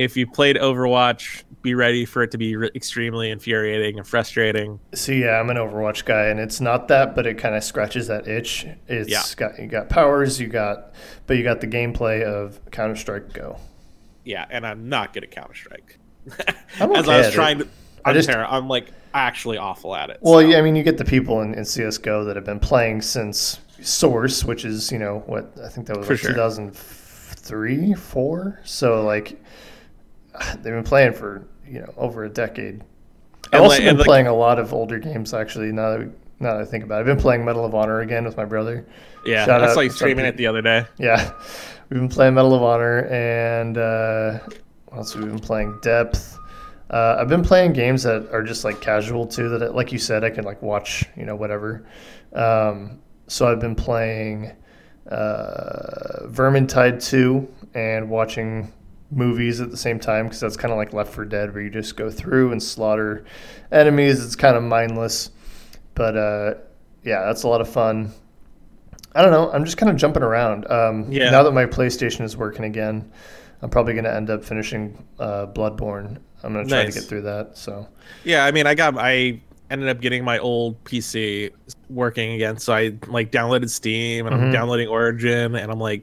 If 0.00 0.16
you 0.16 0.26
played 0.26 0.56
Overwatch, 0.56 1.42
be 1.60 1.74
ready 1.74 2.06
for 2.06 2.22
it 2.22 2.30
to 2.30 2.38
be 2.38 2.56
re- 2.56 2.70
extremely 2.74 3.28
infuriating 3.30 3.98
and 3.98 4.06
frustrating. 4.06 4.80
See, 4.94 5.20
yeah, 5.20 5.38
I'm 5.38 5.50
an 5.50 5.58
Overwatch 5.58 6.06
guy, 6.06 6.28
and 6.28 6.40
it's 6.40 6.58
not 6.58 6.88
that, 6.88 7.14
but 7.14 7.26
it 7.26 7.34
kind 7.36 7.54
of 7.54 7.62
scratches 7.62 8.06
that 8.06 8.26
itch. 8.26 8.66
It's 8.88 9.10
Yeah. 9.10 9.20
got 9.36 9.58
you 9.58 9.66
got 9.66 9.90
powers, 9.90 10.40
you 10.40 10.46
got, 10.46 10.94
but 11.26 11.36
you 11.36 11.42
got 11.42 11.60
the 11.60 11.66
gameplay 11.66 12.22
of 12.22 12.58
Counter 12.70 12.96
Strike 12.96 13.34
Go. 13.34 13.58
Yeah, 14.24 14.46
and 14.48 14.66
I'm 14.66 14.88
not 14.88 15.12
good 15.12 15.22
at 15.22 15.32
Counter 15.32 15.52
Strike. 15.54 15.98
I'm 16.80 16.92
As 16.96 17.06
I 17.06 17.18
was 17.18 17.32
trying 17.34 17.58
to, 17.58 17.68
I 18.02 18.08
I'm, 18.10 18.14
just- 18.14 18.30
terri- 18.30 18.46
I'm 18.50 18.68
like 18.68 18.86
actually 19.12 19.58
awful 19.58 19.94
at 19.94 20.08
it. 20.08 20.16
Well, 20.22 20.40
so. 20.40 20.48
yeah, 20.48 20.56
I 20.56 20.62
mean, 20.62 20.76
you 20.76 20.82
get 20.82 20.96
the 20.96 21.04
people 21.04 21.42
in, 21.42 21.52
in 21.52 21.66
CS:GO 21.66 22.24
that 22.24 22.36
have 22.36 22.46
been 22.46 22.58
playing 22.60 23.02
since 23.02 23.60
Source, 23.82 24.46
which 24.46 24.64
is 24.64 24.90
you 24.90 24.98
know 24.98 25.24
what 25.26 25.52
I 25.62 25.68
think 25.68 25.86
that 25.88 25.98
was 25.98 26.08
like 26.08 26.18
sure. 26.20 26.30
2003, 26.32 27.92
four. 27.94 28.60
So 28.64 29.02
like, 29.04 29.38
they've 30.54 30.64
been 30.74 30.84
playing 30.84 31.12
for 31.12 31.44
you 31.66 31.80
know 31.80 31.92
over 31.96 32.24
a 32.24 32.28
decade. 32.28 32.82
I've 33.52 33.62
also 33.62 33.76
like- 33.76 33.84
been 33.84 33.96
like- 33.98 34.06
playing 34.06 34.26
a 34.26 34.34
lot 34.34 34.58
of 34.58 34.72
older 34.72 34.98
games 34.98 35.34
actually. 35.34 35.72
Now 35.72 35.90
that 35.90 35.98
we, 36.00 36.04
now 36.40 36.54
that 36.54 36.62
I 36.62 36.64
think 36.64 36.84
about 36.84 36.96
it, 36.96 37.00
I've 37.00 37.06
been 37.06 37.20
playing 37.20 37.44
Medal 37.44 37.64
of 37.64 37.74
Honor 37.74 38.00
again 38.00 38.24
with 38.24 38.36
my 38.36 38.44
brother. 38.44 38.86
yeah, 39.26 39.44
shout 39.44 39.60
that's 39.60 39.76
like 39.76 39.92
streaming 39.92 40.24
it 40.24 40.36
the 40.36 40.46
other 40.46 40.62
day. 40.62 40.86
Yeah, 40.98 41.32
we've 41.90 42.00
been 42.00 42.08
playing 42.08 42.34
Medal 42.34 42.54
of 42.54 42.62
Honor, 42.62 43.06
and 43.10 43.76
uh, 43.76 44.38
what 44.86 44.98
else 44.98 45.12
have 45.12 45.24
been 45.24 45.38
playing? 45.38 45.78
Depth. 45.82 46.38
Uh, 46.88 47.16
I've 47.20 47.28
been 47.28 47.42
playing 47.44 47.72
games 47.72 48.02
that 48.02 48.28
are 48.32 48.42
just 48.42 48.64
like 48.64 48.80
casual 48.80 49.26
too. 49.26 49.48
That, 49.58 49.74
like 49.74 49.92
you 49.92 49.98
said, 49.98 50.24
I 50.24 50.30
can 50.30 50.44
like 50.44 50.60
watch, 50.62 51.04
you 51.16 51.24
know, 51.24 51.36
whatever. 51.36 51.86
Um, 52.32 52.98
so 53.28 53.46
I've 53.46 53.60
been 53.60 53.76
playing 53.76 54.50
uh, 55.08 56.26
Vermintide 56.26 57.04
2 57.04 57.48
and 57.74 58.08
watching 58.10 58.72
movies 59.10 59.60
at 59.60 59.70
the 59.70 59.76
same 59.76 59.98
time 59.98 60.26
because 60.26 60.40
that's 60.40 60.56
kind 60.56 60.72
of 60.72 60.78
like 60.78 60.92
Left 60.92 61.12
4 61.12 61.24
Dead, 61.24 61.52
where 61.52 61.62
you 61.62 61.70
just 61.70 61.96
go 61.96 62.10
through 62.10 62.52
and 62.52 62.62
slaughter 62.62 63.24
enemies. 63.72 64.24
It's 64.24 64.36
kind 64.36 64.56
of 64.56 64.62
mindless, 64.62 65.30
but 65.94 66.16
uh, 66.16 66.54
yeah, 67.02 67.24
that's 67.24 67.42
a 67.42 67.48
lot 67.48 67.60
of 67.60 67.68
fun. 67.68 68.12
I 69.14 69.22
don't 69.22 69.32
know. 69.32 69.50
I'm 69.50 69.64
just 69.64 69.76
kind 69.76 69.90
of 69.90 69.96
jumping 69.96 70.22
around. 70.22 70.70
Um, 70.70 71.10
Yeah. 71.10 71.30
Now 71.30 71.42
that 71.42 71.52
my 71.52 71.66
PlayStation 71.66 72.22
is 72.22 72.36
working 72.36 72.64
again, 72.64 73.10
I'm 73.62 73.68
probably 73.70 73.92
going 73.94 74.04
to 74.04 74.14
end 74.14 74.30
up 74.30 74.44
finishing 74.44 75.04
uh, 75.18 75.46
Bloodborne. 75.46 76.18
I'm 76.42 76.52
going 76.52 76.64
to 76.64 76.70
try 76.70 76.84
Nice. 76.84 76.94
to 76.94 77.00
get 77.00 77.08
through 77.08 77.22
that. 77.22 77.58
So 77.58 77.88
Yeah, 78.24 78.44
I 78.44 78.52
mean, 78.52 78.66
I 78.66 78.74
got 78.74 78.94
I 78.96 79.40
ended 79.70 79.88
up 79.88 80.00
getting 80.00 80.24
my 80.24 80.38
old 80.38 80.82
PC 80.84 81.50
working 81.88 82.32
again, 82.34 82.58
so 82.58 82.72
I 82.72 82.94
like 83.08 83.30
downloaded 83.32 83.68
Steam 83.70 84.26
and 84.26 84.34
Mhm. 84.36 84.42
I'm 84.44 84.52
downloading 84.52 84.88
Origin, 84.88 85.54
and 85.56 85.70
I'm 85.72 85.78
like, 85.80 86.02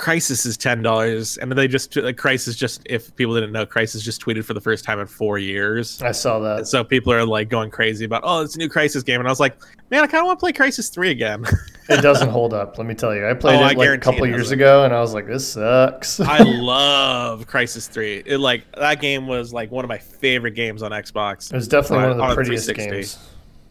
Crysis 0.00 0.46
is 0.46 0.56
ten 0.56 0.80
dollars, 0.80 1.36
and 1.36 1.52
they 1.52 1.68
just 1.68 1.94
like 1.94 2.16
Crysis 2.16 2.56
just 2.56 2.80
if 2.86 3.14
people 3.16 3.34
didn't 3.34 3.52
know, 3.52 3.66
Crysis 3.66 4.02
just 4.02 4.24
tweeted 4.24 4.46
for 4.46 4.54
the 4.54 4.60
first 4.60 4.82
time 4.82 4.98
in 4.98 5.06
four 5.06 5.36
years. 5.38 6.00
I 6.00 6.12
saw 6.12 6.38
that. 6.38 6.58
And 6.60 6.68
so 6.68 6.82
people 6.82 7.12
are 7.12 7.22
like 7.26 7.50
going 7.50 7.70
crazy 7.70 8.06
about, 8.06 8.22
oh, 8.24 8.40
it's 8.40 8.54
a 8.54 8.58
new 8.58 8.70
Crysis 8.70 9.04
game, 9.04 9.20
and 9.20 9.28
I 9.28 9.30
was 9.30 9.40
like, 9.40 9.58
man, 9.90 10.02
I 10.02 10.06
kind 10.06 10.22
of 10.22 10.26
want 10.26 10.38
to 10.38 10.40
play 10.40 10.52
Crysis 10.54 10.90
Three 10.90 11.10
again. 11.10 11.44
It 11.90 12.00
doesn't 12.02 12.30
hold 12.30 12.54
up. 12.54 12.78
Let 12.78 12.86
me 12.86 12.94
tell 12.94 13.14
you. 13.14 13.28
I 13.28 13.34
played 13.34 13.56
Oh, 13.56 13.62
I 13.62 13.72
it 13.72 13.76
like 13.76 13.88
a 13.90 13.98
couple 13.98 14.26
years 14.26 14.52
ago, 14.52 14.84
and 14.84 14.94
I 14.94 15.00
was 15.00 15.12
like, 15.12 15.26
"This 15.26 15.52
sucks." 15.52 16.18
I 16.18 16.38
love 16.44 17.46
Crysis 17.46 17.86
Three. 17.86 18.22
It 18.24 18.38
like 18.38 18.64
that 18.72 19.02
game 19.02 19.26
was 19.26 19.52
like 19.52 19.70
one 19.70 19.84
of 19.84 19.90
my 19.90 19.98
favorite 19.98 20.52
games 20.54 20.82
on 20.82 20.92
Xbox. 20.92 21.52
it 21.52 21.56
was 21.56 21.68
definitely 21.68 22.06
on- 22.06 22.16
one 22.18 22.20
of 22.22 22.28
the 22.30 22.34
prettiest 22.36 22.72
games. 22.74 23.18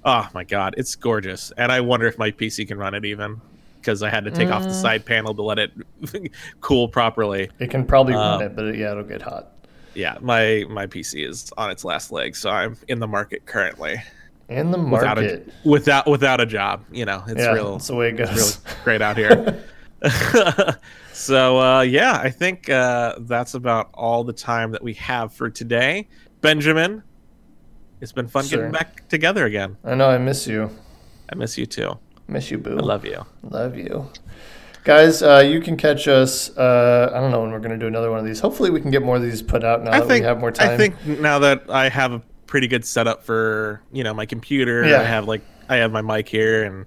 Oh 0.06 0.30
my 0.36 0.44
god, 0.44 0.76
it's 0.78 0.96
gorgeous. 0.96 1.52
And 1.58 1.72
I 1.72 1.82
wonder 1.82 2.06
if 2.06 2.20
my 2.20 2.30
PC 2.30 2.68
can 2.68 2.78
run 2.78 2.94
it 2.94 3.04
even 3.04 3.42
because 3.82 4.04
I 4.04 4.10
had 4.10 4.26
to 4.26 4.32
take 4.32 4.50
off 4.50 4.64
the 4.64 4.70
Mm. 4.70 4.82
side 4.82 5.06
panel 5.06 5.34
to 5.36 5.42
let 5.42 5.60
it 5.60 5.72
cool 6.62 6.88
properly. 6.88 7.50
It 7.60 7.70
can 7.70 7.86
probably 7.86 8.14
run 8.14 8.36
Um, 8.36 8.42
it, 8.42 8.56
but 8.56 8.66
it, 8.66 8.76
yeah, 8.78 8.92
it'll 8.92 9.04
get 9.04 9.22
hot. 9.22 9.54
Yeah, 9.96 10.18
my 10.22 10.66
my 10.70 10.86
PC 10.88 11.28
is 11.28 11.52
on 11.58 11.72
its 11.72 11.84
last 11.84 12.12
leg, 12.12 12.36
so 12.36 12.50
I'm 12.50 12.78
in 12.88 13.00
the 13.00 13.08
market 13.08 13.46
currently 13.46 14.02
In 14.48 14.72
the 14.72 14.78
without 14.78 15.18
market, 15.18 15.48
a 15.66 15.70
without 15.70 16.08
without 16.08 16.40
a 16.40 16.46
job. 16.46 16.84
You 16.92 17.06
know, 17.06 17.24
it's 17.28 17.40
yeah, 17.40 17.52
real 17.54 17.72
that's 17.74 17.88
the 17.88 17.96
way 17.96 18.10
it 18.10 18.18
goes. 18.18 18.30
really 18.62 18.76
great 18.84 19.02
out 19.02 19.18
here. 19.18 19.64
so 21.14 21.60
uh, 21.60 21.82
yeah, 21.82 22.20
I 22.22 22.30
think 22.30 22.70
uh, 22.70 23.16
that's 23.22 23.54
about 23.56 23.90
all 23.94 24.24
the 24.24 24.34
time 24.34 24.72
that 24.72 24.84
we 24.84 24.94
have 24.94 25.34
for 25.34 25.50
today. 25.50 26.08
Benjamin, 26.42 27.04
it's 28.00 28.12
been 28.14 28.28
fun 28.28 28.44
Sir. 28.44 28.58
getting 28.58 28.72
back 28.72 29.08
together 29.10 29.46
again. 29.46 29.76
I 29.84 29.96
know. 29.96 30.10
I 30.10 30.18
miss 30.18 30.48
you. 30.48 30.70
I 31.32 31.36
miss 31.36 31.58
you 31.58 31.66
too. 31.66 31.98
Miss 32.30 32.52
you, 32.52 32.58
boo. 32.60 32.78
I 32.78 32.82
love 32.82 33.06
you. 33.06 33.26
Love 33.44 33.76
you. 33.76 34.10
Guys, 34.84 35.22
uh, 35.22 35.44
you 35.46 35.60
can 35.60 35.76
catch 35.76 36.08
us. 36.08 36.56
Uh, 36.56 37.12
I 37.14 37.20
don't 37.20 37.32
know 37.32 37.42
when 37.42 37.52
we're 37.52 37.60
going 37.60 37.72
to 37.72 37.78
do 37.78 37.88
another 37.88 38.10
one 38.12 38.20
of 38.20 38.26
these. 38.26 38.40
Hopefully, 38.40 38.70
we 38.70 38.80
can 38.80 38.92
get 38.92 39.04
more 39.04 39.18
of 39.18 39.22
these 39.22 39.42
put 39.42 39.64
out 39.64 39.84
now 39.84 39.92
I 39.92 40.00
that 40.00 40.08
think 40.08 40.22
we 40.24 40.28
have 40.28 40.40
more 40.40 40.52
time. 40.52 40.70
I 40.72 40.78
think 40.78 41.06
now 41.06 41.40
that 41.40 41.64
I 41.70 41.90
have 41.90 42.14
a 42.14 42.22
pretty 42.46 42.68
good 42.68 42.86
setup 42.86 43.24
for 43.24 43.82
you 43.92 44.04
know 44.04 44.14
my 44.14 44.26
computer, 44.26 44.88
Yeah. 44.88 45.02
I 45.02 45.04
have 45.04 45.28
like 45.28 45.42
I 45.68 45.78
have 45.78 45.92
my 45.92 46.02
mic 46.02 46.30
here, 46.30 46.64
and 46.64 46.86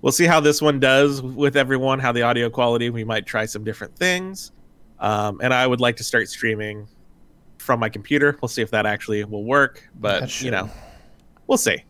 we'll 0.00 0.12
see 0.12 0.26
how 0.26 0.38
this 0.40 0.62
one 0.62 0.78
does 0.80 1.22
with 1.22 1.56
everyone. 1.56 1.98
How 1.98 2.12
the 2.12 2.22
audio 2.22 2.50
quality. 2.50 2.90
We 2.90 3.04
might 3.04 3.26
try 3.26 3.46
some 3.46 3.64
different 3.64 3.96
things, 3.96 4.52
um, 5.00 5.40
and 5.42 5.52
I 5.52 5.66
would 5.66 5.80
like 5.80 5.96
to 5.96 6.04
start 6.04 6.28
streaming 6.28 6.86
from 7.58 7.80
my 7.80 7.88
computer. 7.88 8.38
We'll 8.42 8.48
see 8.48 8.62
if 8.62 8.70
that 8.70 8.86
actually 8.86 9.24
will 9.24 9.44
work, 9.44 9.88
but 9.98 10.40
you 10.42 10.50
know, 10.50 10.70
we'll 11.46 11.58
see. 11.58 11.82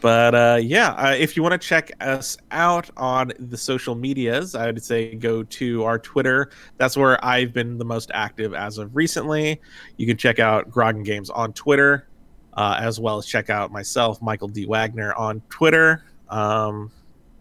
But 0.00 0.34
uh, 0.34 0.58
yeah, 0.62 0.90
uh, 0.92 1.16
if 1.18 1.36
you 1.36 1.42
want 1.42 1.60
to 1.60 1.66
check 1.66 1.90
us 2.00 2.36
out 2.50 2.88
on 2.96 3.32
the 3.38 3.56
social 3.56 3.94
medias, 3.94 4.54
I 4.54 4.66
would 4.66 4.82
say 4.82 5.14
go 5.16 5.42
to 5.42 5.84
our 5.84 5.98
Twitter. 5.98 6.50
That's 6.76 6.96
where 6.96 7.22
I've 7.24 7.52
been 7.52 7.78
the 7.78 7.84
most 7.84 8.10
active 8.14 8.54
as 8.54 8.78
of 8.78 8.94
recently. 8.94 9.60
You 9.96 10.06
can 10.06 10.16
check 10.16 10.38
out 10.38 10.70
Grogan 10.70 11.02
Games 11.02 11.30
on 11.30 11.52
Twitter, 11.52 12.06
uh, 12.54 12.76
as 12.78 13.00
well 13.00 13.18
as 13.18 13.26
check 13.26 13.50
out 13.50 13.72
myself, 13.72 14.22
Michael 14.22 14.48
D. 14.48 14.66
Wagner, 14.66 15.14
on 15.14 15.42
Twitter. 15.48 16.04
Um, 16.28 16.92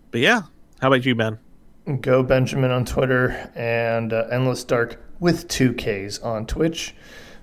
but 0.09 0.21
yeah, 0.21 0.41
how 0.81 0.87
about 0.87 1.05
you, 1.05 1.13
Ben? 1.13 1.37
Go 2.01 2.23
Benjamin 2.23 2.71
on 2.71 2.85
Twitter 2.85 3.51
and 3.55 4.11
uh, 4.11 4.25
Endless 4.31 4.63
Dark 4.63 4.99
with 5.19 5.47
two 5.47 5.73
Ks 5.73 6.19
on 6.19 6.45
Twitch. 6.45 6.95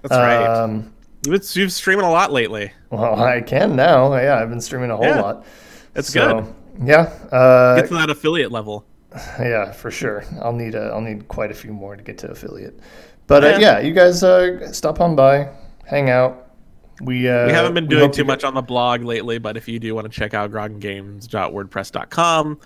That's 0.03 0.13
right. 0.13 0.45
Um, 0.45 0.93
You've 1.27 1.41
been, 1.41 1.49
you've 1.61 1.73
streaming 1.73 2.05
a 2.05 2.11
lot 2.11 2.33
lately. 2.33 2.73
Well, 2.91 3.23
I 3.23 3.41
can 3.41 3.75
now. 3.77 4.15
Yeah, 4.17 4.39
I've 4.41 4.51
been 4.51 4.61
streaming 4.61 4.91
a 4.91 4.97
whole 4.97 5.07
Yeah, 5.07 5.21
lot. 5.21 5.45
That's 5.95 6.13
So, 6.13 6.41
good. 6.41 6.55
Yeah. 6.89 7.03
Uh, 7.33 7.77
Get 7.77 7.87
to 7.89 7.95
that 7.95 8.11
affiliate 8.11 8.51
level. 8.53 8.85
Yeah, 9.39 9.71
for 9.73 9.91
sure. 9.93 10.25
I'll 10.43 10.53
need 10.53 10.75
a, 10.75 10.91
I'll 10.93 11.01
need 11.01 11.29
quite 11.29 11.51
a 11.51 11.55
few 11.55 11.73
more 11.73 11.95
to 11.97 12.03
get 12.03 12.19
to 12.19 12.31
affiliate. 12.31 12.79
But 13.29 13.45
uh, 13.45 13.49
Yeah. 13.49 13.59
yeah, 13.59 13.79
you 13.81 13.93
guys 13.95 14.23
uh, 14.25 14.71
stop 14.73 15.01
on 15.01 15.15
by, 15.17 15.49
hang 15.87 16.11
out. 16.11 16.41
We 17.01 17.27
uh, 17.29 17.47
We 17.47 17.53
haven't 17.53 17.75
been 17.75 17.87
doing 17.89 18.11
too 18.11 18.23
you- 18.23 18.27
much 18.27 18.43
on 18.45 18.55
the 18.55 18.63
blog 18.63 19.03
lately, 19.05 19.39
but 19.39 19.57
if 19.57 19.69
you 19.69 19.79
do 19.79 19.95
want 19.95 20.07
to 20.07 20.11
check 20.13 20.35
out 20.35 20.51
groggengames.wordpress.com, 20.51 22.61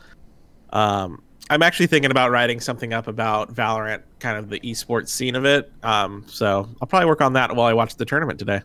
um, 0.72 1.22
I'm 1.51 1.62
actually 1.62 1.86
thinking 1.86 2.11
about 2.11 2.30
writing 2.30 2.61
something 2.61 2.92
up 2.92 3.09
about 3.09 3.55
Valorant, 3.55 4.03
kind 4.20 4.36
of 4.36 4.51
the 4.51 4.61
esports 4.61 5.09
scene 5.09 5.34
of 5.34 5.44
it. 5.44 5.72
Um, 5.82 6.24
so 6.26 6.68
I'll 6.80 6.88
probably 6.88 7.07
work 7.07 7.20
on 7.20 7.32
that 7.34 7.55
while 7.55 7.66
I 7.66 7.72
watch 7.72 7.96
the 7.96 8.05
tournament 8.05 8.38
today. 8.38 8.61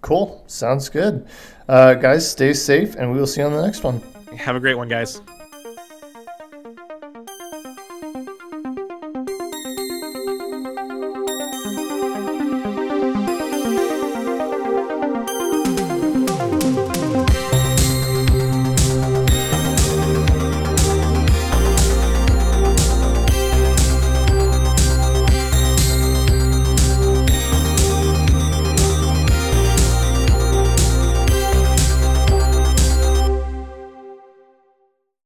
Cool. 0.00 0.44
Sounds 0.46 0.88
good. 0.88 1.26
Uh, 1.68 1.94
guys, 1.94 2.28
stay 2.30 2.52
safe, 2.52 2.94
and 2.94 3.12
we 3.12 3.18
will 3.18 3.26
see 3.26 3.40
you 3.40 3.46
on 3.46 3.52
the 3.52 3.62
next 3.62 3.82
one. 3.82 4.00
Have 4.36 4.56
a 4.56 4.60
great 4.60 4.76
one, 4.76 4.88
guys. 4.88 5.20